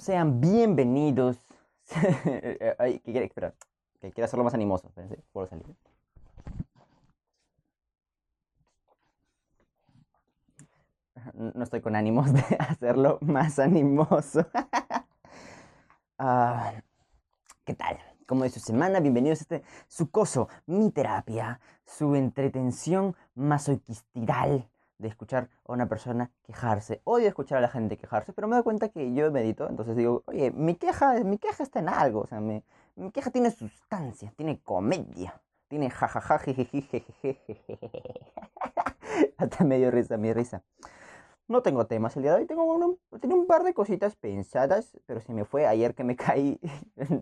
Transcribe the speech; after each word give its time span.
Sean 0.00 0.40
bienvenidos. 0.40 1.36
Ay, 2.78 2.98
¿qué 2.98 3.12
quiere? 3.12 3.26
Espera, 3.26 3.54
que 4.00 4.10
quiero 4.10 4.24
hacerlo 4.24 4.42
más 4.42 4.52
animoso. 4.52 4.88
Espérense, 4.88 5.22
puedo 5.32 5.46
salir. 5.46 5.64
No 11.34 11.62
estoy 11.62 11.80
con 11.82 11.94
ánimos 11.94 12.32
de 12.32 12.40
hacerlo 12.58 13.18
más 13.20 13.58
animoso. 13.58 14.44
Ah, 16.24 16.74
¿Qué 17.64 17.74
tal? 17.74 17.98
¿Cómo 18.26 18.44
es 18.44 18.54
su 18.54 18.60
semana? 18.60 19.00
Bienvenidos 19.00 19.40
a 19.40 19.42
este 19.42 19.62
sucoso, 19.88 20.48
mi 20.66 20.92
terapia, 20.92 21.58
su 21.84 22.14
entretención 22.14 23.16
masoquistiral 23.34 24.68
de 25.02 25.08
escuchar 25.08 25.50
a 25.66 25.72
una 25.72 25.88
persona 25.88 26.30
quejarse. 26.44 27.02
Odio 27.04 27.28
escuchar 27.28 27.58
a 27.58 27.60
la 27.60 27.68
gente 27.68 27.98
quejarse, 27.98 28.32
pero 28.32 28.48
me 28.48 28.56
doy 28.56 28.62
cuenta 28.62 28.88
que 28.88 29.12
yo 29.12 29.30
medito, 29.30 29.68
entonces 29.68 29.96
digo, 29.96 30.22
oye, 30.26 30.50
mi 30.52 30.76
queja, 30.76 31.22
mi 31.24 31.36
queja 31.38 31.62
está 31.62 31.80
en 31.80 31.90
algo, 31.90 32.20
o 32.20 32.26
sea, 32.26 32.40
mi, 32.40 32.64
mi 32.94 33.10
queja 33.10 33.30
tiene 33.30 33.50
sustancia, 33.50 34.32
tiene 34.36 34.60
comedia, 34.60 35.42
tiene 35.68 35.90
jajaja, 35.90 36.40
Hasta 39.36 39.64
medio 39.64 39.90
risa, 39.90 40.16
mi 40.16 40.32
risa. 40.32 40.62
No 41.48 41.62
tengo 41.62 41.86
temas 41.86 42.16
el 42.16 42.22
día 42.22 42.32
de 42.32 42.38
hoy, 42.40 42.46
tengo, 42.46 42.64
uno, 42.64 42.96
tengo 43.20 43.34
un 43.34 43.46
par 43.46 43.64
de 43.64 43.74
cositas 43.74 44.16
pensadas, 44.16 44.96
pero 45.06 45.20
se 45.20 45.34
me 45.34 45.44
fue 45.44 45.66
ayer 45.66 45.94
que 45.94 46.04
me 46.04 46.16
caí, 46.24 46.58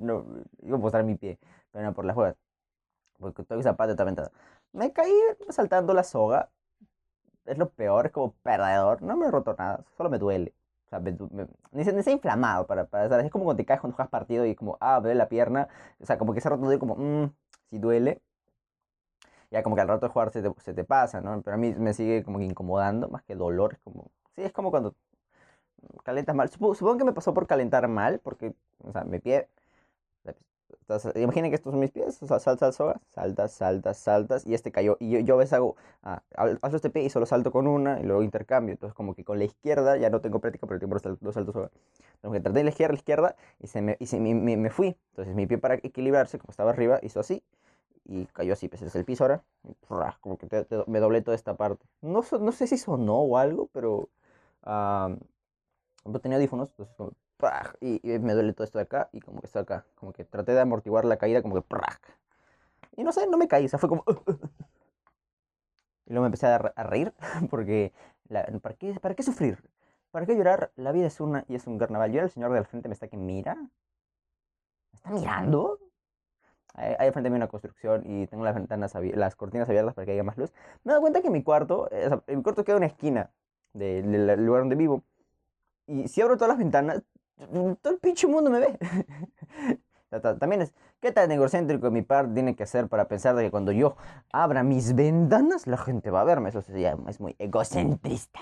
no, 0.01 0.25
iba 0.62 0.77
a 0.77 0.81
posar 0.81 1.03
mi 1.05 1.17
pie, 1.17 1.39
pero 1.73 1.84
no 1.84 1.95
por 1.95 2.05
las 2.05 2.15
juegas, 2.15 2.37
porque 3.19 3.42
todo 3.42 3.62
zapato 3.62 3.92
está 3.92 4.03
aventado. 4.03 4.31
Me 4.73 4.92
caí 4.92 5.12
saltando 5.48 5.95
la 5.95 6.05
soga, 6.05 6.51
es 7.46 7.58
lo 7.58 7.70
peor, 7.70 8.06
es 8.06 8.12
como 8.12 8.33
perdedor. 8.42 9.02
No 9.02 9.16
me 9.16 9.27
he 9.27 9.30
roto 9.30 9.55
nada, 9.58 9.84
solo 9.96 10.10
me 10.10 10.19
duele. 10.19 10.55
O 10.86 10.88
sea, 10.91 11.00
me, 11.00 11.12
me, 11.30 11.46
ni, 11.72 11.84
se, 11.84 11.92
ni 11.92 12.02
ha 12.05 12.10
inflamado 12.10 12.66
para, 12.66 12.84
para. 12.86 13.20
Es 13.24 13.30
como 13.30 13.44
cuando 13.44 13.58
te 13.58 13.64
caes 13.66 13.80
cuando 13.80 13.96
juegas 13.96 14.10
partido 14.10 14.46
y 14.46 14.55
como, 14.55 14.77
ah, 14.80 15.00
duele 15.00 15.16
la 15.16 15.28
pierna. 15.28 15.68
O 16.00 16.06
sea, 16.06 16.18
como 16.18 16.33
que 16.33 16.41
ese 16.41 16.48
rato 16.48 16.62
duele 16.62 16.78
como, 16.80 16.96
mmm, 16.96 17.30
si 17.70 17.78
duele. 17.78 18.20
Ya 19.50 19.62
como 19.62 19.74
que 19.77 19.83
al 19.83 19.88
rato 19.88 20.06
de 20.06 20.12
jugar 20.12 20.30
se 20.33 20.42
te, 20.42 20.52
se 20.61 20.74
te 20.74 20.84
pasa, 20.84 21.20
¿no? 21.20 21.42
Pero 21.42 21.55
a 21.55 21.58
mí 21.58 21.72
me 21.74 21.92
sigue 21.94 22.22
como 22.24 22.38
que 22.38 22.44
incomodando, 22.44 23.08
más 23.08 23.22
que 23.24 23.34
dolor. 23.34 23.74
Es 23.74 23.80
como, 23.80 24.11
sí, 24.36 24.42
es 24.42 24.52
como 24.52 24.70
cuando 24.70 24.94
calentas 26.05 26.34
mal. 26.34 26.48
Supongo, 26.50 26.74
supongo 26.74 26.98
que 26.98 27.05
me 27.05 27.12
pasó 27.12 27.34
por 27.34 27.46
calentar 27.46 27.86
mal, 27.88 28.20
porque, 28.20 28.55
o 28.84 28.92
sea, 28.92 29.05
mi 29.05 29.18
pie 29.18 29.48
imaginen 31.15 31.51
que 31.51 31.57
estos 31.57 31.73
son 31.73 31.81
mis 31.81 31.91
pies, 31.91 32.23
o 32.23 32.27
sea, 32.27 32.39
saltas, 32.41 32.77
sogas, 32.77 33.01
saltas, 33.09 33.53
saltas, 33.53 33.97
saltas, 33.99 34.47
y 34.47 34.55
este 34.55 34.73
cayó. 34.73 34.97
Y 35.01 35.11
yo, 35.11 35.21
yo 35.21 35.35
a 35.35 35.39
veces 35.39 35.55
hago, 35.55 35.77
ah, 36.03 36.23
hago 36.37 36.77
este 36.77 36.91
pie 36.91 37.05
y 37.05 37.11
solo 37.11 37.27
salto 37.27 37.53
con 37.53 37.67
una 37.67 38.01
y 38.01 38.05
luego 38.05 38.23
intercambio. 38.23 38.73
Entonces, 38.73 38.95
como 38.95 39.15
que 39.15 39.25
con 39.25 39.39
la 39.39 39.45
izquierda 39.45 39.97
ya 39.97 40.11
no 40.11 40.21
tengo 40.21 40.41
práctica, 40.41 40.67
pero 40.67 40.81
tengo 40.81 40.98
dos 41.21 41.35
saltos 41.35 41.53
soga. 41.55 41.71
Entonces, 42.17 42.43
traté 42.43 42.59
de 42.59 42.65
la 42.65 42.71
izquierda, 42.71 42.93
la 42.93 42.98
izquierda, 42.98 43.37
y, 43.61 43.67
se 43.67 43.83
me, 43.83 43.97
y 44.01 44.07
se, 44.07 44.21
me, 44.21 44.35
me, 44.35 44.57
me, 44.57 44.71
fui. 44.71 44.97
Entonces, 45.11 45.35
mi 45.35 45.47
pie 45.47 45.59
para 45.59 45.75
equilibrarse, 45.75 46.39
como 46.39 46.51
estaba 46.51 46.71
arriba, 46.71 46.98
hizo 47.03 47.21
así, 47.21 47.43
y 48.05 48.27
cayó 48.27 48.53
así. 48.53 48.69
Pues 48.69 48.83
es 48.83 48.95
el 48.95 49.05
piso 49.05 49.25
ahora, 49.25 49.45
y, 49.65 49.75
como 50.21 50.39
que 50.39 50.47
te, 50.47 50.65
te, 50.65 50.77
me 50.87 51.01
doblé 51.01 51.23
toda 51.23 51.35
esta 51.35 51.57
parte. 51.57 51.85
No, 52.03 52.23
no 52.41 52.53
sé 52.53 52.67
si 52.67 52.79
sonó 52.79 53.21
o 53.21 53.39
algo, 53.39 53.69
pero. 53.73 54.09
Uh, 54.65 55.17
tenía 56.21 56.37
audífonos, 56.37 56.71
entonces, 56.71 57.17
y, 57.80 58.00
y, 58.02 58.19
me 58.19 58.34
duele 58.34 58.52
todo 58.52 58.64
esto 58.64 58.78
de 58.78 58.84
acá 58.84 59.08
y 59.12 59.20
como 59.20 59.41
que 59.41 59.46
está 59.46 59.60
acá. 59.60 59.86
Como 59.94 60.12
que 60.12 60.24
traté 60.24 60.52
de 60.52 60.60
amortiguar 60.60 61.05
la 61.05 61.16
caída, 61.16 61.42
como 61.42 61.55
que 61.55 61.62
Y 62.96 63.05
no 63.05 63.12
sé, 63.12 63.27
no 63.27 63.38
me 63.38 63.48
caí, 63.48 63.66
o 63.66 63.69
sea, 63.69 63.78
fue 63.78 63.88
como... 63.88 64.05
y 66.06 66.12
luego 66.12 66.22
me 66.22 66.27
empecé 66.27 66.46
a, 66.46 66.56
a 66.56 66.83
reír 66.83 67.14
porque... 67.50 67.92
La, 68.28 68.44
¿para, 68.62 68.77
qué, 68.77 68.94
¿Para 69.00 69.14
qué 69.16 69.24
sufrir? 69.24 69.58
¿Para 70.12 70.27
qué 70.27 70.36
llorar? 70.36 70.70
La 70.77 70.92
vida 70.92 71.06
es 71.06 71.20
una 71.20 71.45
y 71.48 71.56
es 71.56 71.67
un 71.67 71.79
carnaval. 71.79 72.12
Yo 72.12 72.23
el 72.23 72.30
señor 72.30 72.52
del 72.52 72.64
frente 72.64 72.89
me 72.89 72.95
está 72.95 73.08
que 73.08 73.17
mira. 73.17 73.56
¿Me 73.56 73.68
está 74.95 75.11
mirando? 75.11 75.79
Hay, 76.74 76.95
hay 76.98 77.11
frente 77.11 77.30
mí 77.30 77.36
una 77.36 77.48
construcción 77.48 78.02
y 78.06 78.27
tengo 78.29 78.45
las 78.45 78.55
ventanas 78.55 78.95
las 78.95 79.34
cortinas 79.34 79.68
abiertas 79.68 79.95
para 79.95 80.06
que 80.06 80.12
haya 80.12 80.23
más 80.23 80.39
luz. 80.39 80.52
Me 80.84 80.92
dado 80.92 81.00
cuenta 81.00 81.23
que 81.23 81.30
mi 81.30 81.42
cuarto, 81.42 81.89
sea, 81.90 82.23
mi 82.29 82.42
cuarto 82.42 82.64
queda 82.64 82.77
en 82.77 82.84
una 82.84 82.86
esquina 82.86 83.30
del 83.73 84.11
de, 84.11 84.18
de 84.18 84.36
lugar 84.36 84.62
donde 84.62 84.77
vivo. 84.77 85.02
Y 85.86 86.08
si 86.08 86.23
abro 86.23 86.36
todas 86.36 86.50
las 86.50 86.58
ventanas, 86.58 87.02
todo 87.48 87.95
el 87.95 88.01
pinche 88.01 88.27
mundo 88.27 88.51
me 88.51 88.61
ve. 88.61 88.78
También 90.40 90.62
es, 90.62 90.74
¿qué 91.01 91.12
tan 91.12 91.30
egocéntrico 91.30 91.90
mi 91.90 92.02
par 92.02 92.33
tiene 92.34 92.56
que 92.56 92.67
ser 92.67 92.89
para 92.89 93.06
pensar 93.06 93.36
de 93.36 93.45
que 93.45 93.51
cuando 93.51 93.70
yo 93.70 93.96
abra 94.33 94.64
mis 94.64 94.95
ventanas, 94.95 95.68
la 95.68 95.77
gente 95.77 96.11
va 96.11 96.23
a 96.23 96.24
verme? 96.24 96.48
Eso 96.48 96.62
sería, 96.62 96.96
es 97.08 97.20
muy 97.20 97.36
egocentrista. 97.39 98.40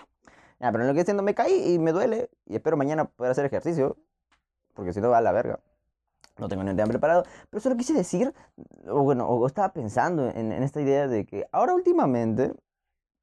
Ya, 0.61 0.73
pero 0.73 0.83
en 0.83 0.89
lo 0.89 0.95
que 0.95 1.03
haciendo 1.03 1.23
me 1.23 1.35
caí 1.35 1.75
y 1.75 1.79
me 1.79 1.93
duele. 1.93 2.31
Y 2.47 2.57
espero 2.57 2.77
mañana 2.77 3.05
poder 3.05 3.33
hacer 3.33 3.45
ejercicio. 3.45 3.97
Porque 4.73 4.93
si 4.93 5.01
no 5.01 5.11
va 5.11 5.19
a 5.19 5.21
la 5.21 5.33
verga. 5.33 5.61
No 6.39 6.49
tengo 6.49 6.65
ni 6.65 6.75
tema 6.75 6.89
preparado. 6.89 7.25
Pero 7.51 7.61
solo 7.61 7.77
quise 7.77 7.93
decir, 7.93 8.33
o 8.87 9.03
bueno, 9.03 9.29
o 9.29 9.47
estaba 9.47 9.73
pensando 9.73 10.29
en, 10.29 10.53
en 10.53 10.63
esta 10.63 10.81
idea 10.81 11.07
de 11.07 11.27
que 11.27 11.47
ahora 11.53 11.75
últimamente 11.75 12.55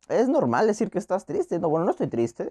es 0.07 0.29
normal 0.29 0.67
decir 0.67 0.89
que 0.91 0.99
estás 0.99 1.25
triste. 1.25 1.59
No, 1.59 1.69
bueno, 1.69 1.85
no 1.85 1.91
estoy 1.91 2.07
triste. 2.07 2.49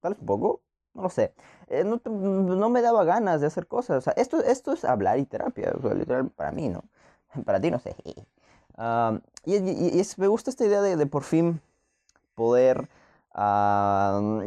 Tal 0.00 0.12
vez 0.12 0.20
un 0.20 0.26
poco 0.26 0.62
no 0.94 1.02
lo 1.02 1.10
sé, 1.10 1.32
eh, 1.68 1.84
no, 1.84 2.00
no, 2.04 2.68
me 2.70 2.82
daba 2.82 3.04
ganas 3.04 3.40
de 3.40 3.46
hacer 3.46 3.66
cosas. 3.66 3.98
O 3.98 4.00
sea, 4.00 4.12
esto, 4.14 4.42
esto 4.42 4.72
es 4.72 4.84
hablar 4.84 5.18
y 5.18 5.24
terapia, 5.24 5.72
o 5.76 5.80
sea, 5.80 5.94
literal, 5.94 6.28
para 6.30 6.52
mí, 6.52 6.68
¿no? 6.68 6.82
Para 7.44 7.60
ti, 7.60 7.70
no 7.70 7.78
sé. 7.78 7.94
Y, 9.44 9.56
y, 9.56 10.00
es, 10.00 10.18
me 10.18 10.26
gusta 10.26 10.48
esta 10.48 10.64
idea 10.64 10.80
de, 10.80 10.96
de 10.96 11.04
por 11.04 11.22
fin 11.22 11.60
poder 12.34 12.88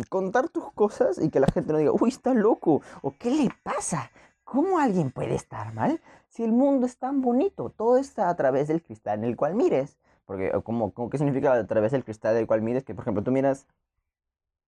contar 0.09 0.49
tus 0.49 0.71
cosas 0.73 1.17
y 1.19 1.29
que 1.29 1.39
la 1.39 1.47
gente 1.47 1.71
no 1.71 1.79
diga, 1.79 1.91
uy, 1.91 2.09
está 2.09 2.33
loco, 2.33 2.81
o 3.01 3.13
qué 3.17 3.29
le 3.31 3.49
pasa, 3.63 4.11
¿cómo 4.43 4.77
alguien 4.79 5.11
puede 5.11 5.35
estar 5.35 5.73
mal 5.73 6.01
si 6.27 6.43
el 6.43 6.51
mundo 6.51 6.85
es 6.85 6.97
tan 6.97 7.21
bonito? 7.21 7.69
Todo 7.69 7.97
está 7.97 8.29
a 8.29 8.35
través 8.35 8.67
del 8.67 8.81
cristal 8.81 9.19
en 9.19 9.25
el 9.25 9.35
cual 9.35 9.55
mires. 9.55 9.97
Porque, 10.25 10.51
¿cómo, 10.63 10.91
cómo, 10.93 11.09
¿qué 11.09 11.17
significa 11.17 11.53
a 11.53 11.67
través 11.67 11.91
del 11.91 12.03
cristal 12.03 12.35
del 12.35 12.47
cual 12.47 12.61
mires? 12.61 12.83
Que, 12.83 12.95
por 12.95 13.03
ejemplo, 13.03 13.23
tú 13.23 13.31
miras 13.31 13.67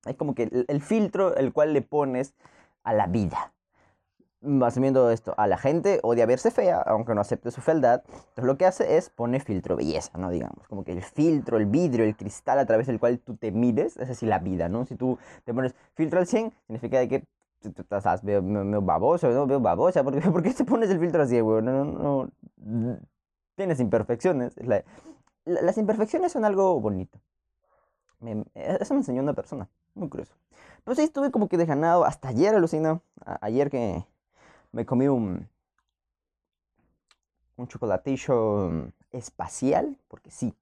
es 0.05 0.15
como 0.15 0.35
que 0.35 0.65
el, 0.67 0.81
filtro 0.81 1.35
el 1.35 1.53
cual 1.53 1.73
le 1.73 1.81
pones 1.81 2.33
a 2.83 2.93
la 2.93 3.07
vida. 3.07 3.51
Asumiendo 4.63 5.09
esto, 5.09 5.33
a 5.37 5.47
la 5.47 5.57
gente 5.57 5.99
odia 6.03 6.27
verse 6.27 6.51
fea, 6.51 6.79
aunque 6.79 7.15
no 7.15 7.21
acepte 7.21 7.49
su 7.49 7.61
fealdad. 7.61 8.03
Entonces 8.05 8.43
lo 8.43 8.57
que 8.57 8.67
hace 8.67 8.97
es 8.97 9.09
pone 9.09 9.39
filtro 9.39 9.75
belleza, 9.75 10.15
¿no? 10.19 10.29
Digamos, 10.29 10.67
como 10.67 10.83
que 10.83 10.91
el 10.91 11.01
filtro, 11.01 11.57
el 11.57 11.65
vidrio, 11.65 12.05
el 12.05 12.15
cristal 12.15 12.59
a 12.59 12.65
través 12.65 12.85
del 12.85 12.99
cual 12.99 13.19
tú 13.19 13.35
te 13.35 13.51
mires, 13.51 13.97
es 13.97 14.09
así 14.09 14.27
la 14.27 14.37
vida, 14.37 14.69
¿no? 14.69 14.85
Si 14.85 14.95
tú 14.95 15.17
te 15.45 15.53
pones 15.53 15.73
filtro 15.95 16.19
al 16.19 16.27
100, 16.27 16.53
significa 16.67 16.99
de 16.99 17.07
que 17.07 17.23
estás, 17.63 18.23
veo, 18.23 18.43
veo 18.43 18.81
baboso, 18.81 19.29
¿no? 19.29 19.47
Veo 19.47 19.59
babosa, 19.59 20.03
¿por 20.03 20.13
qué, 20.19 20.21
¿por 20.31 20.43
qué 20.43 20.53
te 20.53 20.63
pones 20.63 20.91
el 20.91 20.99
filtro 20.99 21.23
así, 21.23 21.39
güey? 21.39 21.63
No, 21.63 21.83
no, 21.85 22.29
no, 22.57 22.99
tienes 23.55 23.79
imperfecciones. 23.79 24.55
La, 24.57 24.83
la, 25.45 25.61
las 25.61 25.77
imperfecciones 25.79 26.31
son 26.31 26.45
algo 26.45 26.79
bonito. 26.79 27.19
Me, 28.19 28.43
eso 28.53 28.93
me 28.93 28.99
enseñó 28.99 29.21
una 29.21 29.33
persona. 29.33 29.69
Muy 29.95 30.09
curioso. 30.09 30.35
Pues 30.83 30.99
ahí 30.99 31.05
estuve 31.05 31.31
como 31.31 31.47
que 31.47 31.57
desganado 31.57 32.05
hasta 32.05 32.29
ayer, 32.29 32.53
alucina. 32.53 33.01
ayer 33.41 33.69
que 33.71 34.05
me 34.71 34.85
comí 34.85 35.07
un, 35.07 35.47
un 37.55 37.67
chocolatillo 37.67 38.91
espacial, 39.11 39.97
porque 40.07 40.29
sí, 40.31 40.53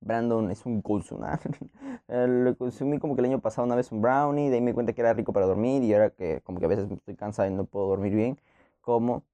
Brandon 0.00 0.50
es 0.50 0.66
un 0.66 0.82
consumar. 0.82 1.40
Lo 2.08 2.56
consumí 2.56 2.98
como 2.98 3.14
que 3.14 3.20
el 3.20 3.26
año 3.26 3.40
pasado 3.40 3.66
una 3.66 3.76
vez 3.76 3.92
un 3.92 4.02
brownie, 4.02 4.48
de 4.50 4.56
ahí 4.56 4.60
me 4.60 4.72
di 4.72 4.74
cuenta 4.74 4.92
que 4.92 5.00
era 5.00 5.14
rico 5.14 5.32
para 5.32 5.46
dormir 5.46 5.82
y 5.82 5.94
ahora 5.94 6.10
que 6.10 6.40
como 6.42 6.58
que 6.60 6.66
a 6.66 6.68
veces 6.68 6.90
estoy 6.90 7.14
cansado 7.16 7.48
y 7.48 7.54
no 7.54 7.64
puedo 7.64 7.86
dormir 7.88 8.14
bien, 8.14 8.40
como. 8.80 9.24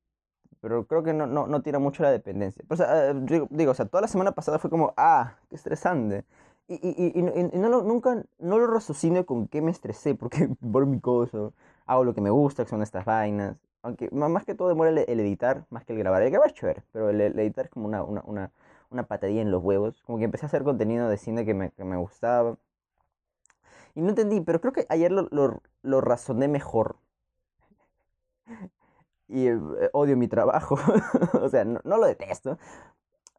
Pero 0.60 0.86
creo 0.86 1.02
que 1.02 1.12
no, 1.12 1.26
no, 1.26 1.46
no 1.46 1.62
tira 1.62 1.78
mucho 1.78 2.02
la 2.02 2.10
dependencia. 2.10 2.64
Pero, 2.68 2.74
o 2.82 2.86
sea, 2.86 3.14
digo, 3.14 3.48
digo, 3.50 3.72
o 3.72 3.74
sea, 3.74 3.86
toda 3.86 4.00
la 4.02 4.08
semana 4.08 4.32
pasada 4.32 4.58
fue 4.58 4.70
como, 4.70 4.94
ah, 4.96 5.36
qué 5.50 5.56
estresante. 5.56 6.24
Y, 6.66 6.74
y, 6.76 7.18
y, 7.18 7.58
no 7.58 7.68
lo, 7.68 7.82
nunca, 7.82 8.24
no 8.38 8.58
lo 8.58 8.66
raciocino 8.66 9.26
con 9.26 9.48
qué 9.48 9.60
me 9.60 9.70
estresé, 9.70 10.14
porque 10.14 10.48
por 10.72 10.86
mi 10.86 11.00
cosa, 11.00 11.50
hago 11.86 12.04
lo 12.04 12.14
que 12.14 12.20
me 12.20 12.30
gusta, 12.30 12.64
que 12.64 12.70
son 12.70 12.82
estas 12.82 13.04
vainas. 13.04 13.56
Aunque 13.82 14.10
más 14.10 14.44
que 14.46 14.54
todo 14.54 14.68
demora 14.68 14.90
el, 14.90 15.20
editar, 15.20 15.66
más 15.68 15.84
que 15.84 15.92
el 15.92 15.98
grabar. 15.98 16.22
El 16.22 16.30
grabar 16.30 16.48
es 16.48 16.54
chévere, 16.54 16.82
pero 16.92 17.10
el, 17.10 17.20
el 17.20 17.38
editar 17.38 17.66
es 17.66 17.70
como 17.70 17.86
una, 17.86 18.02
una, 18.02 18.22
una, 18.24 18.50
una, 18.90 19.02
patadilla 19.06 19.42
en 19.42 19.50
los 19.50 19.62
huevos. 19.62 20.02
Como 20.06 20.18
que 20.18 20.24
empecé 20.24 20.46
a 20.46 20.48
hacer 20.48 20.64
contenido 20.64 21.08
de 21.08 21.18
cine 21.18 21.44
que 21.44 21.52
me, 21.52 21.70
que 21.70 21.84
me 21.84 21.96
gustaba. 21.98 22.56
Y 23.94 24.00
no 24.00 24.08
entendí, 24.10 24.40
pero 24.40 24.60
creo 24.60 24.72
que 24.72 24.86
ayer 24.88 25.12
lo, 25.12 25.28
lo, 25.30 25.62
lo 25.82 26.00
razoné 26.00 26.48
mejor. 26.48 26.96
y 29.28 29.48
eh, 29.48 29.58
odio 29.92 30.16
mi 30.16 30.28
trabajo. 30.28 30.78
o 31.42 31.48
sea, 31.50 31.64
no, 31.64 31.80
no, 31.84 31.98
lo 31.98 32.06
detesto. 32.06 32.58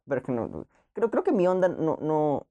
Pero 0.07 0.19
es 0.19 0.25
que 0.25 0.31
no. 0.31 0.68
Creo, 0.94 1.10
creo 1.10 1.24
que 1.24 1.31
mi 1.31 1.48
onda 1.48 1.68
no, 1.69 1.98
no, 2.01 2.48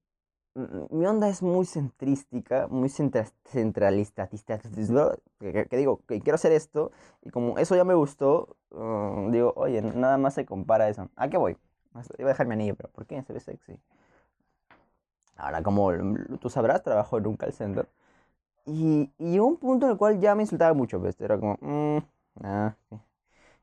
mi 0.91 1.06
onda 1.06 1.29
es 1.29 1.43
muy 1.43 1.67
centrística, 1.67 2.69
muy 2.69 2.89
centra, 2.89 3.27
centralista, 3.45 4.29
que, 4.29 5.67
que, 5.69 5.77
digo, 5.77 6.01
que 6.06 6.21
quiero 6.21 6.37
hacer 6.37 6.53
esto, 6.53 6.93
y 7.23 7.31
como 7.31 7.59
eso 7.59 7.77
ya 7.77 7.85
me 7.85 7.95
gustó, 7.95 8.56
uh, 8.71 9.31
digo, 9.31 9.53
oye, 9.56 9.83
nada 9.83 10.19
más 10.19 10.35
se 10.35 10.47
compara 10.47 10.89
eso. 10.89 11.09
¿A 11.17 11.29
qué 11.29 11.37
voy? 11.37 11.56
Iba 12.19 12.31
a 12.31 12.33
dejar 12.33 12.47
mi 12.47 12.55
anillo, 12.55 12.75
pero 12.77 12.91
¿por 12.91 13.06
qué? 13.06 13.23
Se 13.23 13.33
ve 13.33 13.41
sexy. 13.41 13.79
Ahora, 15.37 15.62
como 15.62 15.91
tú 16.41 16.49
sabrás, 16.51 16.83
trabajo 16.83 17.19
en 17.19 17.27
un 17.27 17.37
call 17.37 17.53
center, 17.53 17.89
Y, 18.67 19.11
y 19.19 19.39
un 19.41 19.56
punto 19.59 19.87
en 19.87 19.93
el 19.93 19.99
cual 19.99 20.21
ya 20.21 20.35
me 20.35 20.43
insultaba 20.45 20.75
mucho, 20.75 21.01
pues, 21.01 21.21
era 21.21 21.39
como, 21.41 21.59
mm, 21.62 21.99
ah, 22.45 22.77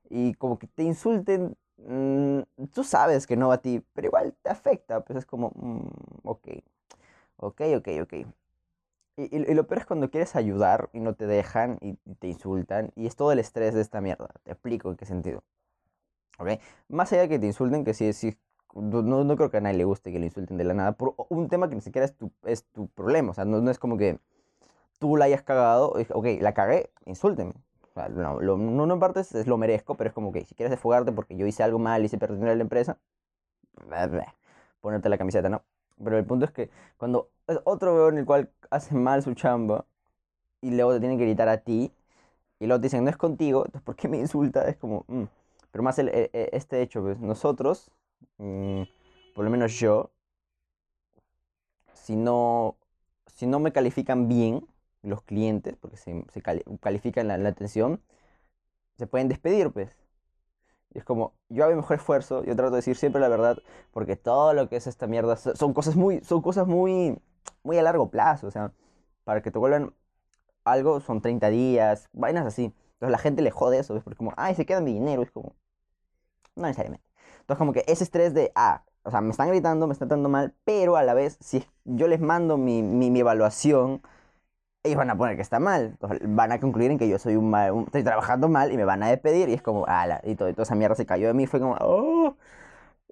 y 0.10 0.34
como 0.36 0.60
que 0.60 0.68
te 0.68 0.84
insulten, 0.84 1.56
mm, 1.78 2.42
tú 2.74 2.84
sabes 2.84 3.28
que 3.28 3.38
no 3.38 3.52
a 3.52 3.60
ti, 3.60 3.84
pero 3.94 4.08
igual 4.08 4.36
te 4.42 4.50
afecta, 4.50 5.02
pues 5.02 5.20
es 5.20 5.26
como, 5.26 5.52
mm, 5.56 6.28
ok, 6.28 6.48
ok, 7.42 7.62
ok, 7.78 7.88
ok. 8.04 8.14
Y, 9.18 9.36
y, 9.36 9.54
lo 9.54 9.68
peor 9.68 9.80
es 9.82 9.86
cuando 9.86 10.10
quieres 10.10 10.36
ayudar 10.36 10.90
y 10.94 11.00
no 11.00 11.14
te 11.16 11.28
dejan 11.28 11.78
y 11.82 11.96
te 12.16 12.28
insultan, 12.28 12.92
y 12.96 13.08
es 13.08 13.16
todo 13.16 13.32
el 13.32 13.40
estrés 13.40 13.74
de 13.74 13.82
esta 13.82 14.02
mierda, 14.02 14.30
te 14.44 14.52
explico 14.52 14.90
en 14.90 14.98
qué 14.98 15.06
sentido. 15.06 15.44
¿Ok? 16.40 16.50
Más 16.90 17.12
allá 17.14 17.24
de 17.24 17.30
que 17.30 17.40
te 17.40 17.46
insulten, 17.46 17.84
que 17.84 17.94
sí, 17.94 18.14
sí, 18.14 18.38
no, 18.74 19.36
creo 19.36 19.52
que 19.52 19.58
a 19.58 19.62
nadie 19.62 19.78
le 19.78 19.84
guste 19.84 20.12
que 20.12 20.20
le 20.20 20.26
insulten 20.28 20.58
de 20.58 20.64
la 20.64 20.74
nada, 20.74 20.94
por 20.94 21.16
un 21.30 21.50
tema 21.50 21.70
que 21.70 21.76
ni 21.76 21.82
siquiera 21.82 22.06
es 22.06 22.16
tu, 22.16 22.32
es 22.44 22.64
tu 22.66 22.88
problema, 22.88 23.32
o 23.32 23.34
sea, 23.34 23.46
no, 23.46 23.62
no 23.62 23.70
es 23.70 23.80
como 23.80 23.98
que 23.98 24.20
tú 25.00 25.18
la 25.18 25.26
hayas 25.26 25.44
cagado, 25.44 25.94
ok, 26.14 26.28
la 26.40 26.54
cagué, 26.54 26.92
insúlteme. 27.06 27.54
O 27.92 27.94
sea, 27.94 28.08
no, 28.10 28.40
no, 28.40 28.58
no 28.58 28.94
en 28.94 29.00
partes 29.00 29.36
es 29.36 29.48
lo 29.48 29.58
merezco, 29.58 29.96
pero 29.96 30.08
es 30.10 30.14
como 30.14 30.32
que 30.32 30.46
si 30.46 30.56
quieres 30.56 30.72
desfogarte 30.72 31.12
porque 31.12 31.36
yo 31.36 31.46
hice 31.46 31.64
algo 31.64 31.80
mal, 31.80 32.06
hice 32.06 32.18
perder 32.18 32.50
a 32.50 32.56
la 32.56 32.62
empresa, 32.62 32.98
ponerte 34.80 35.10
la 35.10 35.18
camiseta, 35.18 35.50
¿no? 35.50 35.64
Pero 36.04 36.18
el 36.18 36.26
punto 36.26 36.46
es 36.46 36.52
que 36.52 36.70
cuando 36.98 37.30
otro 37.64 37.96
veo 37.96 38.10
en 38.10 38.20
el 38.20 38.26
cual 38.26 38.50
hace 38.70 38.96
mal 38.96 39.24
su 39.24 39.34
chamba 39.34 39.86
y 40.62 40.72
luego 40.72 40.94
te 40.94 41.00
tienen 41.00 41.18
que 41.18 41.26
gritar 41.26 41.50
a 41.50 41.58
ti 41.58 41.92
y 42.60 42.68
luego 42.68 42.80
te 42.80 42.86
dicen, 42.86 43.04
no 43.04 43.10
es 43.10 43.18
contigo, 43.18 43.66
entonces 43.66 43.82
¿por 43.82 43.96
qué 43.96 44.08
me 44.08 44.18
insulta? 44.18 44.68
Es 44.68 44.78
como, 44.78 45.06
mm. 45.08 45.24
pero 45.72 45.84
más 45.84 46.00
el, 46.00 46.10
e, 46.10 46.30
e, 46.34 46.50
este 46.54 46.82
hecho, 46.82 47.02
pues 47.02 47.20
nosotros, 47.20 47.92
mmm, 48.38 48.84
por 49.36 49.46
lo 49.46 49.52
menos 49.52 49.74
yo, 49.80 50.12
si 51.94 52.16
no, 52.16 52.78
si 53.28 53.48
no 53.48 53.60
me 53.60 53.72
califican 53.72 54.28
bien, 54.28 54.68
los 55.04 55.22
clientes, 55.24 55.76
porque 55.80 55.98
se, 55.98 56.26
se 56.32 56.42
califican 56.42 57.28
la, 57.28 57.36
atención, 57.50 58.02
se 58.98 59.08
pueden 59.08 59.28
despedir, 59.28 59.72
pues. 59.72 59.96
Y 60.94 61.00
es 61.00 61.06
como, 61.06 61.34
yo 61.50 61.64
hago 61.64 61.74
mi 61.74 61.78
mejor 61.78 61.98
esfuerzo, 61.98 62.44
yo 62.44 62.56
trato 62.56 62.72
de 62.72 62.78
decir 62.78 62.98
siempre 62.98 63.22
la 63.22 63.30
verdad, 63.30 63.58
porque 63.92 64.16
todo 64.16 64.54
lo 64.54 64.68
que 64.70 64.76
es 64.76 64.88
esta 64.88 65.08
mierda 65.08 65.38
son 65.38 65.74
cosas 65.74 65.96
muy, 65.96 66.22
son 66.22 66.42
cosas 66.42 66.68
muy, 66.68 67.18
muy 67.64 67.78
a 67.78 67.84
largo 67.84 68.10
plazo, 68.10 68.48
o 68.48 68.52
sea, 68.52 68.74
para 69.24 69.42
que 69.42 69.52
te 69.52 69.60
vuelvan 69.60 69.94
algo 70.66 71.00
son 71.00 71.22
30 71.22 71.50
días, 71.50 72.10
vainas 72.14 72.46
así. 72.46 72.66
Entonces 72.94 73.12
la 73.12 73.18
gente 73.18 73.42
le 73.42 73.52
jode 73.52 73.80
eso, 73.80 73.94
¿ves? 73.94 74.04
Porque 74.04 74.18
como, 74.18 74.34
ay, 74.38 74.56
se 74.56 74.66
queda 74.66 74.82
mi 74.82 74.94
dinero, 74.94 75.24
es 75.24 75.32
como, 75.32 75.56
no 76.56 76.64
necesariamente. 76.64 77.06
Entonces 77.40 77.58
como 77.58 77.74
que 77.74 77.84
ese 77.88 78.04
estrés 78.04 78.34
de, 78.34 78.52
ah, 78.56 78.84
o 79.04 79.12
sea, 79.12 79.22
me 79.22 79.32
están 79.32 79.50
gritando, 79.50 79.88
me 79.88 79.94
están 79.94 80.10
tratando 80.10 80.30
mal, 80.30 80.54
pero 80.64 80.96
a 80.96 81.04
la 81.04 81.14
vez, 81.14 81.38
si 81.40 81.66
yo 81.86 82.08
les 82.08 82.20
mando 82.22 82.58
mi, 82.58 82.84
mi, 82.84 83.10
mi 83.10 83.22
evaluación, 83.22 84.02
ellos 84.84 84.98
van 84.98 85.10
a 85.10 85.18
poner 85.18 85.36
que 85.36 85.42
está 85.42 85.60
mal. 85.60 85.98
van 86.24 86.52
a 86.52 86.60
concluir 86.60 86.92
en 86.92 86.98
que 86.98 87.08
yo 87.08 87.20
soy 87.20 87.36
un 87.36 87.50
mal, 87.50 87.84
estoy 87.86 88.04
trabajando 88.04 88.50
mal 88.50 88.72
y 88.72 88.78
me 88.78 88.86
van 88.86 89.04
a 89.04 89.10
despedir. 89.10 89.50
Y 89.50 89.54
es 89.54 89.62
como, 89.62 89.86
ala, 89.88 90.22
y, 90.24 90.36
todo, 90.36 90.50
y 90.50 90.54
toda 90.54 90.64
esa 90.64 90.76
mierda 90.76 90.96
se 90.96 91.06
cayó 91.06 91.28
de 91.28 91.34
mí. 91.34 91.48
Fue 91.48 91.60
como, 91.60 91.76
oh. 91.82 92.36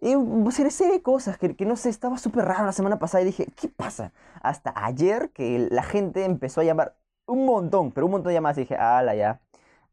Y 0.01 0.15
pues, 0.15 0.55
serie 0.55 0.93
de 0.93 1.01
cosas 1.01 1.37
que, 1.37 1.55
que 1.55 1.65
no 1.65 1.75
sé, 1.75 1.89
estaba 1.89 2.17
súper 2.17 2.45
raro 2.45 2.65
la 2.65 2.71
semana 2.71 2.99
pasada 2.99 3.21
y 3.21 3.25
dije, 3.25 3.47
¿qué 3.55 3.67
pasa? 3.69 4.13
Hasta 4.41 4.73
ayer 4.75 5.31
que 5.31 5.67
la 5.71 5.83
gente 5.83 6.23
empezó 6.25 6.61
a 6.61 6.63
llamar 6.63 6.95
un 7.27 7.45
montón, 7.45 7.91
pero 7.91 8.05
un 8.05 8.13
montón 8.13 8.29
de 8.29 8.35
llamadas 8.35 8.57
y 8.57 8.61
dije, 8.61 8.75
ala, 8.75 9.15
ya. 9.15 9.41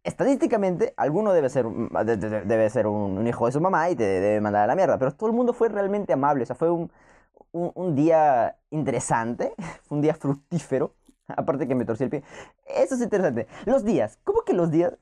Estadísticamente, 0.05 0.95
alguno 0.97 1.33
debe 1.33 1.51
ser, 1.51 1.67
debe 1.67 2.71
ser 2.71 2.87
un, 2.87 3.27
hijo 3.27 3.47
de 3.47 3.53
su 3.53 3.61
mamá 3.61 3.91
y 3.91 3.97
te 3.97 4.05
debe 4.05 4.41
mandar 4.41 4.65
a 4.65 4.67
la 4.69 4.77
mierda, 4.77 4.99
pero 4.99 5.13
todo 5.13 5.29
el 5.29 5.37
mundo 5.37 5.53
fue 5.53 5.69
realmente 5.69 6.13
amable, 6.13 6.45
o 6.45 6.47
sea, 6.47 6.55
fue 6.55 6.71
un, 6.71 6.93
un, 7.53 7.73
un 7.75 7.97
día 7.97 8.57
interesante, 8.71 9.53
fue 9.83 9.97
un 9.97 10.03
día 10.03 10.15
fructífero. 10.15 10.95
Aparte 11.29 11.67
que 11.67 11.75
me 11.75 11.85
torcí 11.85 12.05
el 12.05 12.11
pie. 12.11 12.23
Eso 12.67 12.95
es 12.95 13.01
interesante. 13.01 13.47
Los 13.65 13.85
días. 13.85 14.19
¿Cómo 14.25 14.43
que 14.43 14.53
los 14.53 14.71
días? 14.71 14.97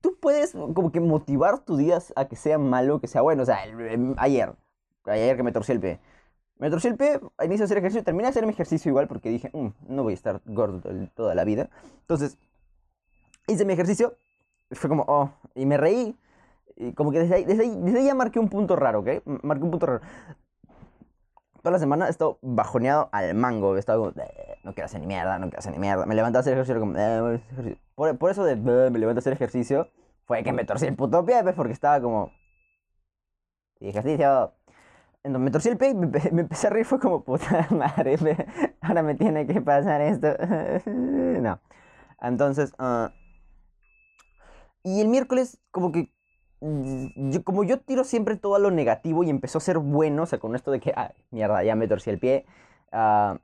Tú 0.00 0.16
puedes 0.20 0.52
como 0.52 0.92
que 0.92 1.00
motivar 1.00 1.58
tus 1.60 1.78
días 1.78 2.12
a 2.16 2.26
que 2.26 2.36
sea 2.36 2.58
malo, 2.58 3.00
que 3.00 3.08
sea 3.08 3.22
bueno. 3.22 3.42
O 3.42 3.46
sea, 3.46 3.58
ayer. 4.16 4.54
Ayer 5.04 5.36
que 5.36 5.42
me 5.42 5.52
torcí 5.52 5.72
el 5.72 5.80
pie. 5.80 6.00
Me 6.58 6.70
torcí 6.70 6.88
el 6.88 6.96
pie, 6.96 7.18
inicio 7.40 7.58
de 7.58 7.64
hacer 7.64 7.78
ejercicio, 7.78 8.04
terminé 8.04 8.24
de 8.24 8.28
hacer 8.30 8.46
mi 8.46 8.52
ejercicio 8.52 8.88
igual 8.88 9.08
porque 9.08 9.30
dije, 9.30 9.50
mm, 9.52 9.68
no 9.88 10.04
voy 10.04 10.12
a 10.12 10.14
estar 10.14 10.40
gordo 10.44 10.80
toda 11.14 11.34
la 11.34 11.42
vida. 11.42 11.70
Entonces, 12.02 12.38
hice 13.48 13.64
mi 13.64 13.72
ejercicio, 13.72 14.14
fue 14.70 14.88
como, 14.88 15.04
oh, 15.08 15.32
y 15.54 15.66
me 15.66 15.76
reí. 15.76 16.16
Como 16.94 17.10
que 17.10 17.18
desde 17.18 17.34
ahí, 17.34 17.44
desde 17.44 17.64
ahí, 17.64 17.76
desde 17.82 17.98
ahí 17.98 18.04
ya 18.06 18.14
marqué 18.14 18.38
un 18.38 18.48
punto 18.48 18.76
raro, 18.76 19.00
¿ok? 19.00 19.08
Marqué 19.42 19.64
un 19.64 19.70
punto 19.72 19.86
raro 19.86 20.00
toda 21.62 21.72
la 21.72 21.78
semana 21.78 22.08
he 22.08 22.10
estado 22.10 22.38
bajoneado 22.42 23.08
al 23.12 23.34
mango. 23.34 23.76
He 23.76 23.78
estado 23.78 24.00
como, 24.00 24.24
no 24.64 24.74
quiero 24.74 24.86
hacer 24.86 25.00
ni 25.00 25.06
mierda, 25.06 25.38
no 25.38 25.46
quiero 25.46 25.60
hacer 25.60 25.72
ni 25.72 25.78
mierda. 25.78 26.04
Me 26.06 26.14
levanté 26.14 26.38
a 26.38 26.40
hacer 26.40 26.54
ejercicio 26.54 26.80
como, 26.80 26.94
por, 27.94 28.18
por, 28.18 28.30
eso 28.30 28.44
de 28.44 28.56
me 28.56 28.98
levanté 28.98 29.18
a 29.18 29.20
hacer 29.20 29.32
ejercicio, 29.32 29.88
fue 30.24 30.42
que 30.42 30.52
me 30.52 30.64
torcí 30.64 30.86
el 30.86 30.96
puto 30.96 31.24
pie, 31.24 31.42
pues, 31.42 31.54
porque 31.54 31.72
estaba 31.72 32.00
como. 32.00 32.32
Y 33.80 33.88
ejercicio. 33.88 34.54
Entonces 35.24 35.44
me 35.44 35.50
torcí 35.52 35.68
el 35.68 35.78
pie 35.78 35.90
y 35.90 35.94
me, 35.94 36.40
empecé 36.40 36.66
a 36.66 36.70
reír. 36.70 36.84
Fue 36.84 36.98
como, 36.98 37.22
puta 37.24 37.68
madre, 37.70 38.16
ahora 38.80 39.02
me 39.02 39.14
tiene 39.14 39.46
que 39.46 39.60
pasar 39.60 40.00
esto. 40.00 40.28
no. 40.86 41.60
Entonces, 42.20 42.72
uh, 42.78 43.08
y 44.84 45.00
el 45.00 45.08
miércoles, 45.08 45.60
como 45.70 45.92
que 45.92 46.12
yo, 46.62 47.42
como 47.44 47.64
yo 47.64 47.80
tiro 47.80 48.04
siempre 48.04 48.36
todo 48.36 48.54
a 48.54 48.58
lo 48.58 48.70
negativo 48.70 49.24
y 49.24 49.30
empezó 49.30 49.58
a 49.58 49.60
ser 49.60 49.78
bueno, 49.78 50.24
o 50.24 50.26
sea, 50.26 50.38
con 50.38 50.54
esto 50.54 50.70
de 50.70 50.80
que, 50.80 50.92
ay, 50.96 51.10
mierda, 51.30 51.62
ya 51.64 51.74
me 51.74 51.88
torcí 51.88 52.10
el 52.10 52.18
pie. 52.18 52.46
Uh, 52.92 53.38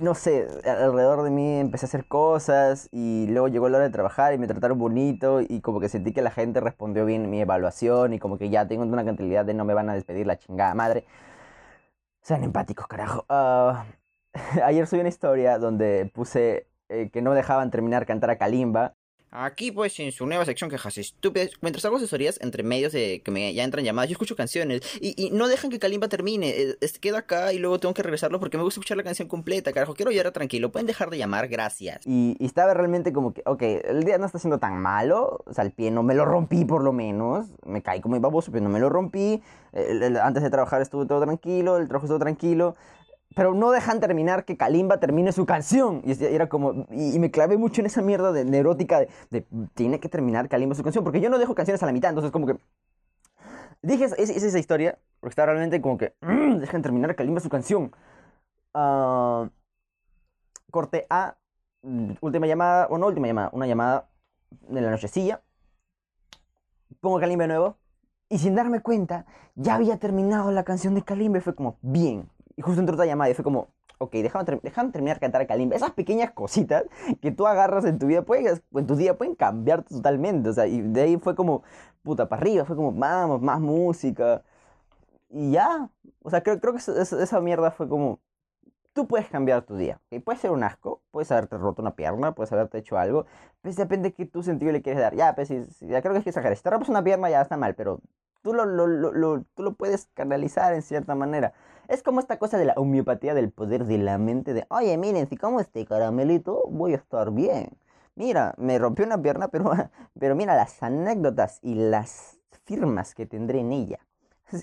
no 0.00 0.14
sé, 0.14 0.46
alrededor 0.64 1.22
de 1.24 1.30
mí 1.30 1.58
empecé 1.58 1.86
a 1.86 1.88
hacer 1.88 2.06
cosas 2.06 2.88
y 2.92 3.26
luego 3.28 3.48
llegó 3.48 3.68
la 3.68 3.78
hora 3.78 3.86
de 3.86 3.92
trabajar 3.92 4.34
y 4.34 4.38
me 4.38 4.46
trataron 4.46 4.78
bonito 4.78 5.40
y 5.40 5.60
como 5.60 5.80
que 5.80 5.88
sentí 5.88 6.12
que 6.12 6.22
la 6.22 6.30
gente 6.30 6.60
respondió 6.60 7.04
bien 7.04 7.28
mi 7.30 7.40
evaluación 7.40 8.12
y 8.12 8.18
como 8.18 8.38
que 8.38 8.50
ya 8.50 8.68
tengo 8.68 8.84
una 8.84 9.04
cantidad 9.04 9.44
de 9.44 9.54
no 9.54 9.64
me 9.64 9.74
van 9.74 9.90
a 9.90 9.94
despedir 9.94 10.26
la 10.26 10.38
chingada 10.38 10.74
madre. 10.74 11.06
Sean 12.22 12.44
empáticos, 12.44 12.86
carajo. 12.86 13.24
Uh, 13.28 13.76
ayer 14.64 14.86
subí 14.86 15.00
una 15.00 15.08
historia 15.08 15.58
donde 15.58 16.10
puse 16.14 16.68
eh, 16.88 17.10
que 17.10 17.22
no 17.22 17.34
dejaban 17.34 17.70
terminar 17.70 18.06
cantar 18.06 18.30
a 18.30 18.36
Kalimba 18.36 18.94
Aquí, 19.32 19.70
pues, 19.70 19.98
en 20.00 20.10
su 20.10 20.26
nueva 20.26 20.44
sección 20.44 20.70
quejas 20.70 20.98
estúpidas, 20.98 21.50
mientras 21.60 21.84
hago 21.84 21.98
asesorías 21.98 22.40
entre 22.40 22.64
medios 22.64 22.92
de 22.92 23.22
que 23.24 23.30
me 23.30 23.54
ya 23.54 23.62
entran 23.62 23.84
llamadas, 23.84 24.08
yo 24.08 24.14
escucho 24.14 24.34
canciones 24.34 24.82
y, 25.00 25.14
y 25.16 25.30
no 25.30 25.46
dejan 25.46 25.70
que 25.70 25.78
Kalimba 25.78 26.08
termine. 26.08 26.48
Eh, 26.48 26.76
es, 26.80 26.98
quedo 26.98 27.16
acá 27.16 27.52
y 27.52 27.58
luego 27.58 27.78
tengo 27.78 27.94
que 27.94 28.02
regresarlo 28.02 28.40
porque 28.40 28.56
me 28.56 28.64
gusta 28.64 28.80
escuchar 28.80 28.96
la 28.96 29.04
canción 29.04 29.28
completa, 29.28 29.72
carajo. 29.72 29.94
Quiero 29.94 30.10
llorar 30.10 30.32
tranquilo. 30.32 30.72
Pueden 30.72 30.88
dejar 30.88 31.10
de 31.10 31.18
llamar, 31.18 31.46
gracias. 31.46 32.04
Y, 32.06 32.36
y, 32.40 32.46
estaba 32.46 32.74
realmente 32.74 33.12
como 33.12 33.32
que, 33.32 33.42
ok, 33.46 33.62
el 33.62 34.02
día 34.02 34.18
no 34.18 34.26
está 34.26 34.40
siendo 34.40 34.58
tan 34.58 34.82
malo. 34.82 35.44
O 35.46 35.54
sea, 35.54 35.64
el 35.64 35.70
pie 35.70 35.92
no 35.92 36.02
me 36.02 36.14
lo 36.14 36.24
rompí 36.24 36.64
por 36.64 36.82
lo 36.82 36.92
menos. 36.92 37.46
Me 37.64 37.82
caí 37.82 38.00
como 38.00 38.18
baboso, 38.18 38.50
pero 38.50 38.64
no 38.64 38.70
me 38.70 38.80
lo 38.80 38.88
rompí. 38.88 39.40
antes 40.22 40.42
de 40.42 40.50
trabajar 40.50 40.82
estuve 40.82 41.06
todo 41.06 41.20
tranquilo, 41.20 41.76
el 41.76 41.86
trabajo 41.86 42.06
estuvo 42.06 42.18
tranquilo 42.18 42.74
pero 43.34 43.54
no 43.54 43.70
dejan 43.70 44.00
terminar 44.00 44.44
que 44.44 44.56
Kalimba 44.56 44.98
termine 44.98 45.32
su 45.32 45.46
canción. 45.46 46.02
Y 46.04 46.24
era 46.24 46.48
como, 46.48 46.86
y, 46.90 47.18
me 47.18 47.30
clavé 47.30 47.56
mucho 47.56 47.80
en 47.80 47.86
esa 47.86 48.02
mierda 48.02 48.32
de 48.32 48.44
neurótica 48.44 49.06
de, 49.30 49.46
tiene 49.74 50.00
que 50.00 50.08
terminar 50.08 50.48
Kalimba 50.48 50.74
su 50.74 50.82
canción, 50.82 51.04
porque 51.04 51.20
yo 51.20 51.30
no 51.30 51.38
dejo 51.38 51.54
canciones 51.54 51.82
a 51.82 51.86
la 51.86 51.92
mitad, 51.92 52.10
entonces 52.10 52.32
como 52.32 52.46
que 52.46 52.56
dije 53.82 54.04
esa, 54.04 54.16
esa 54.16 54.58
historia, 54.58 54.98
porque 55.20 55.30
estaba 55.30 55.46
realmente 55.46 55.80
como 55.80 55.96
que, 55.96 56.14
mmm, 56.20 56.58
dejan 56.58 56.82
terminar 56.82 57.14
Kalimba 57.14 57.40
su 57.40 57.48
canción. 57.48 57.92
Uh, 58.74 59.48
corte 60.70 61.06
A, 61.10 61.36
última 62.20 62.46
llamada, 62.46 62.86
o 62.88 62.98
no 62.98 63.06
última 63.06 63.26
llamada, 63.26 63.50
una 63.52 63.66
llamada 63.66 64.08
de 64.68 64.80
la 64.80 64.90
nochecilla. 64.90 65.42
Pongo 67.00 67.20
Kalimba 67.20 67.44
de 67.44 67.48
nuevo. 67.48 67.76
Y 68.28 68.38
sin 68.38 68.54
darme 68.54 68.80
cuenta, 68.80 69.26
ya 69.56 69.74
había 69.74 69.98
terminado 69.98 70.52
la 70.52 70.62
canción 70.62 70.94
de 70.94 71.02
Kalimba 71.02 71.38
y 71.38 71.40
fue 71.40 71.54
como, 71.54 71.78
bien, 71.82 72.28
y 72.60 72.62
justo 72.62 72.78
entró 72.78 72.94
otra 72.94 73.06
llamada 73.06 73.30
y 73.30 73.34
fue 73.34 73.42
como, 73.42 73.68
ok, 73.96 74.12
déjame, 74.12 74.44
terminar 74.44 75.16
de 75.16 75.20
cantar 75.20 75.40
a 75.40 75.46
Kalimba. 75.46 75.76
Esas 75.76 75.92
pequeñas 75.92 76.30
cositas 76.32 76.84
que 77.22 77.30
tú 77.30 77.46
agarras 77.46 77.86
en 77.86 77.98
tu 77.98 78.06
vida, 78.06 78.20
pueden, 78.20 78.60
en 78.74 78.86
tu 78.86 78.96
día 78.96 79.16
pueden 79.16 79.34
cambiar 79.34 79.82
totalmente. 79.82 80.50
O 80.50 80.52
sea, 80.52 80.66
y 80.66 80.82
de 80.82 81.00
ahí 81.00 81.16
fue 81.16 81.34
como, 81.34 81.62
puta, 82.02 82.28
para 82.28 82.42
arriba, 82.42 82.66
fue 82.66 82.76
como, 82.76 82.92
vamos, 82.92 83.40
más 83.40 83.60
música. 83.60 84.42
Y 85.30 85.52
ya, 85.52 85.88
o 86.22 86.28
sea, 86.28 86.42
creo, 86.42 86.60
creo 86.60 86.74
que 86.74 86.80
esa, 86.80 87.40
mierda 87.40 87.70
fue 87.70 87.88
como, 87.88 88.20
tú 88.92 89.06
puedes 89.06 89.28
cambiar 89.30 89.62
tu 89.62 89.76
día. 89.76 90.02
¿okay? 90.08 90.18
Puede 90.18 90.38
ser 90.38 90.50
un 90.50 90.62
asco, 90.62 91.00
puedes 91.12 91.32
haberte 91.32 91.56
roto 91.56 91.80
una 91.80 91.96
pierna, 91.96 92.34
puedes 92.34 92.52
haberte 92.52 92.76
hecho 92.76 92.98
algo, 92.98 93.24
pues 93.62 93.76
depende 93.76 94.10
de 94.10 94.14
qué 94.14 94.26
tu 94.26 94.42
sentido 94.42 94.70
le 94.70 94.82
quieres 94.82 95.00
dar. 95.00 95.14
Ya, 95.16 95.34
pues 95.34 95.48
ya 95.80 96.02
creo 96.02 96.12
que 96.12 96.18
es 96.18 96.24
que 96.24 96.30
exagerar. 96.30 96.58
Si 96.58 96.62
te 96.62 96.68
rompes 96.68 96.90
una 96.90 97.02
pierna 97.02 97.30
ya 97.30 97.40
está 97.40 97.56
mal, 97.56 97.74
pero 97.74 98.02
tú 98.42 98.54
lo, 98.54 98.64
lo, 98.66 98.86
lo, 98.86 99.44
tú 99.54 99.62
lo 99.62 99.74
puedes 99.74 100.06
canalizar 100.14 100.74
en 100.74 100.82
cierta 100.82 101.14
manera. 101.14 101.52
Es 101.88 102.02
como 102.02 102.20
esta 102.20 102.38
cosa 102.38 102.58
de 102.58 102.64
la 102.66 102.74
homeopatía 102.74 103.34
del 103.34 103.50
poder 103.50 103.84
de 103.84 103.98
la 103.98 104.18
mente 104.18 104.54
de, 104.54 104.66
oye, 104.70 104.96
miren, 104.96 105.28
si 105.28 105.36
como 105.36 105.60
este 105.60 105.84
caramelito, 105.86 106.64
voy 106.68 106.92
a 106.92 106.96
estar 106.96 107.32
bien. 107.32 107.76
Mira, 108.14 108.54
me 108.58 108.78
rompió 108.78 109.04
una 109.06 109.20
pierna, 109.20 109.48
pero, 109.48 109.72
pero 110.18 110.36
mira 110.36 110.54
las 110.54 110.82
anécdotas 110.82 111.58
y 111.62 111.74
las 111.74 112.38
firmas 112.64 113.14
que 113.14 113.26
tendré 113.26 113.60
en 113.60 113.72
ella. 113.72 113.98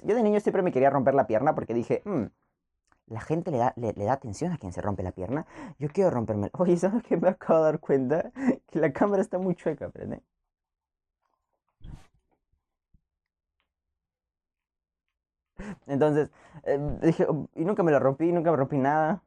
Yo 0.03 0.15
de 0.15 0.23
niño 0.23 0.39
siempre 0.39 0.61
me 0.61 0.71
quería 0.71 0.89
romper 0.89 1.15
la 1.15 1.27
pierna 1.27 1.55
porque 1.55 1.73
dije, 1.73 2.01
mm, 2.05 2.25
la 3.07 3.21
gente 3.21 3.51
le 3.51 3.57
da, 3.57 3.73
le, 3.77 3.93
da 3.93 4.13
atención 4.13 4.51
a 4.51 4.57
quien 4.57 4.73
se 4.73 4.81
rompe 4.81 5.03
la 5.03 5.11
pierna. 5.11 5.45
Yo 5.79 5.89
quiero 5.89 6.11
romperme. 6.11 6.49
Oye, 6.53 6.77
¿sabes 6.77 7.03
qué 7.03 7.17
me 7.17 7.29
acabo 7.29 7.59
de 7.59 7.65
dar 7.65 7.79
cuenta? 7.79 8.31
Que 8.67 8.79
la 8.79 8.91
cámara 8.93 9.21
está 9.21 9.37
muy 9.39 9.55
chueca, 9.55 9.89
¿verdad? 9.93 10.21
Entonces, 15.87 16.29
eh, 16.63 16.79
dije, 17.01 17.27
y 17.55 17.65
nunca 17.65 17.83
me 17.83 17.91
lo 17.91 17.99
rompí, 17.99 18.31
nunca 18.31 18.51
me 18.51 18.57
rompí 18.57 18.77
nada. 18.77 19.23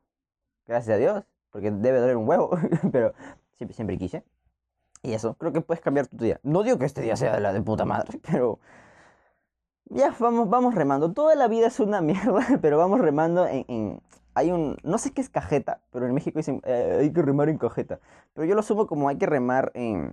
Gracias 0.67 0.97
a 0.97 0.99
Dios, 0.99 1.25
porque 1.51 1.71
debe 1.71 2.01
doler 2.01 2.17
un 2.17 2.29
huevo, 2.29 2.51
pero 2.93 3.15
siempre, 3.57 3.75
siempre 3.75 3.99
quise. 3.99 4.25
Y 5.03 5.15
eso, 5.15 5.35
creo 5.35 5.53
que 5.53 5.61
puedes 5.63 5.83
cambiar 5.83 6.07
tu 6.09 6.19
día. 6.19 6.41
No 6.43 6.63
digo 6.63 6.79
que 6.79 6.85
este 6.87 7.03
día 7.03 7.17
sea 7.17 7.35
de 7.35 7.41
la 7.41 7.53
de 7.53 7.63
puta 7.63 7.85
madre, 7.85 8.21
pero 8.31 8.61
ya 9.87 10.15
vamos, 10.19 10.49
vamos 10.49 10.75
remando. 10.75 11.13
Toda 11.13 11.35
la 11.35 11.49
vida 11.49 11.67
es 11.67 11.81
una 11.81 12.01
mierda, 12.03 12.47
pero 12.63 12.79
vamos 12.79 13.01
remando 13.01 13.47
en, 13.47 13.65
en- 13.69 14.01
Hay 14.35 14.53
un... 14.53 14.77
No 14.85 14.99
sé 14.99 15.13
qué 15.13 15.21
es 15.21 15.29
cajeta, 15.31 15.83
pero 15.91 16.07
en 16.07 16.15
México 16.15 16.39
dicen 16.39 16.61
"Eh, 16.65 16.99
hay 17.01 17.13
que 17.13 17.23
remar 17.23 17.49
en 17.49 17.59
cajeta. 17.59 18.01
Pero 18.35 18.47
yo 18.47 18.55
lo 18.55 18.63
sumo 18.63 18.87
como 18.87 19.09
hay 19.09 19.19
que 19.19 19.27
remar 19.27 19.73
en, 19.75 20.13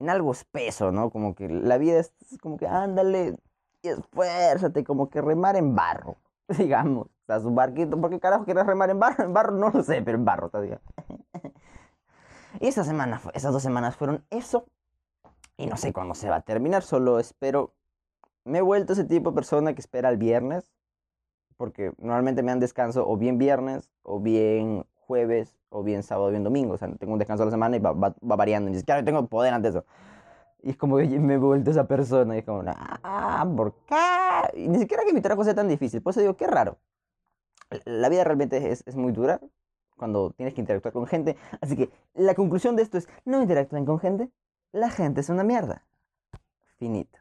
en 0.00 0.10
algo 0.10 0.32
espeso, 0.32 0.92
¿no? 0.92 1.10
Como 1.10 1.34
que 1.34 1.48
la 1.48 1.78
vida 1.78 1.98
es 2.00 2.12
como 2.40 2.56
que 2.56 2.66
ándale 2.68 3.36
y 3.82 3.88
esfuérzate, 3.88 4.84
como 4.84 5.08
que 5.08 5.20
remar 5.20 5.56
en 5.56 5.74
barro, 5.74 6.16
digamos. 6.58 7.06
O 7.06 7.26
sea, 7.26 7.40
su 7.40 7.50
barquito, 7.50 8.00
¿por 8.00 8.10
qué 8.10 8.20
carajo 8.20 8.44
quieres 8.44 8.66
remar 8.66 8.90
en 8.90 8.98
barro? 8.98 9.24
En 9.24 9.32
barro 9.32 9.52
no 9.52 9.70
lo 9.70 9.82
sé, 9.82 10.02
pero 10.02 10.18
en 10.18 10.24
barro, 10.24 10.50
digo. 10.60 10.78
Y 12.60 12.66
esa 12.66 12.82
semana, 12.82 13.20
esas 13.34 13.52
dos 13.52 13.62
semanas 13.62 13.96
fueron 13.96 14.24
eso. 14.30 14.66
Y 15.56 15.66
no 15.66 15.76
sé 15.76 15.92
cuándo 15.92 16.14
se 16.14 16.28
va 16.28 16.36
a 16.36 16.40
terminar, 16.40 16.82
solo 16.82 17.18
espero. 17.18 17.74
Me 18.44 18.58
he 18.58 18.62
vuelto 18.62 18.94
ese 18.94 19.04
tipo 19.04 19.30
de 19.30 19.34
persona 19.34 19.74
que 19.74 19.80
espera 19.80 20.08
el 20.08 20.16
viernes. 20.16 20.72
Porque 21.56 21.92
normalmente 21.98 22.42
me 22.42 22.50
dan 22.52 22.60
descanso 22.60 23.08
o 23.08 23.16
bien 23.16 23.36
viernes, 23.38 23.90
o 24.02 24.20
bien 24.20 24.86
jueves, 24.94 25.56
o 25.70 25.82
bien 25.82 26.02
sábado, 26.02 26.28
o 26.28 26.30
bien 26.30 26.44
domingo. 26.44 26.74
O 26.74 26.78
sea, 26.78 26.88
tengo 26.96 27.12
un 27.12 27.18
descanso 27.18 27.42
a 27.42 27.46
la 27.46 27.52
semana 27.52 27.76
y 27.76 27.80
va, 27.80 27.92
va, 27.92 28.14
va 28.28 28.36
variando. 28.36 28.70
Ni 28.70 28.78
siquiera 28.78 29.04
tengo 29.04 29.26
poder 29.26 29.52
ante 29.52 29.68
eso. 29.68 29.84
Y 30.62 30.70
es 30.70 30.76
como 30.76 30.96
que 30.96 31.06
me 31.06 31.34
he 31.34 31.38
vuelto 31.38 31.70
esa 31.70 31.86
persona. 31.86 32.34
Y 32.34 32.40
es 32.40 32.44
como, 32.44 32.62
ah, 32.66 33.46
¿por 33.56 33.74
qué? 33.86 34.58
Y 34.60 34.68
ni 34.68 34.78
siquiera 34.78 35.04
que 35.04 35.12
mi 35.12 35.20
trabajo 35.20 35.44
sea 35.44 35.54
tan 35.54 35.68
difícil. 35.68 36.02
Por 36.02 36.12
eso 36.12 36.20
digo, 36.20 36.36
qué 36.36 36.46
raro. 36.46 36.78
La 37.84 38.08
vida 38.08 38.24
realmente 38.24 38.70
es, 38.70 38.82
es 38.86 38.96
muy 38.96 39.12
dura 39.12 39.40
cuando 39.96 40.30
tienes 40.30 40.54
que 40.54 40.60
interactuar 40.60 40.92
con 40.92 41.06
gente. 41.06 41.36
Así 41.60 41.76
que 41.76 41.90
la 42.14 42.34
conclusión 42.34 42.76
de 42.76 42.82
esto 42.82 42.98
es, 42.98 43.08
no 43.24 43.42
interactúen 43.42 43.84
con 43.84 43.98
gente. 43.98 44.30
La 44.72 44.90
gente 44.90 45.20
es 45.20 45.28
una 45.28 45.44
mierda. 45.44 45.84
Finito. 46.76 47.18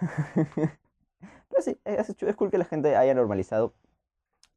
Pero 0.54 1.62
sí, 1.62 1.78
es, 1.84 2.08
es 2.08 2.36
cool 2.36 2.50
que 2.50 2.58
la 2.58 2.64
gente 2.64 2.96
haya 2.96 3.14
normalizado 3.14 3.74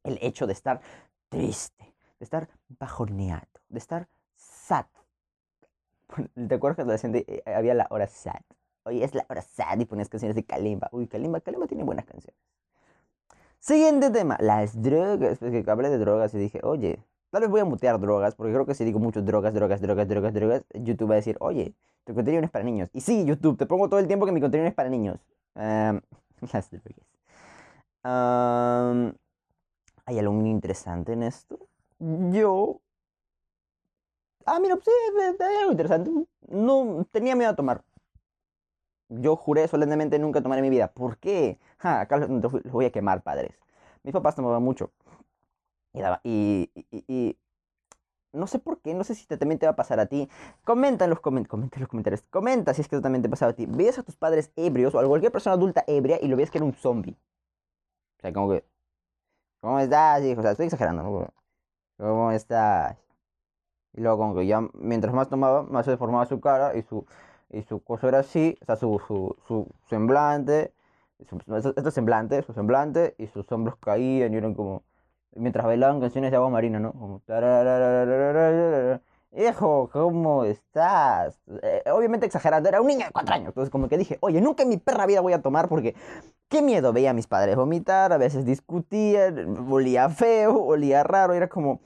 el 0.04 0.18
hecho 0.22 0.46
de 0.46 0.52
estar 0.52 0.80
triste, 1.28 1.94
de 2.18 2.24
estar 2.24 2.48
bajoneado, 2.68 3.46
de 3.68 3.78
estar 3.78 4.08
sad. 4.36 4.86
¿Te 6.48 6.54
acuerdas 6.54 6.76
que 6.76 6.82
adolescente 6.82 7.24
eh, 7.26 7.42
había 7.54 7.74
la 7.74 7.86
hora 7.90 8.06
sad? 8.06 8.40
Oye, 8.84 9.04
es 9.04 9.14
la 9.14 9.26
hora 9.28 9.42
sad 9.42 9.78
y 9.78 9.84
ponías 9.84 10.08
canciones 10.08 10.34
de 10.34 10.44
Kalimba. 10.44 10.88
Uy, 10.92 11.06
Kalimba, 11.06 11.40
Kalimba 11.40 11.66
tiene 11.66 11.84
buenas 11.84 12.04
canciones. 12.04 12.38
Siguiente 13.58 14.10
tema, 14.10 14.38
las 14.40 14.80
drogas. 14.80 15.38
Pues 15.38 15.64
que 15.64 15.70
hablé 15.70 15.90
de 15.90 15.98
drogas 15.98 16.32
y 16.34 16.38
dije, 16.38 16.60
oye, 16.62 16.98
tal 17.30 17.42
vez 17.42 17.50
voy 17.50 17.60
a 17.60 17.64
mutear 17.64 18.00
drogas, 18.00 18.34
porque 18.34 18.52
creo 18.52 18.66
que 18.66 18.74
si 18.74 18.84
digo 18.84 18.98
mucho 18.98 19.22
drogas, 19.22 19.52
drogas, 19.52 19.80
drogas, 19.80 20.08
drogas, 20.08 20.32
drogas, 20.32 20.64
YouTube 20.74 21.10
va 21.10 21.14
a 21.14 21.16
decir, 21.16 21.36
oye, 21.40 21.74
tu 22.04 22.14
contenido 22.14 22.40
no 22.40 22.46
es 22.46 22.50
para 22.50 22.64
niños. 22.64 22.88
Y 22.92 23.02
sí, 23.02 23.24
YouTube, 23.24 23.58
te 23.58 23.66
pongo 23.66 23.88
todo 23.88 24.00
el 24.00 24.06
tiempo 24.06 24.26
que 24.26 24.32
mi 24.32 24.40
contenido 24.40 24.64
no 24.64 24.68
es 24.70 24.74
para 24.74 24.88
niños. 24.88 25.18
Am, 25.54 26.00
las 26.52 26.70
drogas. 26.70 27.06
Am, 28.02 29.14
¿Hay 30.06 30.18
algo 30.18 30.32
muy 30.32 30.50
interesante 30.50 31.12
en 31.12 31.22
esto? 31.22 31.58
Yo... 31.98 32.80
Ah, 34.50 34.58
mira, 34.60 34.76
sí, 34.84 34.90
hay 35.40 35.56
algo 35.56 35.70
interesante. 35.72 36.10
No, 36.48 37.06
tenía 37.12 37.36
miedo 37.36 37.50
a 37.50 37.56
tomar. 37.56 37.82
Yo 39.08 39.36
juré 39.36 39.66
solemnemente 39.68 40.18
nunca 40.18 40.40
tomar 40.42 40.58
en 40.58 40.62
mi 40.64 40.70
vida. 40.70 40.92
¿Por 40.92 41.18
qué? 41.18 41.58
Ja, 41.78 42.00
acá 42.00 42.16
los, 42.16 42.28
voy 42.70 42.84
a 42.86 42.92
quemar, 42.92 43.22
padres. 43.22 43.52
Mis 44.04 44.12
papás 44.12 44.36
tomaban 44.36 44.62
mucho. 44.62 44.92
Y, 45.92 46.00
daba- 46.00 46.20
y, 46.24 46.70
no 48.32 48.46
sé 48.46 48.58
por 48.60 48.80
qué, 48.80 48.94
no 48.94 49.04
sé 49.04 49.14
si 49.14 49.26
también 49.26 49.58
te 49.58 49.66
va 49.66 49.72
a 49.72 49.76
pasar 49.76 49.98
a 50.00 50.06
ti. 50.06 50.28
Comenta 50.64 51.04
en 51.04 51.10
los, 51.10 51.20
comen- 51.20 51.46
comenta 51.46 51.76
en 51.76 51.80
los 51.82 51.88
comentarios. 51.90 52.22
Comenta 52.30 52.74
si 52.74 52.82
es 52.82 52.88
que 52.88 52.96
eso 52.96 53.02
también 53.02 53.22
te 53.22 53.28
pasaba 53.28 53.52
a 53.52 53.54
ti. 53.56 53.66
¿Ves 53.68 53.98
a 53.98 54.02
tus 54.04 54.16
padres 54.16 54.52
ebrios 54.56 54.94
o 54.94 55.00
a 55.00 55.06
cualquier 55.06 55.32
persona 55.32 55.54
adulta 55.54 55.84
ebria 55.86 56.18
y 56.22 56.28
lo 56.28 56.36
ves 56.36 56.50
que 56.50 56.58
era 56.58 56.64
un 56.64 56.74
zombie? 56.74 57.16
O 58.18 58.20
sea, 58.20 58.32
como 58.32 58.50
que... 58.50 58.64
¿Cómo 59.60 59.78
estás, 59.80 60.22
hijo? 60.24 60.40
O 60.40 60.42
sea, 60.42 60.52
estoy 60.52 60.66
exagerando. 60.66 61.32
¿Cómo 61.98 62.32
estás? 62.32 62.96
Y 63.94 64.00
luego 64.00 64.18
como 64.18 64.34
que 64.34 64.46
ya 64.46 64.62
mientras 64.74 65.14
más 65.14 65.28
tomaba, 65.28 65.62
más 65.64 65.84
se 65.84 65.92
deformaba 65.92 66.26
su 66.26 66.40
cara 66.40 66.76
y 66.76 66.82
su, 66.82 67.06
y 67.50 67.62
su 67.62 67.82
coso 67.82 68.08
era 68.08 68.20
así, 68.20 68.56
o 68.62 68.64
sea, 68.64 68.76
su, 68.76 69.00
su, 69.06 69.36
su 69.46 69.66
semblante, 69.88 70.72
su, 71.28 71.38
este 71.76 71.90
semblante, 71.90 72.42
su 72.42 72.52
semblante 72.52 73.14
y 73.18 73.26
sus 73.28 73.50
hombros 73.52 73.76
caían 73.76 74.32
y 74.34 74.36
eran 74.36 74.54
como... 74.54 74.82
Mientras 75.36 75.64
bailaban 75.64 76.00
canciones 76.00 76.32
de 76.32 76.36
agua 76.38 76.50
marina, 76.50 76.80
¿no? 76.80 76.92
Como... 76.92 77.22
Hijo, 79.32 79.88
¿cómo 79.92 80.44
estás? 80.44 81.40
Eh, 81.62 81.84
obviamente 81.92 82.26
exagerando, 82.26 82.68
era 82.68 82.80
un 82.80 82.88
niño 82.88 83.06
de 83.06 83.12
4 83.12 83.34
años. 83.34 83.48
Entonces, 83.48 83.70
como 83.70 83.88
que 83.88 83.96
dije, 83.96 84.18
oye, 84.20 84.40
nunca 84.40 84.64
en 84.64 84.70
mi 84.70 84.76
perra 84.76 85.06
vida 85.06 85.20
voy 85.20 85.32
a 85.32 85.40
tomar 85.40 85.68
porque 85.68 85.94
qué 86.48 86.62
miedo. 86.62 86.92
Veía 86.92 87.10
a 87.10 87.12
mis 87.12 87.28
padres 87.28 87.54
vomitar, 87.54 88.12
a 88.12 88.18
veces 88.18 88.44
discutían, 88.44 89.70
olía 89.70 90.08
feo, 90.08 90.60
olía 90.60 91.04
raro. 91.04 91.32
Era 91.34 91.48
como, 91.48 91.80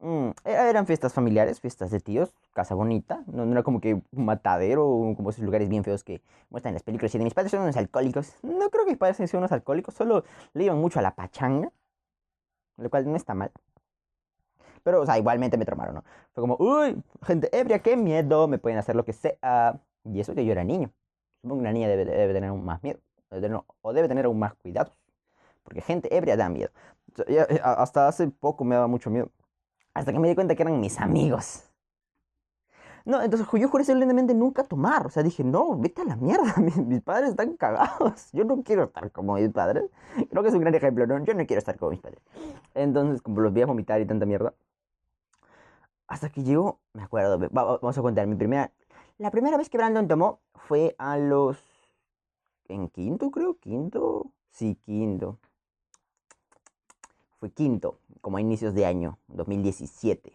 Mm, 0.00 0.30
e- 0.44 0.52
eran 0.70 0.86
fiestas 0.86 1.12
familiares, 1.12 1.60
fiestas 1.60 1.90
de 1.90 2.00
tíos, 2.00 2.32
casa 2.54 2.74
bonita, 2.74 3.22
no, 3.26 3.44
no 3.44 3.52
era 3.52 3.62
como 3.62 3.80
que 3.80 3.94
un 3.94 4.24
matadero, 4.24 4.86
o 4.88 5.14
como 5.14 5.30
esos 5.30 5.44
lugares 5.44 5.68
bien 5.68 5.84
feos 5.84 6.04
que 6.04 6.22
muestran 6.48 6.70
en 6.72 6.76
las 6.76 6.82
películas. 6.82 7.14
Y 7.14 7.18
de 7.18 7.24
mis 7.24 7.34
padres 7.34 7.50
son 7.52 7.60
unos 7.62 7.76
alcohólicos. 7.76 8.34
No 8.42 8.70
creo 8.70 8.84
que 8.84 8.92
mis 8.92 8.98
padres 8.98 9.16
sean 9.18 9.40
unos 9.40 9.52
alcohólicos, 9.52 9.94
solo 9.94 10.24
le 10.54 10.64
iban 10.64 10.78
mucho 10.78 10.98
a 11.00 11.02
la 11.02 11.14
pachanga, 11.14 11.70
lo 12.78 12.90
cual 12.90 13.04
no 13.10 13.16
está 13.16 13.34
mal. 13.34 13.52
Pero, 14.82 15.02
o 15.02 15.06
sea, 15.06 15.18
igualmente 15.18 15.56
me 15.58 15.64
traumaron, 15.64 15.96
¿no? 15.96 16.04
Fue 16.32 16.42
como, 16.42 16.56
uy, 16.58 17.02
gente 17.22 17.48
ebria, 17.58 17.80
qué 17.80 17.96
miedo, 17.96 18.48
me 18.48 18.58
pueden 18.58 18.78
hacer 18.78 18.96
lo 18.96 19.04
que 19.04 19.12
sea. 19.12 19.80
Y 20.04 20.20
eso 20.20 20.34
que 20.34 20.44
yo 20.44 20.52
era 20.52 20.64
niño. 20.64 20.90
Supongo 21.42 21.56
que 21.58 21.60
una 21.62 21.72
niña 21.72 21.88
debe, 21.88 22.04
debe 22.04 22.32
tener 22.32 22.50
aún 22.50 22.64
más 22.64 22.82
miedo, 22.82 22.98
debe 23.30 23.42
tener- 23.42 23.60
o 23.82 23.92
debe 23.92 24.08
tener 24.08 24.24
aún 24.26 24.38
más 24.38 24.54
cuidados, 24.54 24.92
porque 25.64 25.80
gente 25.82 26.14
ebria 26.16 26.36
da 26.36 26.48
miedo. 26.48 26.70
Eh, 27.28 27.46
hasta 27.64 28.08
hace 28.08 28.28
poco 28.28 28.64
me 28.64 28.74
daba 28.76 28.88
mucho 28.88 29.10
miedo. 29.10 29.30
Hasta 29.94 30.12
que 30.12 30.18
me 30.18 30.28
di 30.28 30.34
cuenta 30.34 30.54
que 30.54 30.62
eran 30.62 30.80
mis 30.80 31.00
amigos. 31.00 31.64
No, 33.04 33.22
entonces 33.22 33.48
yo 33.58 33.68
juré 33.68 33.84
solemnemente 33.84 34.34
nunca 34.34 34.62
tomar. 34.64 35.06
O 35.06 35.10
sea, 35.10 35.22
dije, 35.22 35.42
no, 35.42 35.76
vete 35.78 36.02
a 36.02 36.04
la 36.04 36.16
mierda. 36.16 36.54
Mis, 36.58 36.76
mis 36.76 37.00
padres 37.02 37.30
están 37.30 37.56
cagados. 37.56 38.30
Yo 38.32 38.44
no 38.44 38.62
quiero 38.62 38.84
estar 38.84 39.10
como 39.10 39.34
mis 39.34 39.50
padres. 39.50 39.84
Creo 40.30 40.42
que 40.42 40.48
es 40.50 40.54
un 40.54 40.60
gran 40.60 40.74
ejemplo, 40.74 41.06
¿no? 41.06 41.24
Yo 41.24 41.34
no 41.34 41.46
quiero 41.46 41.58
estar 41.58 41.76
como 41.78 41.90
mis 41.92 42.00
padres. 42.00 42.20
Entonces, 42.74 43.22
como 43.22 43.40
los 43.40 43.52
vi 43.52 43.62
a 43.62 43.66
vomitar 43.66 44.00
y 44.00 44.06
tanta 44.06 44.26
mierda. 44.26 44.54
Hasta 46.08 46.28
que 46.30 46.42
llegó, 46.42 46.80
me 46.92 47.02
acuerdo, 47.02 47.38
va- 47.38 47.48
va- 47.64 47.78
vamos 47.78 47.96
a 47.98 48.02
contar, 48.02 48.26
mi 48.26 48.36
primera... 48.36 48.72
La 49.18 49.30
primera 49.30 49.56
vez 49.56 49.68
que 49.70 49.78
Brandon 49.78 50.08
tomó 50.08 50.40
fue 50.54 50.94
a 50.98 51.16
los... 51.18 51.58
En 52.68 52.88
quinto, 52.88 53.30
creo, 53.30 53.58
quinto. 53.58 54.32
Sí, 54.50 54.76
quinto. 54.84 55.38
Fue 57.40 57.50
quinto, 57.50 57.98
como 58.20 58.36
a 58.36 58.40
inicios 58.42 58.74
de 58.74 58.84
año, 58.84 59.18
2017. 59.28 60.30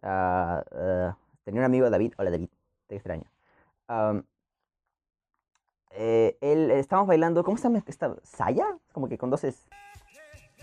Ah, 0.00 0.62
ah, 0.72 1.16
tenía 1.44 1.60
un 1.60 1.64
amigo, 1.64 1.90
David. 1.90 2.14
Hola, 2.18 2.30
David. 2.30 2.48
Te 2.86 2.94
extraño. 2.94 3.24
Eh, 5.92 6.38
él, 6.40 6.70
estábamos 6.70 7.08
bailando, 7.08 7.42
¿cómo 7.42 7.56
se 7.56 7.64
llama 7.64 7.82
esta? 7.84 8.14
¿Saya? 8.22 8.64
Como 8.92 9.08
que 9.08 9.18
con 9.18 9.28
dos 9.30 9.42
es- 9.42 9.68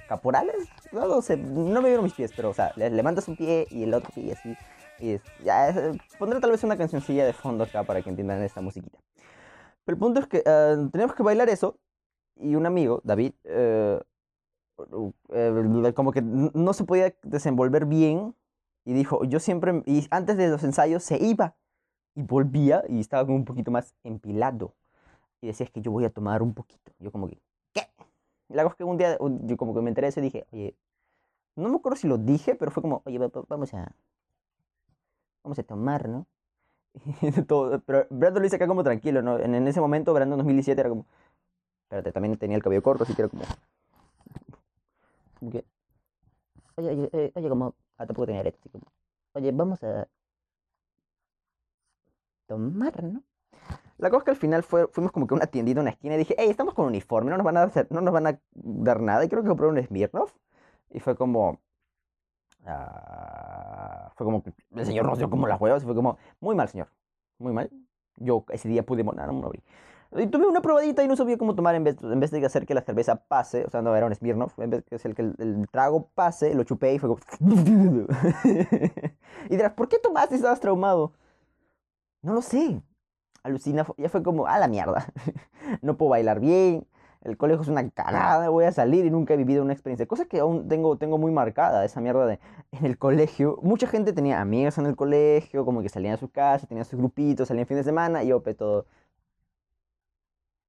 caporales. 0.07 0.55
No, 0.93 1.21
sé, 1.21 1.35
no 1.35 1.81
me 1.81 1.89
vieron 1.89 2.05
mis 2.05 2.13
pies, 2.13 2.31
pero, 2.33 2.49
o 2.51 2.53
sea, 2.53 2.71
le 2.77 2.89
levantas 2.89 3.27
un 3.27 3.35
pie 3.35 3.67
y 3.69 3.83
el 3.83 3.93
otro 3.93 4.09
pie 4.15 4.31
así. 4.31 4.55
Y 4.99 5.19
ya, 5.43 5.67
es- 5.67 5.97
pondré 6.17 6.39
tal 6.39 6.51
vez 6.51 6.63
una 6.63 6.77
cancioncilla 6.77 7.25
de 7.25 7.33
fondo 7.33 7.65
acá 7.65 7.83
para 7.83 8.01
que 8.01 8.09
entiendan 8.09 8.41
esta 8.41 8.61
musiquita. 8.61 8.97
Pero 9.83 9.95
el 9.95 9.99
punto 9.99 10.21
es 10.21 10.27
que 10.27 10.43
ah, 10.45 10.75
teníamos 10.93 11.13
que 11.15 11.23
bailar 11.23 11.49
eso. 11.49 11.77
Y 12.37 12.55
un 12.55 12.65
amigo, 12.65 13.01
David, 13.03 13.33
eh, 13.43 13.99
uh, 14.01 14.05
eh, 15.33 15.93
como 15.95 16.11
que 16.11 16.21
no 16.21 16.73
se 16.73 16.83
podía 16.83 17.13
desenvolver 17.23 17.85
bien 17.85 18.35
y 18.85 18.93
dijo, 18.93 19.23
yo 19.25 19.39
siempre, 19.39 19.83
y 19.85 20.07
antes 20.11 20.37
de 20.37 20.47
los 20.49 20.63
ensayos 20.63 21.03
se 21.03 21.17
iba 21.23 21.55
y 22.15 22.23
volvía 22.23 22.83
y 22.89 22.99
estaba 22.99 23.25
como 23.25 23.37
un 23.37 23.45
poquito 23.45 23.71
más 23.71 23.93
empilado. 24.03 24.73
Y 25.41 25.47
decía, 25.47 25.65
es 25.65 25.71
que 25.71 25.81
yo 25.81 25.91
voy 25.91 26.05
a 26.05 26.09
tomar 26.09 26.41
un 26.41 26.53
poquito. 26.53 26.91
Yo 26.99 27.11
como 27.11 27.27
que, 27.27 27.39
¿qué? 27.73 27.87
Y 28.49 28.55
la 28.55 28.63
cosa 28.63 28.73
es 28.73 28.77
que 28.77 28.83
un 28.85 28.97
día, 28.97 29.17
yo 29.19 29.57
como 29.57 29.73
que 29.75 29.81
me 29.81 29.89
enteré 29.89 30.05
de 30.07 30.09
eso 30.09 30.19
y 30.19 30.23
dije, 30.23 30.47
oye, 30.51 30.75
no 31.55 31.69
me 31.69 31.77
acuerdo 31.77 31.97
si 31.97 32.07
lo 32.07 32.17
dije, 32.17 32.55
pero 32.55 32.71
fue 32.71 32.81
como, 32.83 33.01
oye, 33.05 33.19
va- 33.19 33.27
va- 33.29 33.45
vamos 33.49 33.73
a, 33.73 33.91
vamos 35.43 35.59
a 35.59 35.63
tomar, 35.63 36.07
¿no? 36.09 36.25
Todo, 37.47 37.79
pero 37.81 38.07
Brandon 38.09 38.41
lo 38.41 38.45
dice 38.45 38.55
acá 38.57 38.67
como 38.67 38.83
tranquilo, 38.83 39.21
¿no? 39.21 39.39
En, 39.39 39.55
en 39.55 39.67
ese 39.67 39.81
momento, 39.81 40.13
Brandon 40.13 40.37
2017 40.37 40.81
era 40.81 40.89
como, 40.89 41.05
espérate, 41.83 42.11
también 42.11 42.37
tenía 42.37 42.57
el 42.57 42.63
cabello 42.63 42.83
corto, 42.83 43.03
así 43.03 43.15
que 43.15 43.23
era 43.23 43.29
como, 43.29 43.43
como 45.39 45.51
que, 45.51 45.65
oye, 46.75 46.89
oye, 46.89 47.09
eh, 47.13 47.31
oye, 47.35 47.49
como, 47.49 47.75
ah, 47.97 48.05
tampoco 48.05 48.25
tenía 48.27 48.43
letra, 48.43 48.59
así 48.59 48.69
como, 48.69 48.85
oye, 49.33 49.51
vamos 49.51 49.83
a 49.83 50.07
tomar, 52.47 53.03
¿no? 53.03 53.23
La 53.97 54.09
cosa 54.09 54.19
es 54.19 54.25
que 54.25 54.31
al 54.31 54.37
final 54.37 54.63
fue, 54.63 54.87
fuimos 54.87 55.11
como 55.11 55.25
que 55.27 55.33
una 55.33 55.47
tiendita, 55.47 55.81
una 55.81 55.89
esquina, 55.89 56.15
y 56.15 56.19
dije, 56.19 56.35
hey, 56.37 56.49
estamos 56.49 56.73
con 56.73 56.85
uniforme, 56.85 57.31
no 57.31 57.37
nos 57.37 57.45
van 57.45 57.57
a 57.57 57.65
dar, 57.65 57.87
no 57.89 58.01
nos 58.01 58.13
van 58.13 58.27
a 58.27 58.39
dar 58.53 59.01
nada, 59.01 59.25
y 59.25 59.29
creo 59.29 59.41
que 59.41 59.49
compré 59.49 59.67
un 59.67 59.81
Smirnoff, 59.83 60.35
y 60.91 60.99
fue 60.99 61.15
como, 61.15 61.59
ah, 62.65 64.11
fue 64.15 64.25
como, 64.25 64.43
el 64.75 64.85
señor 64.85 65.05
nos 65.05 65.17
dio 65.17 65.29
como 65.29 65.47
las 65.47 65.59
huevas, 65.59 65.83
y 65.83 65.85
fue 65.85 65.95
como, 65.95 66.17
muy 66.39 66.55
mal, 66.55 66.69
señor, 66.69 66.89
muy 67.39 67.53
mal. 67.53 67.71
Yo 68.19 68.45
ese 68.49 68.67
día 68.67 68.83
pude 68.83 69.03
monar, 69.03 69.31
no 69.31 69.45
abrí. 69.45 69.63
Y 70.15 70.27
tuve 70.27 70.47
una 70.47 70.61
probadita 70.61 71.03
y 71.03 71.07
no 71.07 71.15
sabía 71.15 71.37
cómo 71.37 71.55
tomar 71.55 71.75
en 71.75 71.83
vez, 71.83 71.97
de 71.99 72.45
hacer 72.45 72.65
que 72.65 72.73
la 72.73 72.81
cerveza 72.81 73.15
pase, 73.15 73.65
o 73.65 73.69
sea, 73.69 73.81
no 73.81 73.95
era 73.95 74.05
un 74.05 74.15
Smirnoff, 74.15 74.57
en 74.59 74.69
vez 74.69 74.85
de 74.85 74.95
hacer 74.95 75.13
que 75.13 75.21
el, 75.21 75.67
trago 75.69 76.07
pase, 76.15 76.53
lo 76.53 76.63
chupé 76.63 76.93
y 76.93 76.99
fue 76.99 77.09
como... 77.09 77.21
y 79.45 79.49
dirás, 79.49 79.73
¿por 79.73 79.89
qué 79.89 79.99
tomaste 79.99 80.35
si 80.35 80.35
estabas 80.35 80.59
traumado? 80.59 81.13
No 82.21 82.33
lo 82.33 82.41
sé. 82.41 82.81
Alucina, 83.43 83.85
ya 83.97 84.09
fue 84.09 84.23
como, 84.23 84.47
a 84.47 84.57
la 84.59 84.67
mierda. 84.67 85.07
no 85.81 85.97
puedo 85.97 86.11
bailar 86.11 86.39
bien, 86.39 86.85
el 87.27 87.37
colegio 87.37 87.61
es 87.61 87.67
una 87.67 87.89
cagada, 87.89 88.49
voy 88.49 88.65
a 88.65 88.71
salir 88.71 89.05
y 89.05 89.09
nunca 89.09 89.33
he 89.33 89.37
vivido 89.37 89.63
una 89.63 89.73
experiencia. 89.73 90.05
Cosa 90.05 90.25
que 90.25 90.39
aún 90.39 90.67
tengo, 90.67 90.97
tengo 90.97 91.17
muy 91.17 91.31
marcada, 91.31 91.83
esa 91.83 91.99
mierda 91.99 92.25
de 92.25 92.39
en 92.71 92.85
el 92.85 92.97
colegio. 92.97 93.59
Mucha 93.61 93.87
gente 93.87 94.13
tenía 94.13 94.39
amigas 94.39 94.77
en 94.77 94.85
el 94.85 94.95
colegio, 94.95 95.65
como 95.65 95.81
que 95.81 95.89
salían 95.89 96.13
a 96.13 96.17
su 96.17 96.29
casa, 96.29 96.67
tenían 96.67 96.85
sus 96.85 96.97
grupitos, 96.97 97.47
salían 97.47 97.67
fin 97.67 97.77
de 97.77 97.83
semana 97.83 98.23
y 98.23 98.27
yo, 98.27 98.41
pe, 98.43 98.53
todo 98.53 98.85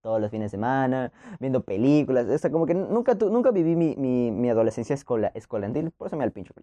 todos 0.01 0.21
los 0.21 0.31
fines 0.31 0.47
de 0.47 0.57
semana, 0.57 1.13
viendo 1.41 1.63
películas, 1.63 2.27
o 2.27 2.39
sea, 2.39 2.51
como 2.51 2.67
que 2.67 2.75
nunca, 2.75 3.17
tu, 3.17 3.31
nunca 3.31 3.51
viví 3.51 3.77
mi, 3.77 3.97
mi, 3.97 4.31
mi 4.31 4.49
adolescencia 4.51 4.95
escola, 4.95 5.33
escolantil, 5.35 5.91
por 5.91 6.07
eso 6.07 6.17
me 6.17 6.21
da 6.21 6.27
el 6.27 6.33
pincho. 6.33 6.55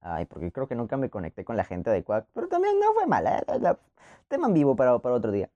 Ay, 0.00 0.26
porque 0.26 0.52
creo 0.52 0.68
que 0.68 0.74
nunca 0.74 0.96
me 0.96 1.10
conecté 1.10 1.44
con 1.44 1.56
la 1.56 1.64
gente 1.64 1.90
adecuada, 1.90 2.26
pero 2.34 2.48
también 2.48 2.78
no 2.78 2.92
fue 2.92 3.06
mala, 3.06 3.38
¿eh? 3.38 3.58
la, 3.60 3.78
tema 4.28 4.48
en 4.48 4.54
vivo 4.54 4.76
para, 4.76 4.98
para 4.98 5.14
otro 5.14 5.32
día, 5.32 5.50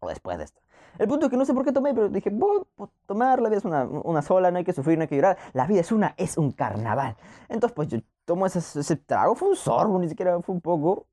o 0.00 0.08
después 0.08 0.38
de 0.38 0.44
esto. 0.44 0.60
El 0.98 1.08
punto 1.08 1.26
es 1.26 1.30
que 1.30 1.36
no 1.36 1.44
sé 1.44 1.52
por 1.52 1.64
qué 1.64 1.72
tomé, 1.72 1.94
pero 1.94 2.08
dije, 2.08 2.30
voy 2.30 2.62
a 2.78 2.86
tomar, 3.06 3.40
la 3.40 3.48
vida 3.48 3.58
es 3.58 3.64
una, 3.64 3.84
una, 3.84 4.22
sola, 4.22 4.50
no 4.50 4.58
hay 4.58 4.64
que 4.64 4.72
sufrir, 4.72 4.96
no 4.96 5.02
hay 5.02 5.08
que 5.08 5.16
llorar, 5.16 5.36
la 5.52 5.66
vida 5.66 5.80
es 5.80 5.92
una, 5.92 6.14
es 6.16 6.38
un 6.38 6.52
carnaval. 6.52 7.16
Entonces, 7.48 7.74
pues 7.74 7.88
yo 7.88 7.98
tomo 8.24 8.46
ese, 8.46 8.58
ese 8.58 8.96
trago, 8.96 9.34
fue 9.34 9.48
un 9.50 9.56
sorbo, 9.56 9.98
ni 9.98 10.08
siquiera 10.08 10.40
fue 10.40 10.54
un 10.54 10.60
poco, 10.60 11.06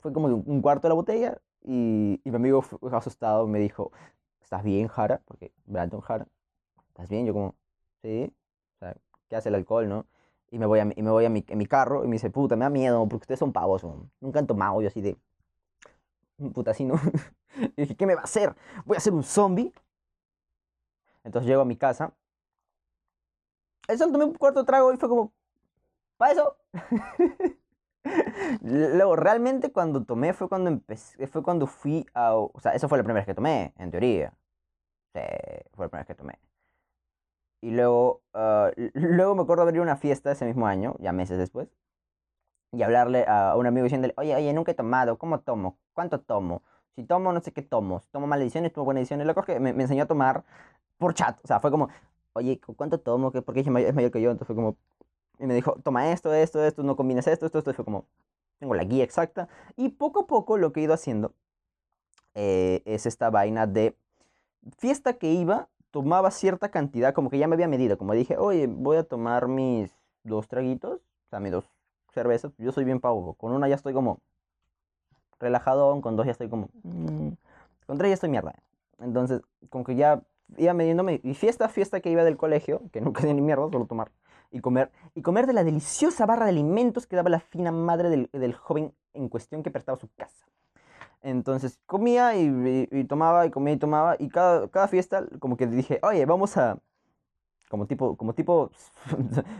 fue 0.00 0.12
como 0.12 0.26
un 0.28 0.62
cuarto 0.62 0.82
de 0.82 0.88
la 0.90 0.94
botella, 0.94 1.38
y, 1.62 2.20
y 2.24 2.30
mi 2.30 2.36
amigo 2.36 2.64
asustado 2.92 3.46
me 3.46 3.58
dijo, 3.58 3.92
¿estás 4.42 4.62
bien, 4.62 4.88
Jara? 4.88 5.20
Porque 5.24 5.52
Brandon 5.66 6.00
Jara, 6.00 6.26
¿estás 6.88 7.08
bien? 7.08 7.26
Yo 7.26 7.32
como, 7.32 7.54
sí, 8.02 8.32
o 8.76 8.78
sea, 8.78 8.96
¿qué 9.28 9.36
hace 9.36 9.48
el 9.50 9.54
alcohol, 9.56 9.88
no? 9.88 10.06
Y 10.50 10.58
me 10.58 10.66
voy 10.66 10.80
a, 10.80 10.90
y 10.94 11.02
me 11.02 11.10
voy 11.10 11.24
a 11.24 11.30
mi, 11.30 11.44
en 11.48 11.58
mi 11.58 11.66
carro 11.66 12.04
y 12.04 12.08
me 12.08 12.14
dice, 12.14 12.30
puta, 12.30 12.56
me 12.56 12.64
da 12.64 12.70
miedo 12.70 13.06
porque 13.08 13.24
ustedes 13.24 13.38
son 13.40 13.52
pavos, 13.52 13.84
nunca 14.20 14.38
han 14.40 14.46
tomado. 14.46 14.82
Yo 14.82 14.88
así 14.88 15.00
de, 15.00 15.16
puta, 16.52 16.72
así 16.72 16.84
no. 16.84 16.94
y 17.76 17.82
dije, 17.82 17.96
¿qué 17.96 18.06
me 18.06 18.14
va 18.14 18.22
a 18.22 18.24
hacer? 18.24 18.54
¿Voy 18.84 18.96
a 18.96 19.00
ser 19.00 19.12
un 19.12 19.22
zombie? 19.22 19.72
Entonces 21.24 21.48
llego 21.48 21.62
a 21.62 21.64
mi 21.64 21.76
casa. 21.76 22.14
Solo 23.88 24.12
tomé 24.12 24.24
un 24.24 24.34
cuarto 24.34 24.64
trago 24.64 24.92
y 24.92 24.96
fue 24.96 25.08
como, 25.08 25.32
¿para 26.16 26.32
eso? 26.32 26.56
Luego, 28.62 29.16
realmente 29.16 29.72
cuando 29.72 30.04
tomé 30.04 30.32
fue 30.32 30.48
cuando 30.48 30.70
empecé, 30.70 31.26
fue 31.26 31.42
cuando 31.42 31.66
fui 31.66 32.06
a, 32.14 32.34
o 32.34 32.52
sea, 32.60 32.72
eso 32.74 32.88
fue 32.88 32.98
la 32.98 33.04
primera 33.04 33.20
vez 33.20 33.26
que 33.26 33.34
tomé, 33.34 33.74
en 33.78 33.90
teoría. 33.90 34.34
Sí, 35.14 35.20
fue 35.74 35.86
la 35.86 35.90
primera 35.90 36.00
vez 36.02 36.06
que 36.08 36.14
tomé. 36.14 36.38
Y 37.62 37.70
luego, 37.72 38.22
uh, 38.34 38.70
luego 38.94 39.34
me 39.34 39.42
acuerdo 39.42 39.62
abrir 39.64 39.80
una 39.80 39.96
fiesta 39.96 40.32
ese 40.32 40.44
mismo 40.46 40.66
año, 40.66 40.96
ya 40.98 41.12
meses 41.12 41.38
después, 41.38 41.68
y 42.72 42.82
hablarle 42.82 43.24
a 43.26 43.56
un 43.56 43.66
amigo 43.66 43.84
diciéndole, 43.84 44.14
oye, 44.16 44.34
oye, 44.34 44.52
nunca 44.52 44.72
he 44.72 44.74
tomado, 44.74 45.18
¿cómo 45.18 45.40
tomo? 45.40 45.78
¿Cuánto 45.92 46.20
tomo? 46.20 46.62
Si 46.96 47.04
tomo, 47.04 47.32
no 47.32 47.40
sé 47.40 47.52
qué 47.52 47.62
tomo. 47.62 48.00
Si 48.00 48.08
tomo 48.10 48.26
malas 48.26 48.42
ediciones, 48.44 48.72
tomo 48.72 48.84
buenas 48.84 49.02
ediciones. 49.02 49.26
Lo 49.26 49.34
que 49.34 49.58
me, 49.60 49.72
me 49.72 49.82
enseñó 49.84 50.04
a 50.04 50.06
tomar 50.06 50.44
por 50.98 51.14
chat. 51.14 51.40
O 51.44 51.46
sea, 51.48 51.60
fue 51.60 51.70
como, 51.70 51.88
oye, 52.34 52.60
¿cuánto 52.76 53.00
tomo? 53.00 53.32
Porque 53.32 53.60
es 53.60 53.70
mayor 53.70 54.10
que 54.12 54.20
yo. 54.22 54.30
Entonces 54.30 54.46
fue 54.46 54.56
como, 54.56 54.76
y 55.40 55.46
me 55.46 55.54
dijo, 55.54 55.76
toma 55.82 56.12
esto, 56.12 56.32
esto, 56.34 56.62
esto, 56.62 56.82
no 56.82 56.96
combines 56.96 57.26
esto, 57.26 57.46
esto, 57.46 57.58
esto. 57.58 57.70
Y 57.70 57.74
fue 57.74 57.84
como, 57.84 58.04
tengo 58.58 58.74
la 58.74 58.84
guía 58.84 59.02
exacta. 59.02 59.48
Y 59.76 59.88
poco 59.88 60.20
a 60.20 60.26
poco 60.26 60.58
lo 60.58 60.72
que 60.72 60.80
he 60.80 60.82
ido 60.84 60.92
haciendo 60.92 61.32
eh, 62.34 62.82
es 62.84 63.06
esta 63.06 63.30
vaina 63.30 63.66
de 63.66 63.96
fiesta 64.76 65.14
que 65.14 65.32
iba, 65.32 65.68
tomaba 65.90 66.30
cierta 66.30 66.70
cantidad, 66.70 67.14
como 67.14 67.30
que 67.30 67.38
ya 67.38 67.48
me 67.48 67.54
había 67.54 67.68
medido. 67.68 67.96
Como 67.96 68.12
dije, 68.12 68.36
oye, 68.36 68.66
voy 68.66 68.98
a 68.98 69.04
tomar 69.04 69.48
mis 69.48 69.90
dos 70.24 70.46
traguitos, 70.46 71.00
o 71.00 71.30
sea, 71.30 71.40
mis 71.40 71.52
dos 71.52 71.64
cervezas. 72.12 72.52
Yo 72.58 72.70
soy 72.70 72.84
bien 72.84 73.00
pavo. 73.00 73.32
Con 73.34 73.52
una 73.52 73.66
ya 73.66 73.76
estoy 73.76 73.94
como 73.94 74.20
relajado, 75.40 75.98
con 76.02 76.16
dos 76.16 76.26
ya 76.26 76.32
estoy 76.32 76.50
como... 76.50 76.68
Mmm, 76.82 77.30
con 77.86 77.96
tres 77.96 78.10
ya 78.10 78.14
estoy 78.14 78.28
mierda. 78.28 78.54
Entonces, 78.98 79.40
como 79.70 79.84
que 79.84 79.96
ya 79.96 80.22
iba 80.58 80.74
midiéndome. 80.74 81.20
Y 81.24 81.32
fiesta, 81.32 81.70
fiesta 81.70 82.00
que 82.00 82.10
iba 82.10 82.24
del 82.24 82.36
colegio, 82.36 82.82
que 82.92 83.00
nunca 83.00 83.22
tenía 83.22 83.34
ni 83.34 83.40
mierda, 83.40 83.70
solo 83.70 83.86
tomar 83.86 84.10
y 84.50 84.60
comer, 84.60 84.90
y 85.14 85.22
comer 85.22 85.46
de 85.46 85.52
la 85.52 85.64
deliciosa 85.64 86.26
barra 86.26 86.44
de 86.44 86.50
alimentos 86.50 87.06
que 87.06 87.16
daba 87.16 87.30
la 87.30 87.40
fina 87.40 87.72
madre 87.72 88.08
del, 88.10 88.28
del 88.32 88.54
joven 88.54 88.92
en 89.14 89.28
cuestión 89.28 89.62
que 89.62 89.70
prestaba 89.70 89.98
su 89.98 90.08
casa. 90.14 90.46
Entonces 91.22 91.78
comía 91.86 92.34
y, 92.36 92.88
y, 92.90 93.04
tomaba 93.04 93.46
y 93.46 93.50
comía 93.50 93.74
y 93.74 93.78
tomaba 93.78 94.16
y 94.18 94.28
cada, 94.28 94.68
cada 94.68 94.88
fiesta 94.88 95.26
como 95.38 95.56
que 95.56 95.66
dije, 95.66 96.00
oye, 96.02 96.24
vamos 96.24 96.56
a, 96.56 96.78
como 97.68 97.86
tipo, 97.86 98.16
como 98.16 98.34
tipo, 98.34 98.70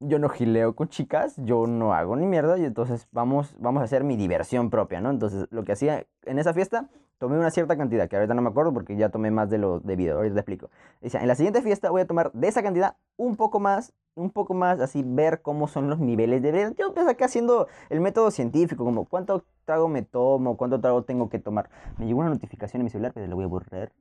yo 0.00 0.18
no 0.18 0.28
gileo 0.28 0.76
con 0.76 0.88
chicas, 0.88 1.34
yo 1.38 1.66
no 1.66 1.94
hago 1.94 2.16
ni 2.16 2.26
mierda 2.26 2.58
y 2.58 2.64
entonces 2.64 3.08
vamos, 3.10 3.54
vamos 3.58 3.80
a 3.80 3.84
hacer 3.84 4.04
mi 4.04 4.16
diversión 4.16 4.68
propia, 4.68 5.00
¿no? 5.00 5.10
Entonces 5.10 5.46
lo 5.50 5.64
que 5.64 5.72
hacía 5.72 6.06
en 6.24 6.38
esa 6.38 6.52
fiesta 6.52 6.88
tomé 7.18 7.38
una 7.38 7.50
cierta 7.50 7.76
cantidad, 7.76 8.08
que 8.08 8.16
ahorita 8.16 8.34
no 8.34 8.42
me 8.42 8.50
acuerdo 8.50 8.74
porque 8.74 8.96
ya 8.96 9.08
tomé 9.08 9.30
más 9.30 9.48
de 9.48 9.56
lo 9.56 9.80
debido, 9.80 10.16
ahorita 10.16 10.34
te 10.34 10.40
explico. 10.40 10.70
Dice, 11.00 11.18
en 11.18 11.28
la 11.28 11.36
siguiente 11.36 11.62
fiesta 11.62 11.88
voy 11.90 12.02
a 12.02 12.06
tomar 12.06 12.32
de 12.32 12.48
esa 12.48 12.62
cantidad 12.62 12.96
un 13.16 13.36
poco 13.36 13.60
más, 13.60 13.94
un 14.14 14.30
poco 14.30 14.54
más, 14.54 14.80
así 14.80 15.02
ver 15.04 15.42
cómo 15.42 15.68
son 15.68 15.88
los 15.88 15.98
niveles 15.98 16.42
de... 16.42 16.74
Yo 16.78 16.88
empecé 16.88 17.10
acá 17.10 17.26
haciendo 17.26 17.68
el 17.90 18.00
método 18.00 18.30
científico, 18.30 18.84
como 18.84 19.06
cuánto 19.06 19.44
trago 19.64 19.88
me 19.88 20.02
tomo, 20.02 20.56
cuánto 20.56 20.80
trago 20.80 21.04
tengo 21.04 21.28
que 21.28 21.38
tomar. 21.38 21.70
Me 21.98 22.06
llegó 22.06 22.20
una 22.20 22.30
notificación 22.30 22.80
en 22.80 22.84
mi 22.84 22.90
celular, 22.90 23.12
pero 23.14 23.26
la 23.26 23.34
voy 23.34 23.44
a 23.44 23.48
borrar. 23.48 23.92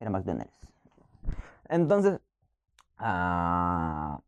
Era 0.00 0.10
McDonald's. 0.10 0.58
Entonces, 1.68 2.20
ah... 2.98 4.20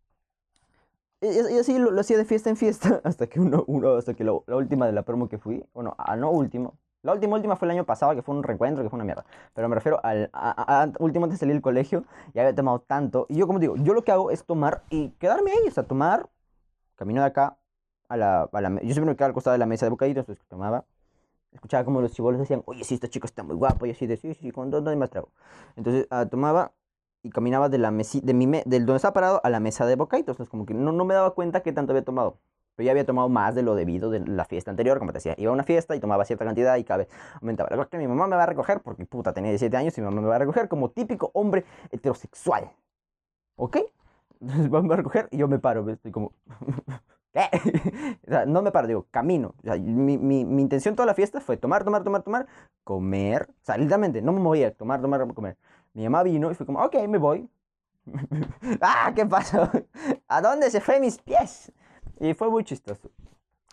Y, 1.21 1.59
así 1.59 1.79
lo, 1.79 1.99
hacía 1.99 2.17
de 2.17 2.25
fiesta 2.25 2.49
en 2.49 2.57
fiesta 2.57 3.01
hasta 3.05 3.27
que 3.27 3.41
uno, 3.41 3.65
uno 3.67 3.97
hasta 3.97 4.15
que 4.15 4.25
la 4.25 4.33
última 4.33 4.87
de 4.87 4.93
la 4.93 5.03
promo 5.03 5.29
que 5.29 5.39
fui, 5.39 5.65
bueno, 5.75 5.95
a 5.99 6.15
no 6.17 6.31
último, 6.31 6.79
la 7.03 7.13
última, 7.13 7.37
última 7.37 7.57
fue 7.57 7.67
el 7.67 7.73
año 7.73 7.85
pasado, 7.85 8.15
que 8.15 8.23
fue 8.23 8.35
un 8.35 8.43
reencuentro, 8.43 8.83
que 8.83 8.91
fue 8.91 8.97
una 8.97 9.05
mierda. 9.05 9.25
Pero 9.55 9.69
me 9.69 9.75
refiero 9.75 10.01
al 10.03 10.31
a, 10.33 10.91
último 10.99 11.25
antes 11.25 11.39
de 11.39 11.41
salir 11.41 11.55
del 11.55 11.63
colegio, 11.63 12.05
y 12.35 12.39
había 12.39 12.55
tomado 12.55 12.81
tanto. 12.81 13.27
Y 13.29 13.37
yo, 13.37 13.47
como 13.47 13.59
digo, 13.59 13.77
yo 13.77 13.95
lo 13.95 14.03
que 14.03 14.13
hago 14.13 14.31
es 14.31 14.45
tomar 14.45 14.83
y 14.91 15.11
quedarme 15.13 15.53
ahí, 15.53 15.69
o 15.69 15.71
sea, 15.71 15.85
tomar, 15.85 16.29
camino 16.97 17.21
de 17.21 17.29
acá 17.29 17.57
a 18.09 18.17
la, 18.17 18.49
a 18.53 18.61
la 18.61 18.71
Yo 18.83 18.93
siempre 18.93 19.07
me 19.07 19.17
quedaba 19.17 19.29
al 19.29 19.35
costado 19.35 19.53
de 19.53 19.59
la 19.59 19.67
mesa 19.67 19.87
de 19.87 19.91
bocaditos, 19.91 20.23
entonces 20.23 20.45
tomaba. 20.49 20.85
Escuchaba 21.53 21.85
como 21.85 22.01
los 22.01 22.13
chivolos 22.13 22.41
decían, 22.41 22.63
oye, 22.67 22.85
sí, 22.85 22.95
este 22.95 23.09
chico 23.09 23.27
está 23.27 23.43
muy 23.43 23.57
guapo, 23.57 23.87
y 23.87 23.91
así 23.91 24.07
de, 24.07 24.17
sí, 24.17 24.35
sí, 24.35 24.51
con 24.51 24.71
dónde 24.71 24.95
más 24.97 25.11
trago. 25.11 25.31
Entonces 25.77 26.07
uh, 26.11 26.27
tomaba 26.27 26.73
y 27.23 27.31
caminaba 27.31 27.69
de 27.69 27.79
la 27.79 27.91
mesi 27.91 28.21
de 28.21 28.35
mi 28.35 28.47
me 28.47 28.63
del 28.67 28.87
donde 28.87 28.97
estaba 28.97 29.13
parado 29.15 29.41
a 29.43 29.51
la 29.51 29.61
mesa 29.61 29.87
de 29.87 29.97
bocaditos. 29.97 30.35
Entonces, 30.35 30.51
como 30.51 30.67
que 30.67 30.75
no, 30.75 30.93
no 30.93 31.05
me 31.05 31.15
daba 31.15 31.35
cuenta 31.35 31.63
qué 31.63 31.73
tanto 31.73 31.93
había 31.93 32.05
tomado. 32.05 32.39
Pero 32.79 32.87
ya 32.87 32.93
había 32.93 33.05
tomado 33.05 33.29
más 33.29 33.57
de 33.57 33.63
lo 33.63 33.75
debido 33.75 34.09
de 34.09 34.21
la 34.21 34.45
fiesta 34.45 34.71
anterior, 34.71 35.01
como 35.01 35.11
te 35.11 35.17
decía. 35.17 35.35
Iba 35.37 35.51
a 35.51 35.53
una 35.53 35.65
fiesta 35.65 35.97
y 35.97 36.01
tomaba 36.01 36.25
cierta 36.25 36.45
cantidad 36.45 36.77
y 36.77 36.85
cada 36.85 36.99
vez 36.99 37.09
aumentaba. 37.41 37.75
La 37.75 37.85
que 37.87 37.99
mi 37.99 38.07
mamá 38.07 38.29
me 38.29 38.37
va 38.37 38.45
a 38.45 38.47
recoger, 38.47 38.83
porque 38.83 39.05
puta, 39.05 39.33
tenía 39.33 39.51
17 39.51 39.77
años 39.77 39.99
y 39.99 40.01
mi 40.01 40.05
mamá 40.05 40.21
me 40.21 40.29
va 40.29 40.37
a 40.37 40.39
recoger 40.39 40.69
como 40.69 40.89
típico 40.89 41.33
hombre 41.35 41.65
heterosexual. 41.91 42.71
¿Ok? 43.57 43.79
Entonces 44.41 44.71
me 44.71 44.81
va 44.81 44.95
a 44.95 44.97
recoger 44.97 45.29
y 45.33 45.39
yo 45.39 45.49
me 45.49 45.59
paro, 45.59 45.91
estoy 45.91 46.13
como... 46.13 46.31
¿Qué? 47.33 47.51
o 48.29 48.31
sea, 48.31 48.47
no 48.47 48.63
me 48.63 48.71
paro, 48.71 48.87
digo, 48.87 49.07
camino. 49.11 49.57
O 49.59 49.63
sea, 49.65 49.75
mi, 49.77 50.17
mi, 50.17 50.45
mi, 50.45 50.63
intención 50.63 50.95
toda 50.95 51.07
la 51.07 51.15
fiesta 51.15 51.41
fue 51.41 51.57
tomar, 51.57 51.83
tomar, 51.83 52.05
tomar, 52.05 52.23
tomar, 52.23 52.47
comer. 52.85 53.49
O 53.51 53.65
sea, 53.65 53.77
literalmente, 53.77 54.23
no 54.23 54.33
me 54.33 54.39
movía, 54.39 54.73
tomar, 54.73 55.03
tomar, 55.03 55.27
comer. 55.35 55.57
Mi 55.95 56.05
mamá 56.05 56.23
vino 56.23 56.49
y 56.49 56.55
fue 56.55 56.65
como, 56.65 56.81
ok, 56.81 56.95
me 57.09 57.19
voy. 57.19 57.51
¡Ah! 58.81 59.13
¿Qué 59.17 59.27
pasó? 59.27 59.69
¿A 60.29 60.41
dónde 60.41 60.71
se 60.71 60.81
fue 60.81 61.01
mis 61.01 61.19
pies? 61.19 61.73
Y 62.21 62.35
fue 62.35 62.51
muy 62.51 62.65
chistoso. 62.65 63.11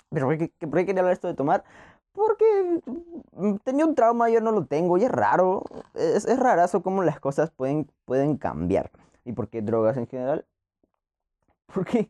Pero 0.10 0.28
¿por 0.28 0.38
qué, 0.38 0.52
quería 0.86 1.02
hablar 1.02 1.14
esto 1.14 1.28
de 1.28 1.34
tomar? 1.34 1.64
Porque 2.12 2.82
mm, 3.34 3.56
tenía 3.64 3.86
un 3.86 3.96
trauma, 3.96 4.30
yo 4.30 4.40
no 4.40 4.52
lo 4.52 4.66
tengo, 4.66 4.98
y 4.98 5.04
es 5.04 5.12
raro. 5.12 5.64
Es, 5.94 6.26
es 6.26 6.40
rarazo 6.40 6.82
cómo 6.82 7.04
las 7.04 7.20
cosas 7.20 7.52
pueden, 7.52 7.92
pueden 8.06 8.38
cambiar. 8.38 8.92
¿Y 9.26 9.34
por 9.34 9.50
qué 9.50 9.62
drogas 9.62 9.98
en 9.98 10.08
general? 10.08 10.46
Porque, 11.74 12.10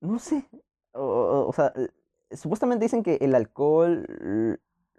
no 0.00 0.18
sé. 0.18 0.48
O, 0.92 1.46
o, 1.48 1.52
sea, 1.52 1.72
supuestamente 2.30 2.84
dicen 2.84 3.02
que 3.02 3.16
el 3.20 3.34
alcohol. 3.34 4.06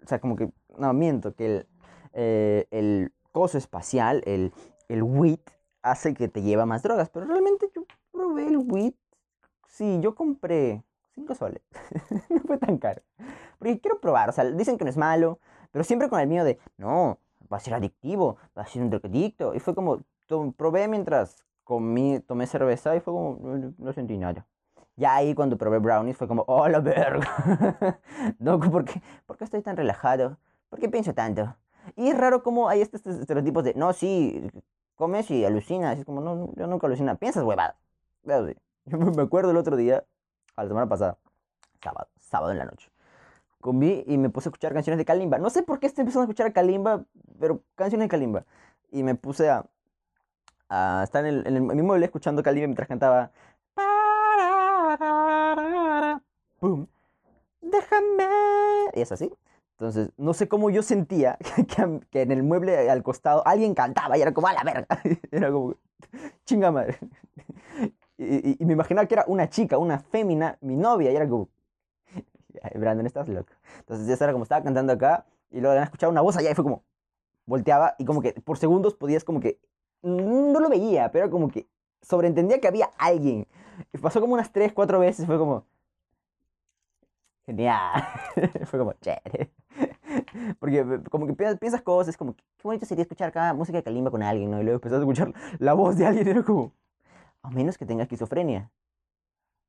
O 0.02 0.06
sea, 0.06 0.20
como 0.20 0.36
que. 0.36 0.50
No, 0.78 0.92
miento, 0.92 1.34
que 1.34 1.46
el, 1.46 1.66
eh, 2.12 2.66
el 2.70 3.12
coso 3.32 3.58
espacial, 3.58 4.22
el, 4.26 4.52
el 4.88 5.02
WIT, 5.02 5.50
hace 5.82 6.14
que 6.14 6.28
te 6.28 6.42
lleva 6.42 6.66
más 6.66 6.82
drogas. 6.82 7.10
Pero 7.10 7.26
realmente 7.26 7.70
yo 7.74 7.84
probé 8.12 8.46
el 8.46 8.58
WIT. 8.58 8.96
Sí, 9.80 9.98
yo 10.02 10.14
compré 10.14 10.84
5 11.14 11.34
soles. 11.34 11.62
no 12.28 12.40
fue 12.40 12.58
tan 12.58 12.76
caro. 12.76 13.00
Porque 13.58 13.80
quiero 13.80 13.98
probar, 13.98 14.28
o 14.28 14.32
sea, 14.32 14.44
dicen 14.44 14.76
que 14.76 14.84
no 14.84 14.90
es 14.90 14.98
malo, 14.98 15.38
pero 15.70 15.84
siempre 15.84 16.10
con 16.10 16.20
el 16.20 16.28
miedo 16.28 16.44
de, 16.44 16.58
no, 16.76 17.16
va 17.50 17.56
a 17.56 17.60
ser 17.60 17.72
adictivo, 17.72 18.36
va 18.54 18.60
a 18.60 18.66
ser 18.66 18.82
un 18.82 18.90
drogadicto. 18.90 19.54
Y 19.54 19.58
fue 19.58 19.74
como, 19.74 20.02
probé 20.58 20.86
mientras 20.86 21.46
comí, 21.64 22.20
tomé 22.20 22.46
cerveza 22.46 22.94
y 22.94 23.00
fue 23.00 23.14
como, 23.14 23.72
no, 23.78 23.92
sentí 23.94 24.18
nada. 24.18 24.46
Ya 24.96 25.14
ahí 25.14 25.34
cuando 25.34 25.56
probé 25.56 25.78
brownies 25.78 26.18
fue 26.18 26.28
como, 26.28 26.44
oh 26.46 26.68
la 26.68 26.80
verga. 26.80 27.98
no, 28.38 28.60
¿por 28.60 28.84
qué, 28.84 29.00
¿por 29.24 29.38
qué 29.38 29.44
estoy 29.44 29.62
tan 29.62 29.78
relajado? 29.78 30.36
¿Por 30.68 30.78
qué 30.78 30.90
pienso 30.90 31.14
tanto? 31.14 31.56
Y 31.96 32.08
es 32.10 32.18
raro 32.18 32.42
como 32.42 32.68
hay 32.68 32.82
estos, 32.82 33.06
estereotipos 33.06 33.64
de, 33.64 33.72
no, 33.72 33.94
sí, 33.94 34.46
comes 34.96 35.30
y 35.30 35.42
alucinas. 35.46 35.98
Es 35.98 36.04
como, 36.04 36.20
no, 36.20 36.52
yo 36.54 36.66
nunca 36.66 36.86
alucino. 36.86 37.16
Piensas 37.16 37.44
huevada. 37.44 37.78
Me 39.16 39.22
acuerdo 39.22 39.50
el 39.50 39.56
otro 39.56 39.76
día, 39.76 40.04
a 40.56 40.62
la 40.62 40.68
semana 40.68 40.88
pasada, 40.88 41.18
sábado, 41.82 42.08
sábado 42.18 42.52
en 42.52 42.58
la 42.58 42.64
noche. 42.64 42.90
Comí 43.60 44.04
y 44.06 44.16
me 44.16 44.30
puse 44.30 44.48
a 44.48 44.50
escuchar 44.50 44.72
canciones 44.72 44.98
de 44.98 45.04
Kalimba. 45.04 45.38
No 45.38 45.50
sé 45.50 45.62
por 45.62 45.80
qué 45.80 45.86
estoy 45.86 46.02
empezando 46.02 46.22
a 46.22 46.24
escuchar 46.24 46.46
a 46.46 46.52
Kalimba, 46.52 47.04
pero 47.38 47.62
canciones 47.74 48.06
de 48.06 48.08
Kalimba. 48.08 48.44
Y 48.90 49.02
me 49.02 49.14
puse 49.14 49.50
a, 49.50 49.66
a 50.70 51.02
estar 51.04 51.26
en, 51.26 51.46
el, 51.46 51.56
en, 51.56 51.66
mi 51.66 51.82
mueble 51.82 52.06
escuchando 52.06 52.42
Kalimba 52.42 52.68
mientras 52.68 52.88
cantaba. 52.88 53.30
¡Pum! 56.58 56.86
Déjame. 57.60 58.28
Y 58.94 59.02
es 59.02 59.12
así. 59.12 59.30
Entonces, 59.72 60.10
no 60.16 60.34
sé 60.34 60.48
cómo 60.48 60.70
yo 60.70 60.82
sentía 60.82 61.38
que, 61.56 62.00
que, 62.10 62.22
en 62.22 62.32
el 62.32 62.42
mueble 62.42 62.90
al 62.90 63.02
costado 63.02 63.46
alguien 63.46 63.74
cantaba 63.74 64.16
y 64.16 64.22
era 64.22 64.32
como, 64.32 64.48
a 64.48 64.54
la 64.54 64.64
verga. 64.64 64.86
Era 65.30 65.50
como, 65.52 65.74
chinga 66.44 66.70
madre. 66.70 66.98
Y, 68.22 68.62
y, 68.62 68.66
me 68.66 68.74
imaginaba 68.74 69.06
que 69.08 69.14
era 69.14 69.24
una 69.26 69.48
chica, 69.48 69.78
una 69.78 69.98
fémina, 69.98 70.58
mi 70.60 70.76
novia, 70.76 71.10
y 71.10 71.16
era 71.16 71.26
como, 71.26 71.48
Brandon, 72.74 73.06
estás 73.06 73.26
loco. 73.28 73.54
Entonces, 73.78 74.06
ya 74.06 74.22
era 74.22 74.32
como, 74.32 74.42
estaba 74.42 74.62
cantando 74.62 74.92
acá, 74.92 75.24
y 75.50 75.60
luego 75.62 75.80
escuchaba 75.80 76.12
una 76.12 76.20
voz 76.20 76.36
allá 76.36 76.50
y 76.50 76.54
fue 76.54 76.62
como, 76.62 76.84
volteaba, 77.46 77.94
y 77.98 78.04
como 78.04 78.20
que 78.20 78.34
por 78.34 78.58
segundos 78.58 78.94
podías 78.94 79.24
como 79.24 79.40
que, 79.40 79.58
no 80.02 80.60
lo 80.60 80.68
veía, 80.68 81.10
pero 81.10 81.30
como 81.30 81.48
que 81.48 81.66
sobreentendía 82.02 82.60
que 82.60 82.68
había 82.68 82.90
alguien. 82.98 83.46
Y 83.90 83.96
pasó 83.96 84.20
como 84.20 84.34
unas 84.34 84.52
tres, 84.52 84.74
cuatro 84.74 84.98
veces, 84.98 85.24
fue 85.24 85.38
como, 85.38 85.64
genial. 87.46 88.04
fue 88.66 88.78
como, 88.78 88.92
chévere. 89.00 89.50
Porque 90.58 91.00
como 91.10 91.26
que 91.26 91.32
piensas 91.32 91.80
cosas, 91.80 92.18
como, 92.18 92.34
qué 92.34 92.42
bonito 92.64 92.84
sería 92.84 93.02
escuchar 93.02 93.28
acá 93.28 93.54
música 93.54 93.78
de 93.78 93.82
Kalimba 93.82 94.10
con 94.10 94.22
alguien, 94.22 94.50
¿no? 94.50 94.60
Y 94.60 94.64
luego 94.64 94.76
empezás 94.76 94.98
a 94.98 95.00
escuchar 95.00 95.32
la 95.58 95.72
voz 95.72 95.96
de 95.96 96.04
alguien 96.04 96.26
y 96.26 96.30
era 96.30 96.42
como, 96.42 96.72
a 97.42 97.50
menos 97.50 97.78
que 97.78 97.86
tenga 97.86 98.02
esquizofrenia. 98.04 98.70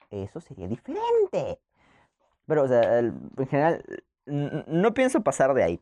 Eso 0.09 0.41
sería 0.41 0.67
diferente. 0.67 1.59
Pero, 2.45 2.63
o 2.63 2.67
sea, 2.67 2.99
en 2.99 3.47
general, 3.49 3.83
no 4.25 4.93
pienso 4.93 5.21
pasar 5.21 5.53
de 5.53 5.63
ahí. 5.63 5.81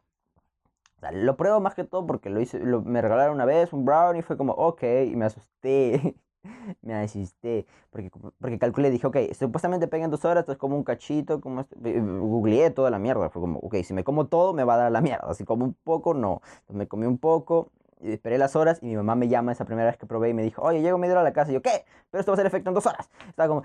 O 0.97 0.99
sea, 0.99 1.12
lo 1.12 1.38
pruebo 1.38 1.60
más 1.62 1.75
que 1.75 1.84
todo 1.86 2.06
porque 2.06 2.30
lo 2.30 2.41
hice, 2.41 2.60
me 2.60 3.02
regalaron 3.02 3.36
una 3.36 3.45
vez 3.45 3.71
un 3.73 3.86
brownie 3.86 4.19
y 4.19 4.21
fue 4.21 4.38
como, 4.38 4.54
ok, 4.54 4.84
y 5.08 5.15
me 5.15 5.25
asusté. 5.25 6.15
me 6.82 6.93
asusté. 6.93 7.65
Porque, 7.89 8.12
porque 8.39 8.60
calculé, 8.60 8.91
dije, 8.91 9.08
ok, 9.08 9.17
supuestamente 9.34 9.88
pegan 9.88 10.12
dos 10.12 10.25
horas, 10.25 10.41
esto 10.41 10.52
es 10.52 10.58
como 10.58 10.75
un 10.75 10.84
cachito, 10.84 11.41
como 11.41 11.62
este, 11.62 11.99
googleé 12.02 12.71
toda 12.71 12.89
la 12.91 12.99
mierda. 12.99 13.30
Fue 13.30 13.41
como, 13.41 13.60
ok, 13.60 13.75
si 13.84 13.93
me 13.93 14.04
como 14.04 14.28
todo, 14.28 14.54
me 14.54 14.63
va 14.63 14.75
a 14.75 14.78
dar 14.78 14.91
la 14.91 15.02
mierda. 15.02 15.34
Si 15.34 15.45
como 15.45 15.65
un 15.65 15.73
poco, 15.84 16.13
no. 16.13 16.41
Entonces 16.62 16.75
me 16.75 16.88
comí 16.88 17.06
un 17.06 17.17
poco, 17.17 17.71
y 18.00 18.12
esperé 18.14 18.38
las 18.38 18.56
horas 18.56 18.80
y 18.82 18.88
mi 18.88 18.96
mamá 18.96 19.16
me 19.16 19.28
llama 19.28 19.52
esa 19.52 19.66
primera 19.66 19.90
vez 19.90 19.98
que 19.98 20.06
probé 20.06 20.30
y 20.30 20.34
me 20.34 20.44
dijo, 20.44 20.62
oye, 20.62 20.82
llego 20.82 20.98
media 20.98 21.14
hora 21.14 21.22
a 21.22 21.24
la 21.26 21.34
casa. 21.34 21.52
Y 21.52 21.56
yo, 21.56 21.62
¿qué? 21.62 21.86
Pero 22.10 22.20
esto 22.20 22.32
va 22.32 22.36
a 22.36 22.38
ser 22.38 22.46
efecto 22.46 22.70
en 22.70 22.74
dos 22.74 22.86
horas. 22.86 23.10
Estaba 23.28 23.48
como 23.50 23.64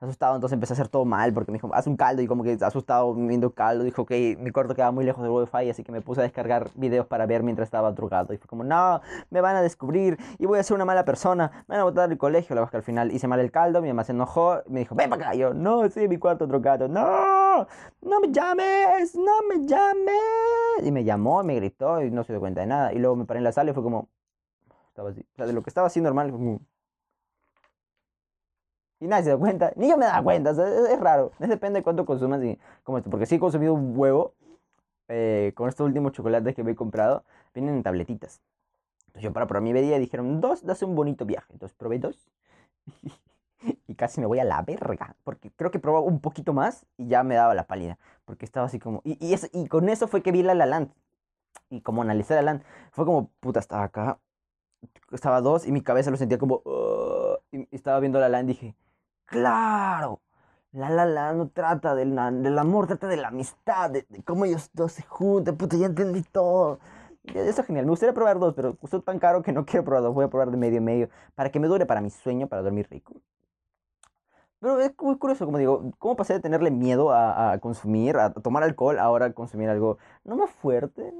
asustado, 0.00 0.34
entonces 0.34 0.54
empecé 0.54 0.72
a 0.72 0.74
hacer 0.74 0.88
todo 0.88 1.04
mal 1.04 1.32
porque 1.32 1.50
me 1.50 1.56
dijo, 1.56 1.70
haz 1.74 1.86
un 1.86 1.96
caldo 1.96 2.22
y 2.22 2.26
como 2.26 2.44
que 2.44 2.56
asustado 2.60 3.14
viendo 3.14 3.50
caldo. 3.52 3.84
Dijo, 3.84 4.02
ok, 4.02 4.12
mi 4.38 4.50
cuarto 4.50 4.74
quedaba 4.74 4.92
muy 4.92 5.04
lejos 5.04 5.22
del 5.22 5.32
wifi, 5.32 5.70
así 5.70 5.82
que 5.82 5.92
me 5.92 6.00
puse 6.00 6.20
a 6.20 6.24
descargar 6.24 6.70
videos 6.74 7.06
para 7.06 7.26
ver 7.26 7.42
mientras 7.42 7.66
estaba 7.66 7.90
drogado. 7.92 8.32
Y 8.32 8.38
fue 8.38 8.46
como, 8.46 8.64
no, 8.64 9.00
me 9.30 9.40
van 9.40 9.56
a 9.56 9.62
descubrir 9.62 10.18
y 10.38 10.46
voy 10.46 10.58
a 10.58 10.62
ser 10.62 10.74
una 10.74 10.84
mala 10.84 11.04
persona. 11.04 11.64
Me 11.68 11.74
van 11.74 11.80
a 11.80 11.84
botar 11.84 12.08
del 12.08 12.18
colegio. 12.18 12.54
La 12.54 12.66
que 12.66 12.76
al 12.76 12.82
final 12.82 13.12
hice 13.12 13.28
mal 13.28 13.40
el 13.40 13.50
caldo, 13.50 13.80
mi 13.80 13.88
mamá 13.88 14.04
se 14.04 14.12
enojó 14.12 14.62
me 14.68 14.80
dijo, 14.80 14.94
ven 14.94 15.10
para 15.10 15.28
acá. 15.28 15.34
Yo, 15.34 15.54
no, 15.54 15.84
en 15.84 16.08
mi 16.08 16.18
cuarto 16.18 16.46
drogado. 16.46 16.88
No, 16.88 17.66
no 18.02 18.20
me 18.20 18.30
llames, 18.30 19.14
no 19.14 19.42
me 19.48 19.66
llames. 19.66 20.84
Y 20.84 20.92
me 20.92 21.04
llamó, 21.04 21.42
me 21.42 21.54
gritó 21.56 22.02
y 22.02 22.10
no 22.10 22.24
se 22.24 22.32
dio 22.32 22.40
cuenta 22.40 22.60
de 22.60 22.66
nada. 22.66 22.92
Y 22.92 22.98
luego 22.98 23.16
me 23.16 23.24
paré 23.24 23.38
en 23.38 23.44
la 23.44 23.52
sala 23.52 23.70
y 23.70 23.74
fue 23.74 23.82
como, 23.82 24.08
estaba 24.88 25.10
así. 25.10 25.20
O 25.20 25.36
sea, 25.36 25.46
de 25.46 25.52
lo 25.52 25.62
que 25.62 25.70
estaba 25.70 25.86
así 25.86 26.00
normal, 26.00 26.32
Y 29.00 29.06
nadie 29.06 29.24
se 29.24 29.30
da 29.30 29.38
cuenta, 29.38 29.72
ni 29.76 29.88
yo 29.88 29.96
me 29.96 30.06
da 30.06 30.22
cuenta, 30.22 30.50
es, 30.50 31.00
raro. 31.00 31.32
Es 31.38 31.48
depende 31.48 31.80
de 31.80 31.82
cuánto 31.84 32.04
consumas 32.04 32.42
y 32.42 32.58
como 32.82 32.98
esto. 32.98 33.10
Porque 33.10 33.26
sí 33.26 33.36
he 33.36 33.38
consumido 33.38 33.74
un 33.74 33.96
huevo 33.96 34.34
eh, 35.08 35.52
con 35.54 35.68
estos 35.68 35.86
últimos 35.86 36.12
chocolates 36.12 36.54
que 36.54 36.64
me 36.64 36.72
he 36.72 36.74
comprado. 36.74 37.24
Vienen 37.54 37.76
en 37.76 37.82
tabletitas. 37.82 38.40
Entonces 39.06 39.22
yo 39.22 39.32
para 39.32 39.46
probar 39.46 39.62
mi 39.62 39.72
bebida 39.72 39.98
dijeron, 39.98 40.40
dos, 40.40 40.64
das 40.64 40.82
un 40.82 40.96
bonito 40.96 41.24
viaje. 41.26 41.52
Entonces 41.52 41.76
probé 41.78 42.00
dos. 42.00 42.28
y 43.86 43.94
casi 43.94 44.20
me 44.20 44.26
voy 44.26 44.40
a 44.40 44.44
la 44.44 44.62
verga. 44.62 45.14
Porque 45.22 45.52
creo 45.52 45.70
que 45.70 45.78
probaba 45.78 46.04
un 46.04 46.20
poquito 46.20 46.52
más 46.52 46.84
y 46.96 47.06
ya 47.06 47.22
me 47.22 47.36
daba 47.36 47.54
la 47.54 47.68
pálida. 47.68 47.98
Porque 48.24 48.44
estaba 48.44 48.66
así 48.66 48.80
como... 48.80 49.00
Y, 49.04 49.12
y, 49.24 49.36
y 49.52 49.68
con 49.68 49.88
eso 49.88 50.08
fue 50.08 50.22
que 50.22 50.32
vi 50.32 50.42
la 50.42 50.54
La 50.54 50.66
Land. 50.66 50.92
Y 51.70 51.82
como 51.82 52.02
analicé 52.02 52.34
La 52.34 52.42
Land, 52.42 52.62
fue 52.90 53.04
como, 53.04 53.30
puta, 53.40 53.60
estaba 53.60 53.84
acá 53.84 54.18
estaba 55.12 55.40
dos 55.40 55.66
y 55.66 55.72
mi 55.72 55.82
cabeza 55.82 56.10
lo 56.10 56.16
sentía 56.16 56.38
como... 56.38 56.62
y 57.50 57.74
estaba 57.74 58.00
viendo 58.00 58.20
La 58.20 58.28
La 58.28 58.40
y 58.42 58.46
dije, 58.46 58.74
claro, 59.28 60.20
La 60.72 60.90
La 60.90 61.06
La 61.06 61.32
no 61.32 61.48
trata 61.50 61.94
del, 61.94 62.14
del 62.42 62.58
amor, 62.58 62.86
trata 62.86 63.08
de 63.08 63.16
la 63.16 63.28
amistad, 63.28 63.90
de, 63.90 64.06
cómo 64.24 64.44
ellos 64.44 64.70
dos 64.74 64.92
se 64.92 65.02
juntan, 65.04 65.56
puta, 65.56 65.76
ya 65.76 65.86
entendí 65.86 66.22
todo. 66.22 66.80
Eso 67.24 67.60
es 67.60 67.66
genial, 67.66 67.86
me 67.86 67.90
gustaría 67.90 68.14
probar 68.14 68.38
dos, 68.38 68.54
pero 68.54 68.76
costó 68.76 69.02
tan 69.02 69.18
caro 69.18 69.42
que 69.42 69.52
no 69.52 69.64
quiero 69.66 69.84
probar 69.84 70.02
dos, 70.02 70.14
voy 70.14 70.24
a 70.24 70.28
probar 70.28 70.50
de 70.50 70.56
medio 70.56 70.78
en 70.78 70.84
medio, 70.84 71.08
para 71.34 71.50
que 71.50 71.60
me 71.60 71.68
dure 71.68 71.86
para 71.86 72.00
mi 72.00 72.10
sueño, 72.10 72.48
para 72.48 72.62
dormir 72.62 72.88
rico. 72.90 73.14
Pero 74.60 74.80
es 74.80 74.92
muy 75.00 75.16
curioso, 75.18 75.44
como 75.46 75.58
digo, 75.58 75.92
cómo 75.98 76.16
pasé 76.16 76.32
de 76.34 76.40
tenerle 76.40 76.70
miedo 76.70 77.12
a, 77.12 77.52
a 77.52 77.58
consumir, 77.58 78.16
a 78.16 78.32
tomar 78.32 78.64
alcohol, 78.64 78.98
ahora 78.98 79.26
a 79.26 79.32
consumir 79.32 79.68
algo 79.68 79.98
no 80.24 80.36
más 80.36 80.50
fuerte, 80.50 81.12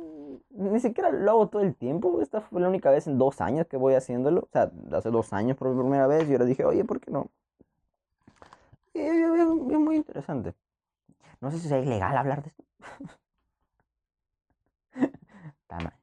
ni 0.50 0.80
siquiera 0.80 1.10
lo 1.10 1.30
hago 1.30 1.48
todo 1.48 1.62
el 1.62 1.74
tiempo. 1.76 2.20
Esta 2.20 2.40
fue 2.40 2.60
la 2.60 2.68
única 2.68 2.90
vez 2.90 3.06
en 3.06 3.18
dos 3.18 3.40
años 3.40 3.66
que 3.66 3.76
voy 3.76 3.94
haciéndolo. 3.94 4.42
O 4.42 4.48
sea, 4.52 4.70
hace 4.92 5.10
dos 5.10 5.32
años 5.32 5.56
por 5.56 5.72
primera 5.78 6.06
vez. 6.06 6.28
Y 6.28 6.32
ahora 6.32 6.44
dije, 6.46 6.64
oye, 6.64 6.84
¿por 6.84 7.00
qué 7.00 7.10
no? 7.10 7.30
Y 8.94 9.00
es, 9.00 9.78
muy 9.78 9.96
interesante. 9.96 10.54
No 11.40 11.50
sé 11.50 11.58
si 11.58 11.66
es 11.72 11.86
ilegal 11.86 12.16
hablar 12.16 12.42
de 12.42 12.48
esto. 12.48 12.64
Está 15.62 15.78
mal. 15.78 15.94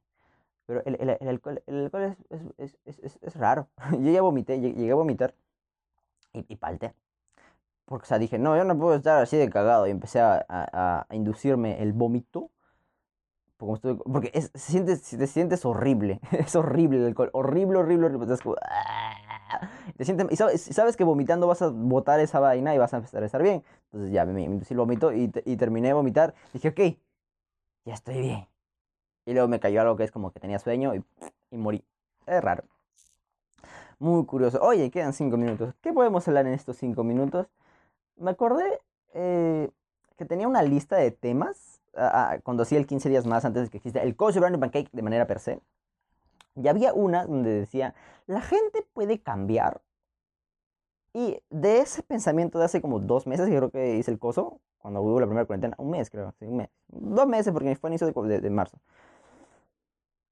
Pero 0.66 0.82
el, 0.86 0.96
el, 1.00 1.18
el, 1.20 1.28
alcohol, 1.28 1.62
el 1.68 1.84
alcohol 1.86 2.18
es, 2.58 2.78
es, 2.86 3.18
es, 3.22 3.36
raro. 3.36 3.68
Yo 3.92 4.12
ya 4.12 4.22
vomité, 4.22 4.60
llegué 4.60 4.92
a 4.92 4.96
vomitar 4.96 5.36
y, 6.34 6.46
y 6.48 6.56
palté. 6.56 6.94
Porque, 7.86 8.04
o 8.04 8.08
sea, 8.08 8.18
dije, 8.18 8.40
no, 8.40 8.58
yo 8.58 8.64
no 8.64 8.76
puedo 8.80 8.96
estar 8.96 9.22
así 9.22 9.38
de 9.38 9.48
cagado. 9.50 9.86
Y 9.86 9.92
empecé 9.92 10.20
a, 10.20 10.44
a, 10.50 11.06
a 11.08 11.16
inducirme 11.16 11.84
el 11.84 11.94
vómito 11.94 12.50
porque 13.58 14.32
es, 14.34 14.52
se 14.54 14.72
sientes, 14.72 15.02
te 15.02 15.28
sientes 15.28 15.66
horrible. 15.66 16.20
Es 16.32 16.56
horrible 16.56 17.00
el 17.00 17.06
alcohol. 17.08 17.30
Horrible, 17.34 17.80
horrible, 17.80 18.08
horrible. 18.08 18.36
¡ah! 18.62 19.16
Te 19.98 20.06
sientes, 20.06 20.28
y 20.32 20.74
sabes, 20.74 20.98
que 20.98 21.04
vomitando 21.04 21.48
vas 21.48 21.62
a 21.62 21.70
botar 21.70 22.20
esa 22.20 22.40
vaina 22.40 22.74
y 22.76 22.78
vas 22.78 22.94
a 22.94 22.98
empezar 22.98 23.24
a 23.24 23.26
estar 23.26 23.42
bien. 23.42 23.64
Entonces 23.86 24.12
ya 24.12 24.26
me, 24.26 24.48
me 24.48 24.62
el 24.68 24.78
vómito 24.78 25.14
y, 25.14 25.32
y, 25.46 25.58
terminé 25.58 25.90
de 25.90 25.94
vomitar. 25.94 26.34
Dije, 26.54 26.70
ok, 26.70 26.98
ya 27.86 27.94
estoy 27.94 28.20
bien. 28.20 28.48
Y 29.26 29.34
luego 29.34 29.48
me 29.48 29.60
cayó 29.60 29.82
algo 29.82 29.96
que 29.96 30.04
es 30.04 30.12
como 30.12 30.32
que 30.32 30.40
tenía 30.40 30.60
sueño 30.60 30.96
y, 30.96 31.04
y 31.52 31.58
morí. 31.58 31.84
Es 32.26 32.44
raro. 32.44 32.64
Muy 34.00 34.26
curioso. 34.26 34.60
Oye, 34.62 34.92
quedan 34.92 35.14
cinco 35.14 35.38
minutos. 35.38 35.74
¿Qué 35.82 35.94
podemos 35.94 36.28
hablar 36.28 36.46
en 36.48 36.54
estos 36.54 36.78
cinco 36.78 37.04
minutos? 37.04 37.48
Me 38.18 38.32
acordé 38.32 38.82
eh, 39.14 39.70
que 40.18 40.26
tenía 40.26 40.48
una 40.48 40.62
lista 40.64 40.98
de 40.98 41.12
temas 41.12 41.82
cuando 42.44 42.64
hacía 42.64 42.78
el 42.78 42.88
15 42.88 43.10
días 43.10 43.26
más 43.26 43.46
antes 43.46 43.64
de 43.64 43.70
que 43.70 43.78
exista 43.78 44.02
el 44.02 44.18
coach 44.18 44.36
brownie 44.36 44.60
pancake 44.60 44.90
de 44.92 45.02
manera 45.02 45.28
per 45.28 45.40
se, 45.40 45.62
y 46.56 46.68
había 46.68 46.94
una 46.94 47.26
donde 47.26 47.52
decía, 47.52 47.94
la 48.28 48.42
gente 48.42 48.86
puede 48.94 49.20
cambiar. 49.20 49.82
Y 51.14 51.40
de 51.50 51.80
ese 51.80 52.04
pensamiento 52.04 52.60
de 52.60 52.66
hace 52.66 52.82
como 52.82 53.00
dos 53.00 53.28
meses, 53.28 53.48
creo 53.48 53.70
que 53.70 53.96
hice 53.98 54.12
el 54.12 54.20
coso, 54.20 54.60
cuando 54.80 55.02
hubo 55.02 55.20
la 55.20 55.26
primera 55.26 55.46
cuarentena, 55.46 55.76
un 55.80 55.90
mes 55.90 56.10
creo, 56.10 56.34
sí, 56.40 56.46
un 56.46 56.58
mes, 56.58 56.70
dos 56.88 57.28
meses 57.28 57.52
porque 57.54 57.76
fue 57.76 57.90
inicio 57.90 58.08
de, 58.08 58.50
marzo. 58.50 58.78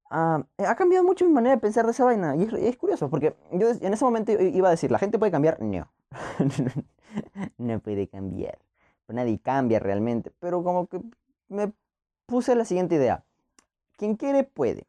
Ah, 0.10 0.44
ha 0.60 0.76
cambiado 0.76 1.04
mucho 1.04 1.26
mi 1.26 1.32
manera 1.32 1.56
de 1.56 1.62
pensar 1.62 1.86
de 1.86 1.92
esa 1.92 2.06
vaina. 2.06 2.36
Y 2.36 2.44
es, 2.68 2.78
curioso, 2.78 3.10
porque 3.10 3.36
yo 3.52 3.70
en 3.70 3.94
ese 3.94 4.06
momento 4.06 4.32
iba 4.32 4.68
a 4.68 4.72
decir, 4.72 4.92
¿la 4.92 5.00
gente 5.00 5.18
puede 5.18 5.32
cambiar? 5.32 5.60
No. 5.62 5.92
no 7.58 7.80
puede 7.80 8.08
cambiar. 8.08 8.60
Nadie 9.08 9.40
cambia 9.40 9.80
realmente. 9.80 10.32
Pero 10.40 10.64
como 10.64 10.88
que 10.88 11.02
me 11.48 11.72
puse 12.26 12.56
la 12.56 12.66
siguiente 12.66 12.96
idea. 12.96 13.24
Quien 13.98 14.16
quiere 14.16 14.44
puede. 14.44 14.86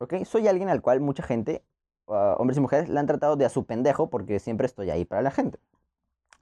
¿Ok? 0.00 0.14
Soy 0.24 0.48
alguien 0.48 0.68
al 0.68 0.82
cual 0.82 1.00
mucha 1.00 1.22
gente 1.22 1.64
ah, 2.08 2.36
hombres 2.38 2.58
y 2.58 2.60
mujeres, 2.60 2.88
la 2.88 3.00
han 3.00 3.06
tratado 3.06 3.36
de 3.36 3.44
a 3.44 3.48
su 3.50 3.64
pendejo 3.66 4.10
porque 4.10 4.38
siempre 4.40 4.66
estoy 4.66 4.90
ahí 4.90 5.04
para 5.04 5.22
la 5.22 5.30
gente. 5.30 5.58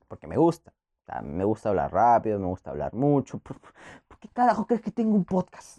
Porque 0.08 0.26
me 0.26 0.36
gusta. 0.36 0.72
O 1.02 1.06
sea, 1.06 1.22
me 1.22 1.44
gusta 1.44 1.68
hablar 1.70 1.92
rápido, 1.92 2.38
me 2.38 2.46
gusta 2.46 2.70
hablar 2.70 2.94
mucho. 2.94 3.38
¿Por, 3.38 3.60
por 4.08 4.18
qué 4.18 4.28
carajo 4.28 4.66
crees 4.66 4.82
que 4.82 4.90
tengo 4.90 5.14
un 5.14 5.24
podcast? 5.24 5.78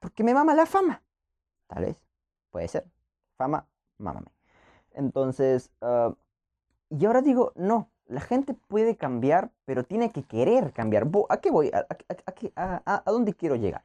Porque 0.00 0.24
me 0.24 0.34
mama 0.34 0.54
la 0.54 0.66
fama. 0.66 1.02
Tal 1.68 1.84
vez. 1.84 1.96
Puede 2.50 2.68
ser. 2.68 2.86
Fama, 3.36 3.66
mámame. 3.98 4.28
Entonces, 4.92 5.70
ah, 5.82 6.14
y 6.90 7.06
ahora 7.06 7.22
digo, 7.22 7.52
no, 7.56 7.90
la 8.06 8.20
gente 8.20 8.54
puede 8.54 8.96
cambiar, 8.96 9.52
pero 9.64 9.84
tiene 9.84 10.10
que 10.12 10.24
querer 10.24 10.72
cambiar. 10.72 11.08
¿A 11.30 11.38
qué 11.38 11.50
voy? 11.50 11.70
¿A, 11.74 11.86
a- 12.56 12.82
a- 12.86 13.02
a 13.06 13.12
dónde 13.12 13.34
quiero 13.34 13.56
llegar? 13.56 13.84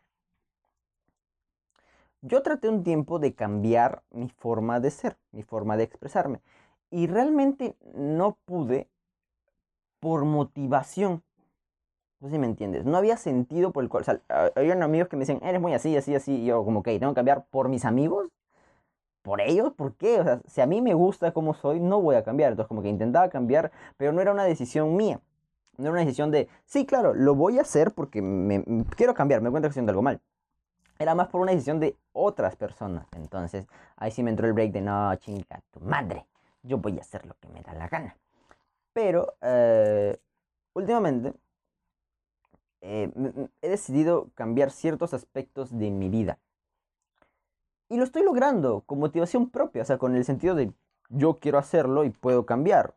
Yo 2.28 2.42
traté 2.42 2.70
un 2.70 2.84
tiempo 2.84 3.20
de 3.20 3.36
cambiar 3.36 4.04
mi 4.10 4.30
forma 4.30 4.80
de 4.80 4.90
ser, 4.90 5.16
mi 5.32 5.44
forma 5.44 5.78
de 5.78 5.84
expresarme. 5.84 6.42
Y 6.90 7.06
realmente 7.06 7.76
no 7.94 8.38
pude 8.46 8.90
por 10.00 10.26
motivación. 10.26 11.24
No 12.20 12.30
sé 12.30 12.36
si 12.36 12.40
me 12.40 12.48
entiendes. 12.48 12.86
No 12.86 12.98
había 12.98 13.18
sentido 13.18 13.72
por 13.72 13.84
el 13.84 13.90
cual. 13.90 14.02
O 14.02 14.06
sea, 14.06 14.22
a- 14.30 14.52
habían 14.56 14.84
amigos 14.84 15.10
que 15.10 15.16
me 15.18 15.22
decían, 15.22 15.40
eres 15.44 15.62
muy 15.62 15.74
así, 15.74 15.96
así, 15.98 16.16
así. 16.16 16.34
Y 16.44 16.46
yo, 16.46 16.64
como, 16.66 16.80
ok, 16.80 16.86
tengo 16.86 17.10
que 17.12 17.16
cambiar 17.16 17.46
por 17.50 17.70
mis 17.70 17.86
amigos. 17.86 18.30
¿Por 19.24 19.42
ellos? 19.42 19.74
¿Por 19.74 19.96
qué? 19.96 20.20
O 20.22 20.24
sea, 20.24 20.42
si 20.48 20.62
a 20.62 20.68
mí 20.68 20.82
me 20.82 20.94
gusta 20.94 21.34
como 21.34 21.54
soy, 21.54 21.80
no 21.80 22.02
voy 22.02 22.16
a 22.16 22.24
cambiar. 22.24 22.52
Entonces, 22.52 22.70
como 22.70 22.82
que 22.84 22.90
intentaba 22.90 23.30
cambiar, 23.30 23.72
pero 23.98 24.14
no 24.14 24.22
era 24.22 24.32
una 24.32 24.44
decisión 24.46 24.96
mía. 24.96 25.22
No 25.78 25.86
era 25.86 25.92
una 25.94 26.02
decisión 26.02 26.32
de, 26.32 26.50
sí, 26.66 26.86
claro, 26.86 27.14
lo 27.14 27.36
voy 27.36 27.60
a 27.60 27.62
hacer 27.64 27.94
porque 27.94 28.22
me, 28.22 28.64
quiero 28.98 29.14
cambiar, 29.16 29.42
me 29.42 29.52
que 29.52 29.58
estoy 29.58 29.70
haciendo 29.72 29.92
algo 29.92 30.04
mal. 30.04 30.22
Era 31.00 31.16
más 31.16 31.28
por 31.28 31.42
una 31.42 31.52
decisión 31.52 31.80
de 31.80 31.98
otras 32.14 32.56
personas. 32.56 33.08
Entonces, 33.16 33.68
ahí 33.98 34.12
sí 34.12 34.24
me 34.24 34.30
entró 34.32 34.48
el 34.48 34.54
break 34.54 34.72
de, 34.72 34.82
no, 34.82 35.16
chinga 35.18 35.62
tu 35.72 35.80
madre. 35.82 36.26
Yo 36.64 36.78
voy 36.78 36.98
a 36.98 37.02
hacer 37.02 37.26
lo 37.26 37.36
que 37.40 37.50
me 37.50 37.62
da 37.62 37.74
la 37.74 37.88
gana. 37.88 38.18
Pero, 38.94 39.36
eh, 39.42 40.20
últimamente, 40.74 41.34
eh, 42.82 43.10
he 43.62 43.70
decidido 43.70 44.30
cambiar 44.36 44.72
ciertos 44.72 45.14
aspectos 45.14 45.78
de 45.78 45.92
mi 45.92 46.10
vida. 46.10 46.40
Y 47.90 47.98
lo 47.98 48.04
estoy 48.04 48.24
logrando 48.24 48.82
con 48.86 49.00
motivación 49.00 49.50
propia, 49.50 49.84
o 49.84 49.86
sea, 49.86 49.98
con 49.98 50.16
el 50.16 50.26
sentido 50.26 50.56
de 50.56 50.72
yo 51.10 51.36
quiero 51.40 51.58
hacerlo 51.60 52.04
y 52.04 52.10
puedo 52.10 52.46
cambiar. 52.46 52.96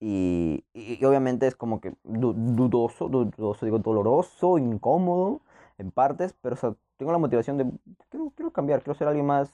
Y, 0.00 0.64
y- 0.74 1.04
obviamente 1.04 1.46
es 1.48 1.56
como 1.56 1.80
que 1.80 1.94
du- 2.04 2.34
dudoso, 2.34 3.08
dudoso, 3.08 3.66
digo, 3.66 3.78
doloroso, 3.80 4.58
incómodo 4.58 5.42
en 5.78 5.90
partes, 5.92 6.34
pero 6.42 6.54
o 6.54 6.58
sea, 6.58 6.74
tengo 7.02 7.12
la 7.12 7.18
motivación 7.18 7.58
de 7.58 7.66
quiero, 8.08 8.32
quiero 8.36 8.52
cambiar, 8.52 8.80
quiero 8.82 8.96
ser 8.96 9.08
alguien 9.08 9.26
más, 9.26 9.50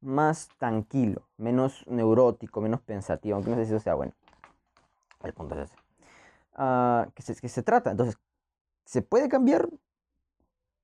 más 0.00 0.48
tranquilo, 0.58 1.22
menos 1.36 1.84
neurótico, 1.88 2.60
menos 2.60 2.80
pensativo, 2.80 3.34
aunque 3.34 3.50
no 3.50 3.56
sé 3.56 3.64
si 3.66 3.74
eso 3.74 3.82
sea 3.82 3.94
bueno. 3.94 4.12
El 5.24 5.32
punto 5.32 5.56
es 5.56 5.70
ese. 5.70 5.76
Ah, 6.54 7.08
¿qué 7.14 7.22
se, 7.22 7.34
qué 7.34 7.48
se 7.48 7.62
trata? 7.64 7.90
Entonces, 7.90 8.16
¿se 8.84 9.02
puede 9.02 9.28
cambiar? 9.28 9.68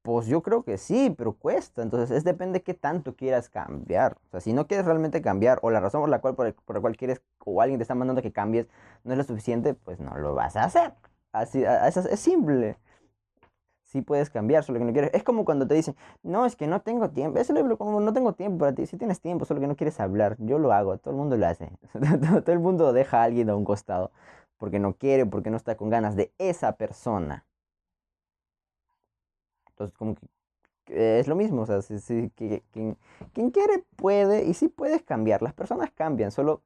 Pues 0.03 0.27
yo 0.27 0.43
creo 0.43 0.65
que 0.65 0.79
sí, 0.79 1.15
pero 1.17 1.35
cuesta. 1.35 1.81
Entonces, 1.83 2.11
es 2.11 2.25
depende 2.25 2.59
de 2.59 2.63
qué 2.65 2.75
tanto 2.75 3.15
quieras 3.15 3.49
cambiar. 3.49 4.17
O 4.27 4.31
sea, 4.33 4.41
si 4.41 4.53
no 4.53 4.67
quieres 4.67 4.85
realmente 4.87 5.23
cambiar, 5.23 5.61
o 5.63 5.71
la 5.71 5.79
razón 5.79 6.01
por 6.01 6.11
la 6.11 6.21
cual, 6.21 6.35
por, 6.35 6.47
el- 6.49 6.55
por 6.55 6.75
la 6.75 6.81
cual 6.81 6.97
quieres, 6.97 7.23
o 7.45 7.63
alguien 7.63 7.79
te 7.79 7.83
está 7.83 7.95
mandando 7.95 8.21
que 8.23 8.33
cambies, 8.33 8.67
no 9.05 9.13
es 9.13 9.19
lo 9.19 9.25
suficiente, 9.25 9.75
pues 9.75 10.01
no 10.01 10.17
lo 10.19 10.35
vas 10.35 10.57
a 10.57 10.65
hacer. 10.65 10.95
Así, 11.31 11.65
a- 11.65 11.87
es, 11.87 11.97
es 11.97 12.19
simple. 12.21 12.77
Sí 13.93 14.01
puedes 14.03 14.31
cambiar, 14.31 14.65
solo 14.65 14.79
que 14.79 14.85
no 14.87 14.93
quieres. 14.93 15.11
Es 15.15 15.23
como 15.23 15.45
cuando 15.45 15.67
te 15.67 15.75
dicen, 15.75 15.95
no, 16.23 16.47
es 16.47 16.57
que 16.57 16.67
no 16.67 16.81
tengo 16.83 17.11
tiempo. 17.11 17.39
Es 17.39 17.51
lo- 17.51 17.77
como 17.79 18.01
no 18.01 18.13
tengo 18.13 18.33
tiempo 18.35 18.59
para 18.61 18.75
ti. 18.75 18.87
Si 18.87 18.97
tienes 18.97 19.21
tiempo, 19.21 19.45
solo 19.45 19.61
que 19.61 19.67
no 19.67 19.77
quieres 19.77 20.01
hablar. 20.01 20.37
Yo 20.39 20.59
lo 20.59 20.73
hago, 20.73 20.97
todo 20.99 21.11
el 21.13 21.19
mundo 21.19 21.37
lo 21.37 21.47
hace. 21.47 21.71
Todo 22.45 22.53
el 22.53 22.59
mundo 22.61 22.93
deja 22.93 23.21
a 23.21 23.25
alguien 23.25 23.51
a 23.51 23.57
un 23.57 23.65
costado 23.65 24.11
porque 24.59 24.79
no 24.79 24.95
quiere, 24.95 25.27
porque 25.27 25.51
no 25.51 25.57
está 25.57 25.77
con 25.77 25.91
ganas 25.91 26.17
de 26.17 26.33
esa 26.39 26.77
persona. 26.77 27.45
Entonces, 29.71 29.97
como 29.97 30.15
que 30.15 31.21
es 31.21 31.29
lo 31.29 31.37
mismo, 31.37 31.63
o 31.63 31.67
sea, 31.67 31.83
si, 31.83 31.99
si- 32.01 32.31
quien 33.33 33.51
quiere 33.51 33.85
puede 33.97 34.45
y 34.47 34.55
sí 34.55 34.69
puedes 34.69 35.03
cambiar. 35.03 35.43
Las 35.43 35.55
personas 35.55 35.91
cambian, 35.93 36.31
solo 36.33 36.63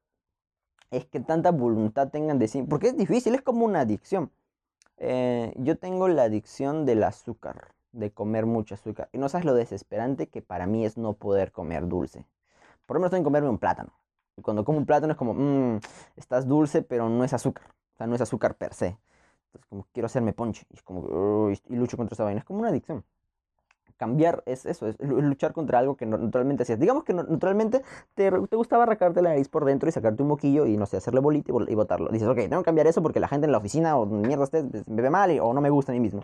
es 0.90 1.06
que 1.06 1.20
tanta 1.20 1.52
voluntad 1.52 2.10
tengan 2.10 2.38
de 2.38 2.48
sí, 2.48 2.62
porque 2.64 2.88
es 2.88 2.96
difícil, 2.96 3.34
es 3.34 3.42
como 3.42 3.64
una 3.66 3.80
adicción. 3.80 4.32
Eh, 4.98 5.52
yo 5.56 5.78
tengo 5.78 6.08
la 6.08 6.24
adicción 6.24 6.86
del 6.86 7.02
azúcar, 7.04 7.74
de 7.92 8.12
comer 8.12 8.46
mucho 8.46 8.74
azúcar. 8.74 9.08
Y 9.12 9.18
no 9.18 9.28
sabes 9.28 9.44
lo 9.44 9.54
desesperante 9.54 10.28
que 10.28 10.42
para 10.42 10.66
mí 10.66 10.84
es 10.84 10.96
no 10.96 11.14
poder 11.14 11.52
comer 11.52 11.88
dulce. 11.88 12.26
Por 12.86 12.96
lo 12.96 13.00
menos 13.00 13.10
tengo 13.10 13.22
que 13.22 13.26
comerme 13.26 13.48
un 13.50 13.58
plátano. 13.58 13.92
Y 14.36 14.42
cuando 14.42 14.64
como 14.64 14.78
un 14.78 14.86
plátano 14.86 15.12
es 15.12 15.18
como, 15.18 15.34
mmm, 15.34 15.80
estás 16.16 16.46
dulce, 16.46 16.82
pero 16.82 17.08
no 17.08 17.24
es 17.24 17.32
azúcar. 17.32 17.66
O 17.94 17.96
sea, 17.96 18.06
no 18.06 18.14
es 18.14 18.20
azúcar 18.20 18.56
per 18.56 18.74
se. 18.74 18.98
Entonces, 19.46 19.66
como 19.68 19.86
quiero 19.92 20.06
hacerme 20.06 20.32
ponche. 20.32 20.66
Y 20.70 20.76
es 20.76 20.82
como, 20.82 21.50
y 21.50 21.76
lucho 21.76 21.96
contra 21.96 22.14
esa 22.14 22.24
vaina. 22.24 22.40
Es 22.40 22.46
como 22.46 22.60
una 22.60 22.68
adicción 22.70 23.04
cambiar 23.96 24.42
es 24.46 24.66
eso, 24.66 24.86
es 24.88 24.98
lu- 25.00 25.20
luchar 25.22 25.52
contra 25.52 25.78
algo 25.78 25.96
que 25.96 26.06
naturalmente 26.06 26.62
hacías. 26.64 26.78
Digamos 26.78 27.04
que 27.04 27.14
naturalmente 27.14 27.82
te, 28.14 28.30
te 28.30 28.56
gustaba 28.56 28.84
arrancarte 28.84 29.22
la 29.22 29.30
nariz 29.30 29.48
por 29.48 29.64
dentro 29.64 29.88
y 29.88 29.92
sacarte 29.92 30.22
un 30.22 30.28
moquillo 30.28 30.66
y 30.66 30.76
no 30.76 30.86
sé, 30.86 30.96
hacerle 30.98 31.20
bolita 31.20 31.52
y, 31.52 31.72
y 31.72 31.74
botarlo. 31.74 32.08
Dices, 32.10 32.28
ok, 32.28 32.36
tengo 32.36 32.58
que 32.58 32.64
cambiar 32.64 32.86
eso 32.86 33.02
porque 33.02 33.20
la 33.20 33.28
gente 33.28 33.46
en 33.46 33.52
la 33.52 33.58
oficina 33.58 33.96
o 33.96 34.06
mierda 34.06 34.44
estés 34.44 34.64
pues, 34.70 34.86
me 34.88 35.02
ve 35.02 35.10
mal 35.10 35.38
o 35.40 35.52
no 35.54 35.60
me 35.60 35.70
gusta 35.70 35.92
a 35.92 35.94
mí 35.94 36.00
mismo. 36.00 36.22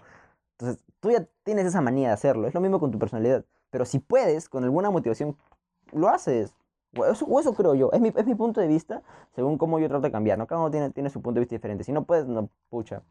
Entonces, 0.59 0.85
tú 1.01 1.11
ya 1.11 1.27
tienes 1.45 1.67
esa 1.67 1.81
manía 1.81 2.09
de 2.09 2.15
hacerlo. 2.15 2.47
Es 2.49 2.55
lo 2.55 2.61
mismo 2.61 2.81
con 2.81 2.91
tu 2.91 2.99
personalidad. 2.99 3.45
Pero 3.71 3.85
si 3.85 3.99
puedes, 3.99 4.49
con 4.49 4.65
alguna 4.65 4.91
motivación, 4.91 5.37
lo 5.93 6.09
haces. 6.09 6.55
O 6.97 7.05
eso, 7.07 7.25
o 7.27 7.41
eso 7.41 7.55
creo 7.55 7.75
yo. 7.75 7.91
Es 7.93 8.01
mi, 8.01 8.13
es 8.15 8.27
mi 8.27 8.35
punto 8.35 8.61
de 8.61 8.67
vista 8.69 9.03
según 9.35 9.59
cómo 9.59 9.79
yo 9.79 9.89
trato 9.89 10.03
de 10.03 10.13
cambiar. 10.13 10.39
¿no? 10.39 10.47
Cada 10.47 10.61
uno 10.61 10.71
tiene, 10.71 10.91
tiene 10.91 11.11
su 11.11 11.21
punto 11.23 11.37
de 11.37 11.41
vista 11.41 11.57
diferente. 11.57 11.85
Si 11.85 11.93
no 11.93 12.05
puedes, 12.05 12.27
no, 12.27 12.49
pucha. 12.71 13.03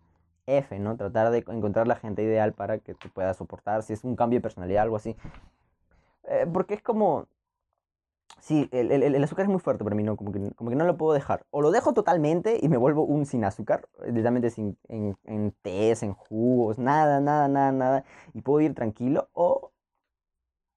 F, 0.48 0.80
¿no? 0.80 0.98
Tratar 0.98 1.32
de 1.32 1.40
encontrar 1.48 1.88
la 1.88 1.96
gente 1.96 2.24
ideal 2.24 2.54
para 2.54 2.80
que 2.80 2.94
tú 2.96 3.10
puedas 3.10 3.38
soportar, 3.38 3.84
si 3.84 3.94
es 3.94 4.04
un 4.04 4.16
cambio 4.16 4.40
de 4.40 4.44
personalidad, 4.44 4.84
algo 4.84 4.96
así. 4.98 5.16
Eh, 6.24 6.46
porque 6.52 6.74
es 6.76 6.82
como... 6.82 7.28
Sí, 8.40 8.68
el, 8.72 8.92
el- 8.92 9.04
el 9.04 9.24
azúcar 9.24 9.44
es 9.46 9.50
muy 9.52 9.60
fuerte 9.60 9.84
para 9.84 9.96
mí, 9.96 10.04
¿no? 10.04 10.16
Como 10.18 10.32
que, 10.32 10.52
como 10.56 10.70
que 10.72 10.76
no 10.76 10.86
lo 10.86 10.98
puedo 10.98 11.14
dejar. 11.14 11.46
O 11.52 11.62
lo 11.62 11.70
dejo 11.72 11.94
totalmente 11.94 12.58
y 12.62 12.70
me 12.70 12.78
vuelvo 12.78 13.04
un 13.04 13.26
sin 13.26 13.44
azúcar, 13.46 13.88
directamente 14.06 14.50
sin, 14.50 14.78
en, 14.88 15.16
en 15.26 15.52
tés, 15.62 16.02
en 16.04 16.14
jugos, 16.14 16.80
nada, 16.80 17.20
nada, 17.20 17.48
nada, 17.48 17.72
nada. 17.72 18.04
Y 18.34 18.42
puedo 18.42 18.62
ir 18.62 18.74
tranquilo 18.74 19.30
o, 19.34 19.72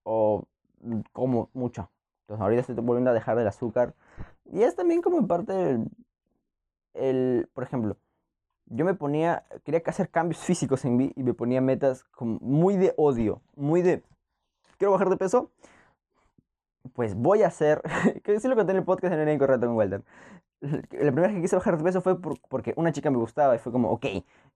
o 0.04 0.44
como 1.12 1.50
mucho. 1.54 1.90
Entonces 2.22 2.42
ahorita 2.42 2.60
estoy 2.60 2.74
volviendo 2.76 3.10
a 3.10 3.14
dejar 3.14 3.38
el 3.38 3.46
azúcar. 3.48 3.94
Y 4.52 4.62
es 4.62 4.76
también 4.76 5.02
como 5.02 5.26
parte 5.26 5.52
el, 5.72 5.88
el, 6.94 7.48
por 7.54 7.64
ejemplo, 7.64 7.96
yo 8.66 8.84
me 8.84 8.94
ponía, 8.94 9.44
quería 9.64 9.82
que 9.82 9.90
hacer 9.90 10.10
cambios 10.10 10.40
físicos 10.42 10.84
en 10.84 10.96
mí 10.96 11.12
y 11.16 11.22
me 11.22 11.34
ponía 11.34 11.60
metas 11.60 12.04
muy 12.20 12.76
de 12.76 12.94
odio, 12.96 13.42
muy 13.56 13.82
de, 13.82 14.02
quiero 14.78 14.92
bajar 14.92 15.10
de 15.10 15.16
peso, 15.16 15.50
pues 16.92 17.14
voy 17.14 17.42
a 17.42 17.48
hacer, 17.48 17.82
que 18.24 18.38
sí 18.40 18.48
lo 18.48 18.56
conté 18.56 18.72
en 18.72 18.78
el 18.78 18.84
podcast 18.84 19.14
en 19.14 19.20
el 19.20 19.34
Incorrecto 19.34 19.66
con 19.66 19.76
Walter. 19.76 20.02
La 20.60 20.78
primera 21.12 21.28
vez 21.28 21.36
que 21.36 21.42
quise 21.42 21.56
bajar 21.56 21.76
de 21.78 21.84
peso 21.84 22.00
fue 22.02 22.20
por- 22.20 22.40
porque 22.48 22.74
una 22.76 22.92
chica 22.92 23.10
me 23.10 23.18
gustaba 23.18 23.54
y 23.56 23.58
fue 23.58 23.72
como, 23.72 23.90
ok, 23.90 24.06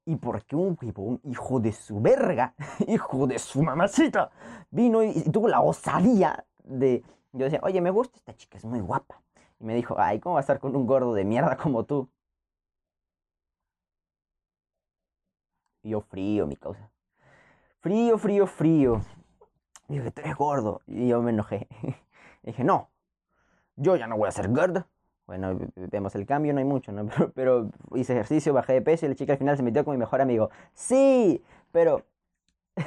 y 0.06 0.16
porque 0.16 0.56
un 0.56 0.78
un 0.96 1.20
hijo 1.24 1.60
de 1.60 1.72
su 1.72 2.00
verga, 2.00 2.54
hijo 2.88 3.26
de 3.26 3.38
su 3.38 3.62
mamacita, 3.62 4.30
vino 4.70 5.02
y, 5.02 5.10
y 5.10 5.30
tuvo 5.30 5.48
la 5.48 5.60
osadía 5.60 6.46
de, 6.64 7.04
yo 7.32 7.44
decía, 7.44 7.60
oye, 7.62 7.80
me 7.80 7.90
gusta 7.90 8.18
esta 8.18 8.34
chica, 8.36 8.58
es 8.58 8.64
muy 8.64 8.80
guapa. 8.80 9.22
Y 9.60 9.64
me 9.64 9.74
dijo, 9.74 9.96
ay, 9.98 10.20
¿cómo 10.20 10.34
va 10.34 10.40
a 10.40 10.42
estar 10.42 10.60
con 10.60 10.76
un 10.76 10.86
gordo 10.86 11.14
de 11.14 11.24
mierda 11.24 11.56
como 11.56 11.84
tú? 11.84 12.08
Y 15.82 15.90
yo 15.90 16.00
frío, 16.00 16.46
mi 16.46 16.56
causa. 16.56 16.90
Frío, 17.80 18.18
frío, 18.18 18.46
frío. 18.46 19.00
Y 19.88 19.94
dije, 19.94 20.10
tú 20.10 20.20
eres 20.20 20.36
gordo. 20.36 20.80
Y 20.86 21.08
yo 21.08 21.22
me 21.22 21.30
enojé. 21.30 21.68
Dije, 22.42 22.64
no, 22.64 22.90
yo 23.76 23.96
ya 23.96 24.06
no 24.06 24.16
voy 24.16 24.28
a 24.28 24.32
ser 24.32 24.48
gordo. 24.48 24.86
Bueno, 25.26 25.58
vemos 25.76 26.14
el 26.14 26.24
cambio, 26.24 26.52
no 26.54 26.58
hay 26.58 26.64
mucho, 26.64 26.90
¿no? 26.90 27.06
Pero, 27.16 27.32
pero 27.34 27.70
hice 27.94 28.14
ejercicio, 28.14 28.54
bajé 28.54 28.72
de 28.72 28.82
peso 28.82 29.04
y 29.04 29.10
la 29.10 29.14
chica 29.14 29.34
al 29.34 29.38
final 29.38 29.56
se 29.56 29.62
metió 29.62 29.84
con 29.84 29.92
mi 29.92 29.98
mejor 29.98 30.20
amigo. 30.20 30.50
Sí, 30.74 31.42
pero... 31.72 32.04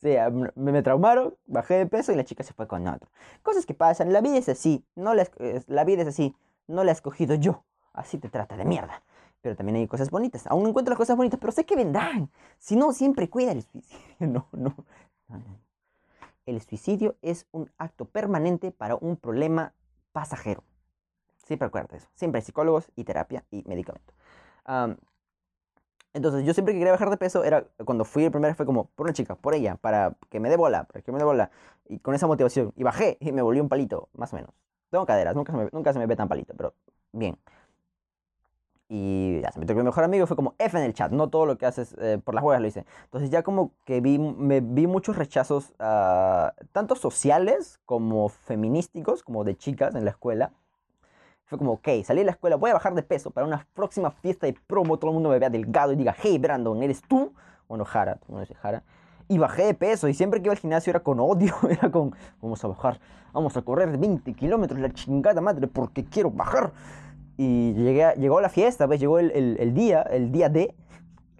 Sí, 0.00 0.14
me, 0.54 0.72
me 0.72 0.82
traumaron, 0.82 1.34
bajé 1.46 1.74
de 1.74 1.86
peso 1.86 2.12
y 2.12 2.14
la 2.14 2.24
chica 2.24 2.44
se 2.44 2.52
fue 2.52 2.68
con 2.68 2.86
otro. 2.86 3.10
Cosas 3.42 3.66
que 3.66 3.74
pasan, 3.74 4.12
la 4.12 4.20
vida 4.20 4.36
es 4.36 4.48
así, 4.48 4.84
no 4.94 5.14
la, 5.14 5.26
la 5.66 5.84
vida 5.84 6.02
es 6.02 6.08
así, 6.08 6.36
no 6.68 6.84
la 6.84 6.92
he 6.92 6.94
escogido 6.94 7.34
yo. 7.34 7.64
Así 7.92 8.18
te 8.18 8.28
trata 8.28 8.56
de 8.56 8.64
mierda. 8.64 9.02
Pero 9.40 9.56
también 9.56 9.76
hay 9.76 9.86
cosas 9.86 10.10
bonitas. 10.10 10.46
Aún 10.46 10.62
no 10.64 10.68
encuentro 10.70 10.92
las 10.92 10.98
cosas 10.98 11.16
bonitas, 11.16 11.38
pero 11.40 11.52
sé 11.52 11.64
que 11.64 11.76
vendrán. 11.76 12.30
Si 12.58 12.76
no, 12.76 12.92
siempre 12.92 13.28
cuida 13.30 13.52
el 13.52 13.62
suicidio. 13.62 13.98
No, 14.20 14.48
no. 14.52 14.74
El 16.46 16.60
suicidio 16.62 17.16
es 17.22 17.46
un 17.52 17.70
acto 17.78 18.06
permanente 18.06 18.70
para 18.72 18.96
un 18.96 19.16
problema 19.16 19.74
pasajero. 20.12 20.64
Siempre 21.36 21.66
acuérdate 21.68 21.96
eso. 21.98 22.08
Siempre 22.14 22.40
hay 22.40 22.44
psicólogos 22.44 22.90
y 22.96 23.04
terapia 23.04 23.44
y 23.50 23.62
medicamento. 23.66 24.14
Am, 24.64 24.96
Entonces, 26.14 26.44
yo 26.44 26.54
siempre 26.54 26.72
que 26.74 26.80
quería 26.80 26.92
bajar 26.92 27.10
de 27.10 27.16
peso, 27.16 27.44
era 27.44 27.64
cuando 27.84 28.04
fui 28.04 28.24
el 28.24 28.30
primer 28.32 28.54
fue 28.54 28.66
como, 28.66 28.86
por 28.96 29.06
una 29.06 29.12
chica, 29.12 29.34
por 29.36 29.54
ella, 29.54 29.76
para 29.76 30.16
que 30.30 30.40
me 30.40 30.48
dé 30.48 30.56
bola, 30.56 30.84
para 30.84 31.02
que 31.02 31.12
me 31.12 31.18
dé 31.18 31.24
bola. 31.24 31.50
Y 31.86 31.98
con 32.00 32.14
esa 32.14 32.26
motivación. 32.26 32.72
Y 32.76 32.82
bajé 32.82 33.18
y 33.20 33.32
me 33.32 33.42
volví 33.42 33.60
un 33.60 33.68
palito, 33.68 34.08
más 34.14 34.32
o 34.32 34.36
menos. 34.36 34.50
Tengo 34.90 35.06
caderas, 35.06 35.36
nunca 35.36 35.52
me, 35.52 35.68
nunca 35.72 35.92
se 35.92 35.98
me 35.98 36.06
ve 36.06 36.16
tan 36.16 36.28
palito, 36.28 36.54
pero 36.56 36.74
bien. 37.12 37.38
Y 38.90 39.42
ya 39.42 39.52
se 39.52 39.60
me 39.60 39.66
tocó 39.66 39.80
mi 39.80 39.84
mejor 39.84 40.04
amigo, 40.04 40.26
fue 40.26 40.36
como 40.36 40.54
F 40.58 40.78
en 40.78 40.84
el 40.84 40.94
chat, 40.94 41.12
no 41.12 41.28
todo 41.28 41.44
lo 41.44 41.58
que 41.58 41.66
haces 41.66 41.94
eh, 42.00 42.18
por 42.24 42.34
las 42.34 42.42
huevas 42.42 42.62
lo 42.62 42.68
hice. 42.68 42.86
Entonces 43.04 43.28
ya 43.28 43.42
como 43.42 43.72
que 43.84 44.00
vi, 44.00 44.18
me 44.18 44.60
vi 44.60 44.86
muchos 44.86 45.16
rechazos, 45.16 45.74
uh, 45.78 46.48
tanto 46.72 46.96
sociales 46.96 47.80
como 47.84 48.30
feminísticos, 48.30 49.22
como 49.22 49.44
de 49.44 49.56
chicas 49.56 49.94
en 49.94 50.06
la 50.06 50.12
escuela. 50.12 50.52
Fue 51.44 51.58
como, 51.58 51.72
ok, 51.72 51.88
salí 52.02 52.20
de 52.20 52.26
la 52.26 52.32
escuela, 52.32 52.56
voy 52.56 52.70
a 52.70 52.74
bajar 52.74 52.94
de 52.94 53.02
peso 53.02 53.30
para 53.30 53.46
una 53.46 53.66
próxima 53.74 54.10
fiesta 54.10 54.46
de 54.46 54.54
promo, 54.66 54.98
todo 54.98 55.10
el 55.10 55.14
mundo 55.14 55.30
me 55.30 55.38
vea 55.38 55.50
delgado 55.50 55.92
y 55.92 55.96
diga, 55.96 56.14
hey 56.18 56.38
Brandon, 56.38 56.82
¿eres 56.82 57.02
tú? 57.02 57.34
Bueno, 57.68 57.84
Jara, 57.84 58.16
tú 58.16 58.32
no 58.32 58.40
eres 58.40 58.56
Jara. 58.56 58.82
Y 59.28 59.36
bajé 59.36 59.64
de 59.64 59.74
peso 59.74 60.08
y 60.08 60.14
siempre 60.14 60.40
que 60.40 60.46
iba 60.46 60.54
al 60.54 60.58
gimnasio 60.58 60.90
era 60.90 61.00
con 61.00 61.20
odio, 61.20 61.54
era 61.68 61.90
con, 61.90 62.14
vamos 62.40 62.64
a 62.64 62.68
bajar, 62.68 63.00
vamos 63.34 63.54
a 63.58 63.60
correr 63.62 63.98
20 63.98 64.32
kilómetros, 64.32 64.80
la 64.80 64.90
chingada 64.90 65.42
madre, 65.42 65.66
porque 65.66 66.06
quiero 66.06 66.30
bajar. 66.30 66.72
Y 67.40 67.72
llegué 67.74 68.14
llegó 68.18 68.40
la 68.40 68.48
fiesta, 68.48 68.88
pues 68.88 68.98
llegó 68.98 69.20
el, 69.20 69.30
el, 69.30 69.56
el, 69.60 69.72
día, 69.72 70.02
el 70.02 70.32
día 70.32 70.48
de, 70.48 70.74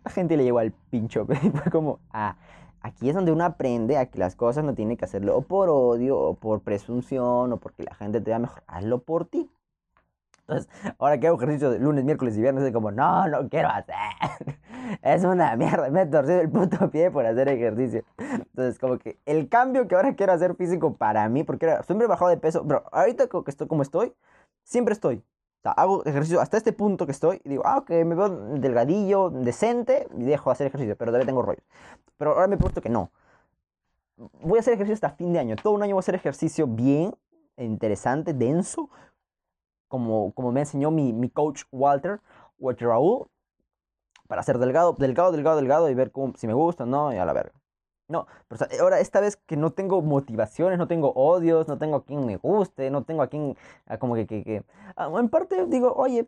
la 0.04 0.10
gente 0.12 0.36
le 0.36 0.44
llegó 0.44 0.60
al 0.60 0.70
pincho, 0.90 1.26
pues, 1.26 1.42
y 1.42 1.50
fue 1.50 1.70
como, 1.72 1.98
ah, 2.12 2.36
aquí 2.80 3.08
es 3.08 3.14
donde 3.16 3.32
uno 3.32 3.44
aprende 3.44 3.98
a 3.98 4.06
que 4.06 4.18
las 4.18 4.36
cosas 4.36 4.64
no 4.64 4.74
tiene 4.74 4.96
que 4.96 5.04
hacerlo 5.04 5.36
o 5.36 5.42
por 5.42 5.68
odio, 5.68 6.16
o 6.16 6.34
por 6.34 6.60
presunción, 6.62 7.52
o 7.52 7.56
porque 7.58 7.82
la 7.82 7.94
gente 7.94 8.20
te 8.20 8.30
vea 8.30 8.38
mejor, 8.38 8.62
hazlo 8.68 9.00
por 9.00 9.24
ti. 9.26 9.50
Entonces, 10.42 10.70
ahora 10.98 11.18
que 11.18 11.26
hago 11.26 11.36
ejercicio 11.36 11.70
de 11.70 11.80
lunes, 11.80 12.04
miércoles 12.04 12.38
y 12.38 12.40
viernes, 12.40 12.64
es 12.64 12.72
como, 12.72 12.90
no, 12.90 13.28
no 13.28 13.48
quiero 13.48 13.68
hacer. 13.68 14.56
Es 15.02 15.22
una 15.22 15.54
mierda, 15.56 15.90
me 15.90 16.02
he 16.02 16.06
torcido 16.06 16.40
el 16.40 16.48
puto 16.48 16.90
pie 16.90 17.10
por 17.10 17.26
hacer 17.26 17.48
ejercicio. 17.48 18.04
Entonces, 18.16 18.78
como 18.78 18.96
que 18.98 19.18
el 19.26 19.50
cambio 19.50 19.86
que 19.86 19.94
ahora 19.94 20.14
quiero 20.14 20.32
hacer 20.32 20.54
físico 20.54 20.94
para 20.94 21.28
mí, 21.28 21.44
porque 21.44 21.76
siempre 21.84 22.06
he 22.06 22.08
bajado 22.08 22.30
de 22.30 22.38
peso, 22.38 22.64
pero 22.66 22.84
ahorita 22.92 23.26
que 23.26 23.50
estoy 23.50 23.66
como 23.66 23.82
estoy, 23.82 24.14
siempre 24.64 24.94
estoy. 24.94 25.22
O 25.58 25.62
sea, 25.62 25.72
hago 25.72 26.04
ejercicio 26.04 26.40
hasta 26.40 26.56
este 26.56 26.72
punto 26.72 27.04
que 27.04 27.12
estoy 27.12 27.40
y 27.44 27.48
digo, 27.48 27.62
ah, 27.66 27.78
ok, 27.78 27.90
me 27.90 28.14
veo 28.14 28.28
delgadillo, 28.58 29.30
decente 29.30 30.06
y 30.16 30.22
dejo 30.22 30.50
de 30.50 30.52
hacer 30.52 30.66
ejercicio, 30.68 30.96
pero 30.96 31.10
todavía 31.10 31.26
tengo 31.26 31.42
rollos. 31.42 31.64
Pero 32.16 32.32
ahora 32.32 32.46
me 32.46 32.56
puesto 32.56 32.80
que 32.80 32.88
no. 32.88 33.10
Voy 34.16 34.58
a 34.58 34.60
hacer 34.60 34.74
ejercicio 34.74 34.94
hasta 34.94 35.10
fin 35.10 35.32
de 35.32 35.40
año. 35.40 35.56
Todo 35.56 35.72
un 35.72 35.82
año 35.82 35.94
voy 35.94 36.00
a 36.00 36.00
hacer 36.00 36.14
ejercicio 36.14 36.66
bien, 36.66 37.14
interesante, 37.56 38.34
denso, 38.34 38.88
como, 39.88 40.32
como 40.32 40.52
me 40.52 40.60
enseñó 40.60 40.90
mi, 40.90 41.12
mi 41.12 41.28
coach 41.28 41.62
Walter, 41.72 42.20
Walter 42.58 42.88
Raúl, 42.88 43.26
para 44.28 44.42
ser 44.42 44.58
delgado, 44.58 44.92
delgado, 44.92 45.32
delgado, 45.32 45.56
delgado 45.56 45.90
y 45.90 45.94
ver 45.94 46.12
cómo, 46.12 46.34
si 46.36 46.46
me 46.46 46.52
gusta 46.54 46.84
o 46.84 46.86
no, 46.86 47.12
y 47.12 47.16
a 47.16 47.24
la 47.24 47.32
verga. 47.32 47.57
No, 48.08 48.26
pero 48.48 48.58
sea, 48.58 48.68
ahora 48.80 49.00
esta 49.00 49.20
vez 49.20 49.36
que 49.36 49.56
no 49.56 49.72
tengo 49.72 50.00
motivaciones, 50.00 50.78
no 50.78 50.88
tengo 50.88 51.12
odios, 51.14 51.68
no 51.68 51.76
tengo 51.76 51.96
a 51.96 52.04
quien 52.04 52.24
me 52.24 52.36
guste, 52.38 52.90
no 52.90 53.04
tengo 53.04 53.22
a 53.22 53.26
quien, 53.28 53.54
como 53.98 54.14
que, 54.14 54.26
que, 54.26 54.42
que 54.44 54.64
ah, 54.96 55.10
en 55.18 55.28
parte 55.28 55.66
digo, 55.66 55.92
oye, 55.94 56.26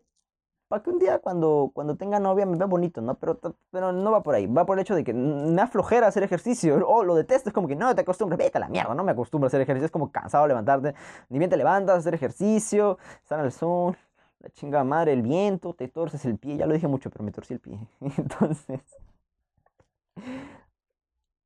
para 0.69 0.83
que 0.83 0.91
un 0.91 0.99
día 1.01 1.19
cuando, 1.21 1.71
cuando 1.75 1.97
tenga 1.97 2.21
novia 2.21 2.47
me 2.47 2.57
vea 2.59 2.67
bonito, 2.67 3.01
¿no? 3.01 3.15
Pero, 3.17 3.41
pero 3.71 3.93
no 3.93 4.13
va 4.13 4.23
por 4.23 4.35
ahí, 4.35 4.47
va 4.47 4.67
por 4.67 4.79
el 4.79 4.83
hecho 4.83 4.95
de 4.95 5.05
que 5.05 5.15
me 5.15 5.61
aflojera 5.63 6.07
hacer 6.07 6.23
ejercicio, 6.23 6.77
o 6.89 7.03
lo 7.05 7.15
detesto, 7.17 7.49
es 7.51 7.55
como 7.55 7.67
que 7.67 7.77
no 7.77 7.95
te 7.95 8.03
acostumbras, 8.03 8.39
vete 8.39 8.59
a 8.59 8.61
la 8.61 8.69
mierda, 8.69 8.95
no 8.95 9.03
me 9.03 9.13
acostumbro 9.13 9.47
a 9.47 9.49
hacer 9.49 9.63
ejercicio, 9.63 9.87
es 9.87 9.93
como 9.93 10.13
cansado 10.13 10.47
levantarte, 10.47 10.95
ni 11.31 11.39
bien 11.39 11.51
te 11.51 11.57
levantas 11.57 11.99
hacer 11.99 12.15
ejercicio, 12.15 12.99
estar 13.23 13.41
al 13.41 13.53
sol, 13.53 13.97
la 14.41 14.51
chingada 14.51 14.85
madre, 14.85 15.13
el 15.15 15.23
viento, 15.23 15.75
te 15.75 15.89
torces 15.89 16.25
el 16.27 16.39
pie, 16.39 16.59
ya 16.59 16.67
lo 16.67 16.75
dije 16.75 16.89
mucho, 16.89 17.11
pero 17.11 17.25
me 17.25 17.33
torcí 17.33 17.55
el 17.55 17.61
pie, 17.61 17.81
entonces 18.01 18.81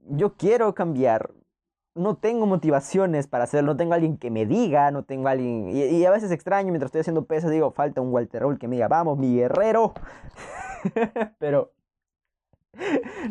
yo 0.08 0.34
quiero 0.36 0.74
cambiar. 0.74 1.30
No 1.94 2.16
tengo 2.16 2.46
motivaciones 2.46 3.28
para 3.28 3.44
hacerlo, 3.44 3.72
no 3.72 3.76
tengo 3.76 3.94
alguien 3.94 4.16
que 4.18 4.30
me 4.30 4.46
diga, 4.46 4.90
no 4.90 5.04
tengo 5.04 5.28
alguien... 5.28 5.70
Y, 5.70 6.04
a 6.04 6.10
veces 6.10 6.32
extraño 6.32 6.70
mientras 6.70 6.88
estoy 6.88 7.02
haciendo 7.02 7.24
pesas, 7.24 7.52
digo, 7.52 7.70
falta 7.70 8.00
un 8.00 8.12
Walter 8.12 8.42
Roll 8.42 8.58
que 8.58 8.66
me 8.66 8.76
diga, 8.76 8.88
vamos, 8.88 9.16
mi 9.16 9.36
guerrero. 9.36 9.94
Pero 11.38 11.72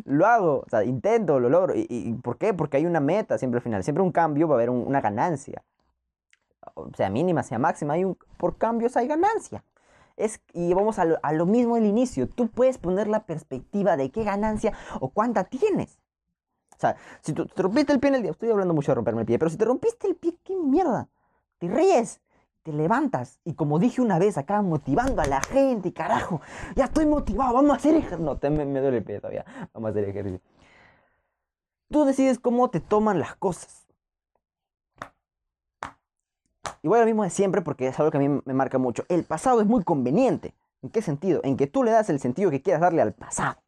lo 0.06 0.26
hago, 0.26 0.64
o 0.66 0.70
sea, 0.70 0.86
intento, 0.86 1.40
lo 1.42 1.50
logro. 1.50 1.76
¿Y, 1.76 1.88
¿Y, 1.90 2.14
por 2.14 2.38
qué? 2.38 2.54
Porque 2.54 2.78
hay 2.78 2.86
una 2.86 3.02
meta 3.02 3.38
siempre 3.38 3.58
al 3.58 3.64
final, 3.64 3.84
siempre 3.84 4.02
un 4.02 4.12
cambio 4.12 4.48
va 4.48 4.56
a 4.56 4.58
haber 4.58 4.70
un, 4.70 4.88
una 4.88 5.02
ganancia. 5.02 5.64
O 6.76 6.90
sea 6.96 7.10
mínima, 7.10 7.44
sea 7.44 7.60
máxima, 7.60 7.96
hay 7.96 8.06
un, 8.06 8.18
por 8.38 8.58
cambios 8.58 8.96
hay 8.96 9.08
ganancia. 9.08 9.64
Es, 10.16 10.42
y 10.54 10.74
vamos 10.74 11.00
a 11.00 11.06
lo, 11.06 11.18
a 11.22 11.34
lo 11.34 11.46
mismo 11.46 11.76
del 11.76 11.86
inicio, 11.86 12.30
tú 12.30 12.48
puedes 12.48 12.78
poner 12.78 13.08
la 13.08 13.26
perspectiva 13.26 13.98
de 13.98 14.12
qué 14.12 14.24
ganancia 14.24 14.74
o 15.02 15.10
cuánta 15.10 15.44
tienes. 15.44 16.00
O 16.76 16.80
sea, 16.80 16.96
si 17.22 17.34
te 17.34 17.62
rompiste 17.62 17.94
el 17.94 18.00
pie 18.00 18.10
en 18.10 18.16
el 18.16 18.22
día, 18.24 18.32
estoy 18.32 18.50
hablando 18.50 18.74
mucho 18.74 18.92
de 18.92 18.96
romperme 18.96 19.22
el 19.22 19.28
pie, 19.28 19.40
pero 19.40 19.50
si 19.50 19.58
te 19.58 19.66
rompiste 19.66 20.08
el 20.08 20.16
pie, 20.16 20.36
qué 20.44 20.56
mierda. 20.56 21.08
Te 21.60 21.68
ríes, 21.68 22.22
te 22.64 22.72
levantas 22.72 23.40
y 23.44 23.54
como 23.54 23.78
dije 23.78 24.02
una 24.02 24.20
vez 24.20 24.38
acá 24.38 24.62
motivando 24.62 25.22
a 25.22 25.26
la 25.26 25.42
gente, 25.42 25.94
carajo, 25.94 26.42
ya 26.76 26.86
estoy 26.86 27.06
motivado, 27.06 27.54
vamos 27.54 27.72
a 27.72 27.76
hacer 27.76 27.96
ejercicio. 27.96 28.26
No, 28.26 28.38
te, 28.38 28.50
me, 28.50 28.66
me, 28.66 28.80
duele 28.80 28.98
el 28.98 29.04
pie 29.04 29.20
todavía, 29.20 29.46
vamos 29.74 29.90
a 29.90 29.92
hacer 29.92 30.10
ejercicio. 30.10 30.42
Tú 31.92 32.06
decides 32.06 32.40
cómo 32.40 32.70
te 32.70 32.80
toman 32.80 33.20
las 33.20 33.36
cosas. 33.36 33.84
Igual 36.82 37.02
lo 37.02 37.06
mismo 37.06 37.24
de 37.24 37.30
siempre 37.30 37.62
porque 37.62 37.88
es 37.88 38.00
algo 38.00 38.12
que 38.12 38.18
a 38.18 38.22
mí 38.22 38.42
me 38.44 38.54
marca 38.54 38.78
mucho. 38.78 39.06
El 39.10 39.24
pasado 39.24 39.62
es 39.62 39.68
muy 39.68 39.84
conveniente. 39.84 40.54
¿En 40.82 40.90
qué 40.90 41.02
sentido? 41.02 41.40
En 41.44 41.56
que 41.56 41.68
tú 41.68 41.84
le 41.84 41.92
das 41.92 42.10
el 42.10 42.20
sentido 42.20 42.52
que 42.52 42.62
quieras 42.62 42.82
darle 42.82 43.02
al 43.02 43.14
pasado. 43.14 43.62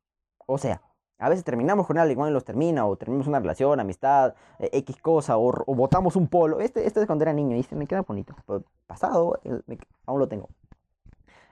O 0.45 0.57
sea, 0.57 0.81
a 1.17 1.29
veces 1.29 1.43
terminamos 1.43 1.87
con 1.87 1.97
alguien, 1.97 2.17
igual 2.17 2.33
los 2.33 2.43
termina, 2.43 2.85
o 2.85 2.95
terminamos 2.97 3.27
una 3.27 3.39
relación, 3.39 3.79
amistad, 3.79 4.35
eh, 4.59 4.69
X 4.73 4.97
cosa, 5.01 5.37
o, 5.37 5.53
o 5.65 5.75
botamos 5.75 6.15
un 6.15 6.27
polo. 6.27 6.59
Este, 6.59 6.85
este 6.85 6.99
es 6.99 7.05
cuando 7.05 7.23
era 7.23 7.33
niño 7.33 7.55
y 7.55 7.63
se 7.63 7.75
me 7.75 7.87
queda 7.87 8.01
bonito. 8.01 8.35
Pasado, 8.87 9.39
aún 10.05 10.19
lo 10.19 10.27
tengo. 10.27 10.49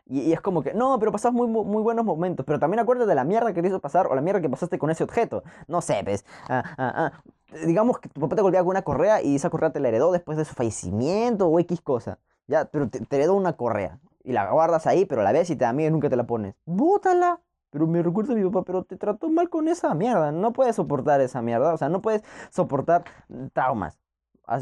Y, 0.06 0.21
y, 0.21 0.34
es 0.34 0.41
como 0.41 0.62
que, 0.63 0.73
no, 0.73 0.99
pero 0.99 1.12
pasas 1.12 1.32
muy, 1.32 1.47
buenos 1.47 2.04
momentos. 2.04 2.45
Pero 2.45 2.60
también 2.60 2.80
acuérdate 2.82 3.08
de 3.08 3.15
la 3.15 3.23
mierda 3.23 3.54
que 3.54 3.62
te 3.62 3.67
hizo 3.69 3.80
pasar 3.80 4.08
o 4.08 4.15
la 4.15 4.21
mierda 4.21 4.41
que 4.41 4.49
pasaste 4.49 4.78
con 4.78 4.89
ese 4.89 5.04
objeto. 5.04 5.43
No 5.67 5.82
sé, 5.82 6.04
ves. 6.04 6.26
Ah, 6.49 6.63
ah, 6.78 6.93
ah. 6.95 7.23
Digamos 7.65 7.99
que 7.99 8.10
tu 8.10 8.19
papá 8.19 8.36
te 8.36 8.41
golpeaba 8.41 8.65
con 8.65 8.71
una 8.71 8.82
correa 8.82 9.21
y 9.21 9.36
esa 9.36 9.49
correa 9.49 9.71
te 9.71 9.80
la 9.80 9.88
heredó 9.88 10.12
después 10.12 10.38
de 10.38 10.45
su 10.45 10.54
fallecimiento 10.56 11.47
o 11.47 11.60
X 11.60 11.82
cosa. 11.82 12.19
Ya, 12.47 12.65
pero 12.65 12.89
te, 12.89 12.99
te 13.06 13.15
heredó 13.15 13.36
una 13.36 13.54
correa. 13.54 13.99
Y 14.23 14.34
la 14.34 14.52
guardas 14.52 14.88
ahí, 14.88 15.06
pero 15.06 15.23
la 15.23 15.32
ves 15.32 15.49
y 15.49 15.54
y 15.54 15.89
nunca 15.89 16.10
te 16.10 16.15
la 16.15 16.26
pones. 16.26 16.56
¡Bótala! 16.65 17.39
Pero 17.73 17.88
me 17.88 18.03
recuerda 18.03 18.33
a 18.33 18.36
mi 18.36 18.43
papá, 18.43 18.62
pero 18.62 18.83
te 18.83 18.97
trató 18.97 19.29
mal 19.31 19.49
con 19.49 19.67
esa 19.67 19.95
mierda. 19.95 20.31
No 20.31 20.53
puedes 20.53 20.75
soportar 20.75 21.21
esa 21.21 21.41
mierda. 21.41 21.73
O 21.73 21.77
sea, 21.77 21.89
no 21.89 22.03
puedes 22.03 22.23
soportar 22.51 23.03
traumas. 23.51 23.99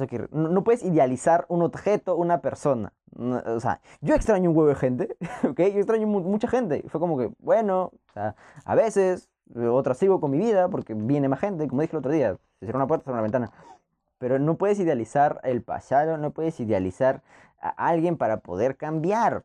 que 0.10 0.30
no, 0.32 0.48
no 0.48 0.64
puedes 0.64 0.82
idealizar 0.82 1.46
un 1.50 1.62
objeto, 1.62 2.16
una 2.16 2.40
persona. 2.40 2.94
O 3.18 3.60
sea, 3.60 3.82
yo 4.00 4.16
extraño 4.16 4.50
un 4.50 4.56
huevo 4.56 4.70
de 4.70 4.76
gente, 4.76 5.18
¿ok? 5.44 5.60
Yo 5.60 5.80
extraño 5.80 6.08
mu 6.08 6.22
mucha 6.22 6.48
gente. 6.48 6.84
Fue 6.88 7.02
como 7.02 7.18
que, 7.18 7.32
bueno, 7.40 7.92
a 8.64 8.76
veces, 8.76 9.28
otras 9.54 9.98
sigo 9.98 10.22
con 10.22 10.32
mi 10.32 10.38
vida 10.38 10.70
porque 10.70 10.94
viene 10.94 11.28
más 11.28 11.42
gente. 11.42 11.68
Como 11.68 11.82
dije 11.82 11.98
el 11.98 12.00
otro 12.00 12.14
día, 12.14 12.38
se 12.62 12.66
cierra 12.66 12.78
una 12.78 12.88
puerta, 12.88 13.04
se 13.04 13.12
una 13.12 13.22
ventana. 13.22 13.52
Pero 14.20 14.40
no 14.40 14.56
puedes 14.56 14.80
idealizar 14.80 15.42
el 15.44 15.64
pasado, 15.64 16.18
no 16.18 16.32
puedes 16.32 16.62
idealizar 16.62 17.24
a 17.60 17.72
alguien 17.90 18.16
para 18.16 18.38
poder 18.38 18.78
cambiar 18.78 19.44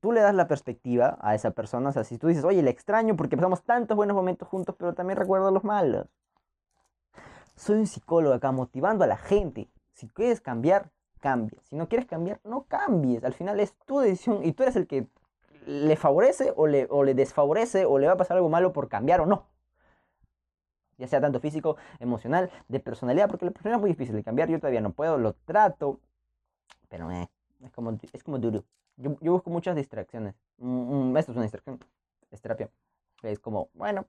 tú 0.00 0.12
le 0.12 0.20
das 0.20 0.34
la 0.34 0.48
perspectiva 0.48 1.18
a 1.20 1.34
esa 1.34 1.50
persona. 1.52 1.90
O 1.90 1.92
sea, 1.92 2.04
si 2.04 2.18
tú 2.18 2.28
dices, 2.28 2.44
oye, 2.44 2.62
le 2.62 2.70
extraño 2.70 3.16
porque 3.16 3.36
pasamos 3.36 3.62
tantos 3.64 3.96
buenos 3.96 4.14
momentos 4.14 4.48
juntos, 4.48 4.74
pero 4.78 4.94
también 4.94 5.18
recuerdo 5.18 5.50
los 5.50 5.64
malos. 5.64 6.06
Soy 7.56 7.78
un 7.78 7.86
psicólogo 7.86 8.34
acá 8.34 8.52
motivando 8.52 9.04
a 9.04 9.06
la 9.06 9.16
gente. 9.16 9.68
Si 9.92 10.08
quieres 10.08 10.40
cambiar, 10.40 10.90
cambia. 11.20 11.60
Si 11.62 11.76
no 11.76 11.88
quieres 11.88 12.06
cambiar, 12.06 12.40
no 12.44 12.64
cambies. 12.64 13.24
Al 13.24 13.32
final 13.32 13.60
es 13.60 13.74
tu 13.86 14.00
decisión 14.00 14.44
y 14.44 14.52
tú 14.52 14.62
eres 14.62 14.76
el 14.76 14.86
que 14.86 15.06
le 15.66 15.96
favorece 15.96 16.52
o 16.56 16.66
le, 16.66 16.86
o 16.90 17.04
le 17.04 17.14
desfavorece 17.14 17.86
o 17.86 17.98
le 17.98 18.06
va 18.06 18.14
a 18.14 18.16
pasar 18.16 18.36
algo 18.36 18.50
malo 18.50 18.72
por 18.72 18.88
cambiar 18.88 19.20
o 19.20 19.26
no. 19.26 19.46
Ya 20.98 21.08
sea 21.08 21.20
tanto 21.20 21.40
físico, 21.40 21.76
emocional, 21.98 22.50
de 22.68 22.78
personalidad, 22.80 23.28
porque 23.28 23.46
la 23.46 23.50
personalidad 23.50 23.78
es 23.78 23.80
muy 23.80 23.90
difícil 23.90 24.14
de 24.14 24.22
cambiar. 24.22 24.48
Yo 24.48 24.58
todavía 24.58 24.80
no 24.80 24.92
puedo, 24.92 25.18
lo 25.18 25.32
trato, 25.32 26.00
pero 26.88 27.10
eh, 27.10 27.28
es, 27.64 27.72
como, 27.72 27.98
es 28.12 28.22
como 28.22 28.38
duro. 28.38 28.64
Yo, 28.96 29.16
busco 29.32 29.50
muchas 29.50 29.76
distracciones. 29.76 30.34
Mm, 30.58 31.16
esto 31.16 31.32
es 31.32 31.36
una 31.36 31.44
distracción. 31.44 31.80
Es 32.30 32.40
terapia. 32.40 32.70
Es 33.22 33.38
como, 33.38 33.70
bueno, 33.74 34.06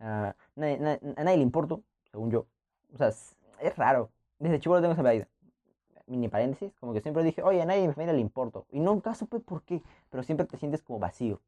uh, 0.00 0.32
nadie, 0.54 1.00
a 1.16 1.24
nadie 1.24 1.38
le 1.38 1.42
importo, 1.42 1.82
según 2.10 2.30
yo. 2.30 2.46
O 2.92 2.98
sea, 2.98 3.08
es, 3.08 3.36
es 3.60 3.76
raro. 3.76 4.10
Desde 4.38 4.60
chico 4.60 4.74
lo 4.74 4.80
tengo 4.80 4.92
esa 4.92 5.02
medida. 5.02 5.28
Mini 6.06 6.28
paréntesis, 6.28 6.74
como 6.80 6.92
que 6.92 7.00
siempre 7.00 7.22
dije, 7.22 7.42
oye, 7.42 7.62
a 7.62 7.64
nadie 7.64 7.80
en 7.80 7.88
mi 7.88 7.94
familia 7.94 8.12
le 8.12 8.20
importo. 8.20 8.66
Y 8.70 8.80
nunca 8.80 9.14
supe 9.14 9.40
por 9.40 9.62
qué, 9.62 9.82
pero 10.10 10.22
siempre 10.22 10.46
te 10.46 10.58
sientes 10.58 10.82
como 10.82 10.98
vacío. 10.98 11.40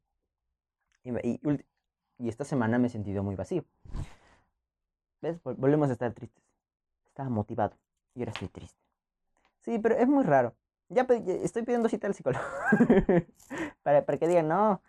Y, 1.03 1.11
y, 1.11 1.39
y 2.17 2.29
esta 2.29 2.43
semana 2.43 2.79
me 2.79 2.87
he 2.87 2.89
sentido 2.89 3.23
muy 3.23 3.35
vacío. 3.35 3.63
¿Ves? 5.21 5.41
Volvemos 5.43 5.89
a 5.89 5.93
estar 5.93 6.11
tristes. 6.13 6.43
Estaba 7.07 7.29
motivado 7.29 7.75
y 8.15 8.21
ahora 8.21 8.31
estoy 8.31 8.47
triste. 8.49 8.79
Sí, 9.61 9.79
pero 9.79 9.95
es 9.95 10.07
muy 10.07 10.23
raro. 10.23 10.55
Ya 10.89 11.05
estoy 11.43 11.63
pidiendo 11.63 11.89
cita 11.89 12.07
al 12.07 12.13
psicólogo. 12.13 12.43
para, 13.83 14.05
para 14.05 14.17
que 14.17 14.27
digan, 14.27 14.47
no, 14.47 14.81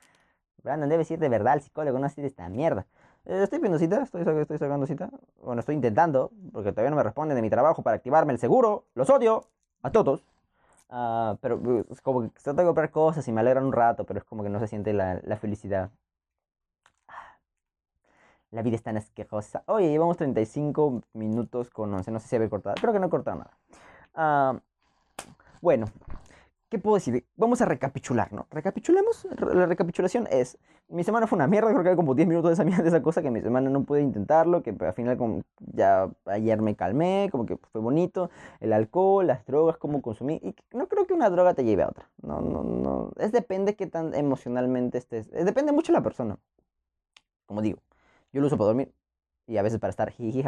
Brandon, 0.62 0.88
debes 0.88 1.10
ir 1.10 1.18
de 1.18 1.28
verdad 1.28 1.54
al 1.54 1.62
psicólogo, 1.62 1.98
no 1.98 2.06
hacer 2.06 2.24
esta 2.24 2.48
mierda. 2.48 2.86
Eh, 3.24 3.42
estoy 3.42 3.58
viendo 3.58 3.78
cita, 3.78 4.02
estoy, 4.02 4.22
estoy 4.22 4.58
sacando 4.58 4.86
cita. 4.86 5.10
Bueno, 5.42 5.60
estoy 5.60 5.74
intentando, 5.74 6.30
porque 6.52 6.72
todavía 6.72 6.90
no 6.90 6.96
me 6.96 7.02
responden 7.02 7.36
de 7.36 7.42
mi 7.42 7.50
trabajo 7.50 7.82
para 7.82 7.96
activarme 7.96 8.32
el 8.32 8.38
seguro. 8.38 8.86
Los 8.94 9.10
odio 9.10 9.48
a 9.82 9.90
todos. 9.90 10.24
Ah, 10.90 11.36
pero 11.40 11.56
uh, 11.56 11.84
es 11.90 12.00
como 12.00 12.22
que 12.22 12.38
se 12.38 12.44
trata 12.44 12.62
de 12.62 12.66
comprar 12.66 12.90
cosas 12.90 13.26
y 13.28 13.32
me 13.32 13.40
alegran 13.40 13.66
un 13.66 13.72
rato, 13.72 14.04
pero 14.04 14.18
es 14.18 14.24
como 14.24 14.42
que 14.42 14.48
no 14.48 14.58
se 14.60 14.68
siente 14.68 14.92
la, 14.92 15.20
la 15.22 15.36
felicidad. 15.36 15.90
La 18.50 18.62
vida 18.62 18.76
es 18.76 18.82
tan 18.82 18.96
asquerosa. 18.96 19.62
Oye, 19.66 19.90
llevamos 19.90 20.16
35 20.16 21.02
minutos 21.12 21.68
con 21.70 21.92
11. 21.92 22.10
No 22.10 22.20
sé 22.20 22.28
si 22.28 22.36
había 22.36 22.48
cortado. 22.48 22.76
Creo 22.80 22.92
que 22.94 22.98
no 22.98 23.06
he 23.06 23.10
cortado 23.10 23.38
nada. 23.38 23.58
Ah, 24.14 24.58
bueno, 25.60 25.86
¿qué 26.68 26.78
puedo 26.78 26.96
decir? 26.96 27.26
Vamos 27.36 27.60
a 27.62 27.64
recapitular, 27.64 28.32
¿no? 28.32 28.46
Recapitulemos. 28.50 29.26
Re- 29.30 29.54
La 29.54 29.66
recapitulación 29.66 30.26
es: 30.30 30.58
mi 30.88 31.04
semana 31.04 31.26
fue 31.26 31.36
una 31.36 31.46
mierda. 31.46 31.70
Creo 31.70 31.82
que 31.84 31.96
como 31.96 32.14
10 32.14 32.28
minutos 32.28 32.50
de 32.50 32.54
esa, 32.54 32.64
mierda- 32.64 32.82
de 32.82 32.88
esa 32.88 33.02
cosa 33.02 33.22
que 33.22 33.30
mi 33.30 33.40
semana 33.40 33.70
no 33.70 33.84
pude 33.84 34.02
intentarlo. 34.02 34.62
Que 34.62 34.74
al 34.78 34.92
final, 34.94 35.44
ya 35.58 36.10
ayer 36.26 36.60
me 36.62 36.76
calmé, 36.76 37.28
como 37.30 37.46
que 37.46 37.56
fue 37.72 37.80
bonito. 37.80 38.30
El 38.60 38.72
alcohol, 38.72 39.26
las 39.26 39.44
drogas, 39.46 39.76
cómo 39.78 40.02
consumí. 40.02 40.40
Y 40.42 40.54
no 40.76 40.88
creo 40.88 41.06
que 41.06 41.14
una 41.14 41.30
droga 41.30 41.54
te 41.54 41.64
lleve 41.64 41.82
a 41.82 41.88
otra. 41.88 42.08
No, 42.22 42.40
no, 42.40 42.62
no. 42.64 43.10
Es 43.16 43.32
depende 43.32 43.74
qué 43.76 43.86
tan 43.86 44.14
emocionalmente 44.14 44.98
estés. 44.98 45.28
es- 45.32 45.44
depende 45.44 45.72
mucho 45.72 45.92
de 45.92 45.98
la 45.98 46.02
persona. 46.02 46.38
Como 47.46 47.62
digo. 47.62 47.80
Yo 48.32 48.40
lo 48.42 48.46
uso 48.48 48.58
para 48.58 48.66
dormir 48.68 48.92
y 49.46 49.56
a 49.56 49.62
veces 49.62 49.78
para 49.80 49.90
estar 49.90 50.10
jiji, 50.10 50.44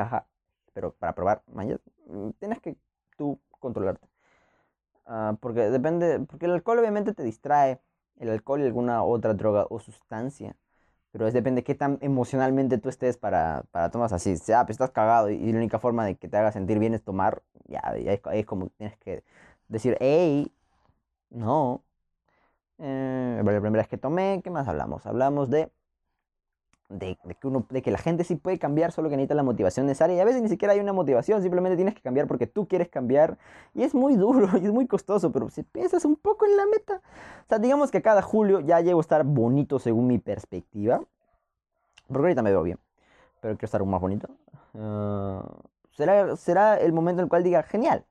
pero 0.75 0.93
para 0.93 1.15
probar, 1.15 1.43
mañana, 1.47 1.81
tienes 2.39 2.61
que 2.61 2.77
tú 3.17 3.41
controlarte. 3.59 4.07
Ah, 5.07 5.37
porque 5.41 5.71
depende, 5.71 6.21
porque 6.21 6.47
el 6.47 6.53
alcohol 6.53 6.79
obviamente 6.79 7.15
te 7.15 7.23
distrae, 7.23 7.81
el 8.19 8.31
alcohol 8.31 8.61
y 8.61 8.67
alguna 8.67 9.03
otra 9.03 9.35
droga 9.35 9.67
o 9.71 9.81
sustancia, 9.81 10.57
pero 11.13 11.27
es 11.27 11.35
depende 11.35 11.65
qué 11.65 11.75
tan 11.75 11.99
emocionalmente 12.03 12.79
tú 12.79 12.89
estés 12.89 13.17
para, 13.19 13.65
para 13.73 13.91
tomar 13.91 14.13
así, 14.15 14.37
sea, 14.37 14.65
pues 14.67 14.75
estás 14.75 14.91
cagado 14.93 15.31
y, 15.31 15.53
la 15.53 15.59
única 15.59 15.79
forma 15.81 16.05
de 16.07 16.17
que 16.17 16.29
te 16.29 16.37
haga 16.37 16.53
sentir 16.53 16.79
bien 16.79 16.95
es 16.95 17.03
tomar, 17.03 17.43
ya, 17.67 17.81
ahí 17.85 18.09
es, 18.09 18.21
es 18.33 18.47
como 18.47 18.69
tienes 18.71 18.97
que 18.99 19.25
decir, 19.69 19.97
hey, 20.01 20.53
no. 21.31 21.85
Eh, 22.79 23.37
la 23.45 23.61
primera 23.61 23.83
vez 23.83 23.89
que 23.89 23.99
tomé, 23.99 24.41
¿qué 24.43 24.51
más 24.51 24.69
hablamos? 24.69 25.07
Hablamos 25.07 25.51
de 25.51 25.71
de, 26.91 27.17
que 27.41 27.47
uno, 27.47 27.65
de 27.71 27.83
que 27.83 27.91
la 27.91 27.99
gente 27.99 28.25
sí 28.25 28.35
puede 28.35 28.59
cambiar, 28.59 28.91
solo 28.93 29.09
que 29.09 29.17
necesita 29.17 29.35
la 29.35 29.45
motivación 29.45 29.87
necesaria. 29.87 30.17
Y 30.17 30.21
a 30.21 30.25
veces 30.25 30.43
ni 30.43 30.49
siquiera 30.49 30.75
hay 30.75 30.81
una 30.81 30.93
motivación, 30.93 31.41
simplemente 31.41 31.77
tienes 31.77 31.95
que 31.95 32.03
cambiar 32.03 32.27
porque 32.27 32.47
tú 32.47 32.67
quieres 32.67 32.89
cambiar. 32.89 33.39
Y 33.75 33.85
es 33.85 33.95
muy 33.95 34.17
duro 34.17 34.49
y 34.61 34.67
es 34.67 34.73
muy 34.73 34.87
costoso, 34.87 35.31
pero 35.33 35.49
si 35.49 35.63
piensas 35.63 36.05
un 36.05 36.17
poco 36.17 36.45
en 36.45 36.57
la 36.57 36.67
meta. 36.67 37.01
O 37.45 37.49
sea, 37.49 37.59
digamos 37.59 37.91
que 37.91 38.03
cada 38.03 38.23
julio 38.23 38.61
ya 38.61 38.81
llego 38.81 38.99
a 38.99 39.03
estar 39.03 39.25
bonito 39.25 39.79
según 39.79 40.09
mi 40.09 40.19
perspectiva. 40.19 41.01
Porque 42.09 42.23
ahorita 42.23 42.43
me 42.43 42.51
veo 42.51 42.65
bien, 42.65 42.79
pero 43.41 43.55
quiero 43.55 43.67
estar 43.67 43.81
aún 43.81 43.91
más 43.91 44.01
bonito. 44.01 44.29
Ah, 44.75 45.45
será, 45.93 46.37
será 46.37 46.77
el 46.81 46.93
momento 46.93 47.21
en 47.21 47.27
el 47.27 47.29
cual 47.29 47.45
diga, 47.45 47.63
genial, 47.63 48.05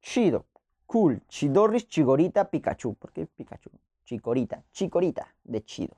chido, 0.00 0.44
cool, 0.86 1.20
chidorris, 1.26 1.88
chigorita, 1.88 2.48
Pikachu. 2.48 2.94
¿Por 2.94 3.10
qué 3.10 3.26
Pikachu? 3.26 3.70
Chicorita, 4.04 4.62
chicorita 4.70 5.34
de 5.42 5.64
chido. 5.64 5.96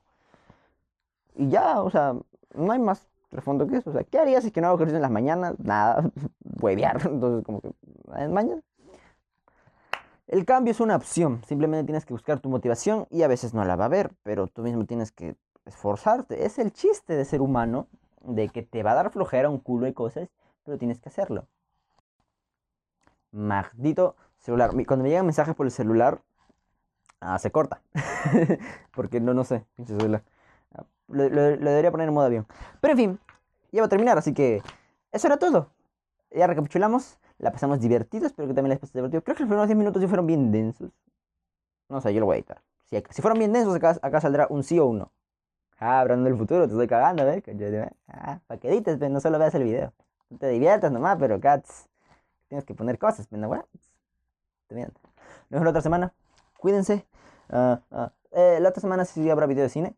Y 1.35 1.49
ya, 1.49 1.81
o 1.81 1.91
sea, 1.91 2.15
no 2.55 2.73
hay 2.73 2.79
más 2.79 3.07
trasfondo 3.29 3.67
que 3.67 3.77
eso. 3.77 3.91
O 3.91 3.93
sea, 3.93 4.05
¿qué 4.05 4.19
harías 4.19 4.45
si 4.45 4.51
que 4.51 4.61
no 4.61 4.69
hago 4.69 4.77
ejercicio 4.77 4.97
en 4.97 5.03
las 5.03 5.11
mañanas? 5.11 5.55
Nada, 5.59 6.11
huevear. 6.61 7.01
Entonces, 7.07 7.45
como 7.45 7.61
que, 7.61 7.71
en 8.17 8.33
mañana. 8.33 8.63
El 10.27 10.45
cambio 10.45 10.71
es 10.71 10.81
una 10.81 10.95
opción. 10.95 11.43
Simplemente 11.45 11.87
tienes 11.87 12.05
que 12.05 12.15
buscar 12.15 12.39
tu 12.39 12.49
motivación 12.49 13.07
y 13.11 13.23
a 13.23 13.29
veces 13.29 13.53
no 13.53 13.65
la 13.65 13.75
va 13.75 13.85
a 13.85 13.87
haber, 13.87 14.13
pero 14.23 14.47
tú 14.47 14.63
mismo 14.63 14.85
tienes 14.85 15.11
que 15.11 15.35
esforzarte. 15.65 16.45
Es 16.45 16.59
el 16.59 16.73
chiste 16.73 17.17
de 17.17 17.25
ser 17.25 17.41
humano, 17.41 17.89
de 18.23 18.49
que 18.49 18.63
te 18.63 18.83
va 18.83 18.93
a 18.93 18.95
dar 18.95 19.11
flojera 19.11 19.49
un 19.49 19.59
culo 19.59 19.87
de 19.87 19.95
cosas, 19.95 20.29
pero 20.65 20.79
tienes 20.79 21.01
que 21.01 21.09
hacerlo. 21.09 21.47
Maldito 23.33 24.17
celular. 24.39 24.71
Cuando 24.87 25.03
me 25.03 25.09
llegan 25.09 25.27
mensajes 25.27 25.55
por 25.55 25.67
el 25.67 25.73
celular, 25.73 26.21
ah, 27.21 27.39
se 27.39 27.51
corta. 27.51 27.83
Porque 28.95 29.21
no, 29.21 29.35
no 29.35 29.45
sé, 29.45 29.65
pinche 29.77 29.97
celular. 29.97 30.23
Lo, 31.11 31.29
debería 31.29 31.91
poner 31.91 32.09
en 32.09 32.15
modo 32.15 32.27
avión. 32.27 32.47
Pero 32.81 32.93
en 32.93 32.99
fin, 32.99 33.21
ya 33.73 33.83
va 33.83 33.87
a 33.87 33.89
terminar, 33.89 34.19
así 34.19 34.33
que 34.33 34.63
eso 35.13 35.27
era 35.27 35.39
todo. 35.39 35.71
Ya 36.31 36.47
recapitulamos, 36.47 37.19
la 37.39 37.53
pasamos 37.53 37.81
divertido, 37.81 38.27
espero 38.27 38.49
que 38.49 38.55
también 38.55 38.71
les 38.71 38.79
pasé 38.79 38.99
divertido. 38.99 39.23
Creo 39.23 39.37
que 39.37 39.43
los 39.43 39.49
primeros 39.49 39.69
10 39.69 39.77
minutos 39.77 40.01
sí 40.01 40.09
fueron 40.09 40.27
bien 40.27 40.53
densos. 40.53 40.91
No 41.89 42.01
sé, 42.01 42.15
yo 42.15 42.21
lo 42.21 42.27
voy 42.27 42.37
a 42.37 42.39
editar. 42.39 42.63
Si, 42.91 43.23
fueron 43.23 43.39
bien 43.39 43.53
densos, 43.53 43.75
acá, 43.75 44.21
saldrá 44.21 44.47
un 44.51 44.63
sí 44.65 44.79
o 44.79 44.87
un 44.87 44.99
no. 44.99 45.13
Ah, 45.79 46.01
hablando 46.01 46.25
del 46.29 46.37
futuro, 46.37 46.67
te 46.67 46.73
estoy 46.73 46.87
cagando, 46.87 47.25
¿ves? 47.25 47.43
Ah, 48.09 48.41
para 48.47 48.61
que 48.61 48.69
edites, 48.69 48.97
pero 48.99 49.11
no 49.11 49.21
solo 49.21 49.39
veas 49.39 49.55
el 49.55 49.65
video. 49.65 49.93
No 50.29 50.39
te 50.39 50.49
diviertas 50.49 50.93
nomás, 50.93 51.17
pero 51.19 51.41
cats. 51.41 51.89
Tienes 52.49 52.65
que 52.65 52.75
poner 52.75 52.99
cosas, 52.99 53.27
pero 53.29 53.41
no, 53.43 53.49
what? 53.49 53.65
Te. 54.67 54.89
Nos 55.49 55.63
la 55.63 55.71
otra 55.71 55.81
semana. 55.81 56.13
Cuídense. 56.59 57.07
Ah, 57.49 57.81
eh, 58.33 58.59
la 58.61 58.69
otra 58.69 58.81
semana 58.81 59.05
sí 59.05 59.29
habrá 59.31 59.47
video 59.47 59.63
de 59.65 59.71
cine. 59.71 59.97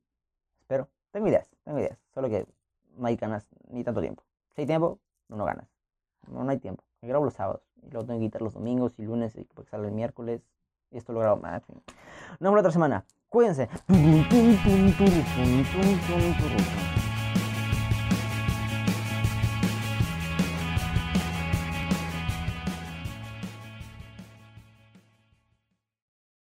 Tengo 1.13 1.29
ideas, 1.29 1.49
tengo 1.63 1.79
ideas. 1.79 1.99
Solo 2.15 2.29
que 2.29 2.47
no 2.97 3.07
hay 3.07 3.17
ganas 3.17 3.47
ni 3.69 3.85
tanto 3.85 4.01
tiempo. 4.01 4.25
Si 4.55 4.63
hay 4.63 4.67
tiempo, 4.67 4.99
no, 5.29 5.37
no 5.37 5.45
ganas. 5.45 5.69
No, 6.27 6.49
hay 6.49 6.59
tiempo. 6.59 6.83
Yo 7.03 7.09
grabo 7.09 7.25
los 7.25 7.35
sábados. 7.35 7.63
Y 7.83 7.91
luego 7.91 8.07
tengo 8.07 8.19
que 8.19 8.27
quitar 8.27 8.43
los 8.43 8.55
domingos 8.55 8.99
y 8.99 9.03
lunes 9.03 9.37
y 9.37 9.45
porque 9.45 9.71
sale 9.71 9.89
el 9.89 9.95
miércoles. 9.95 10.43
Y 10.91 10.97
esto 10.99 11.13
lo 11.13 11.21
grabo 11.21 11.41
más. 11.41 11.63
Nos 11.69 11.83
vemos 12.41 12.55
la 12.55 12.61
otra 12.61 12.73
semana. 12.73 13.05
Cuídense. 13.29 13.69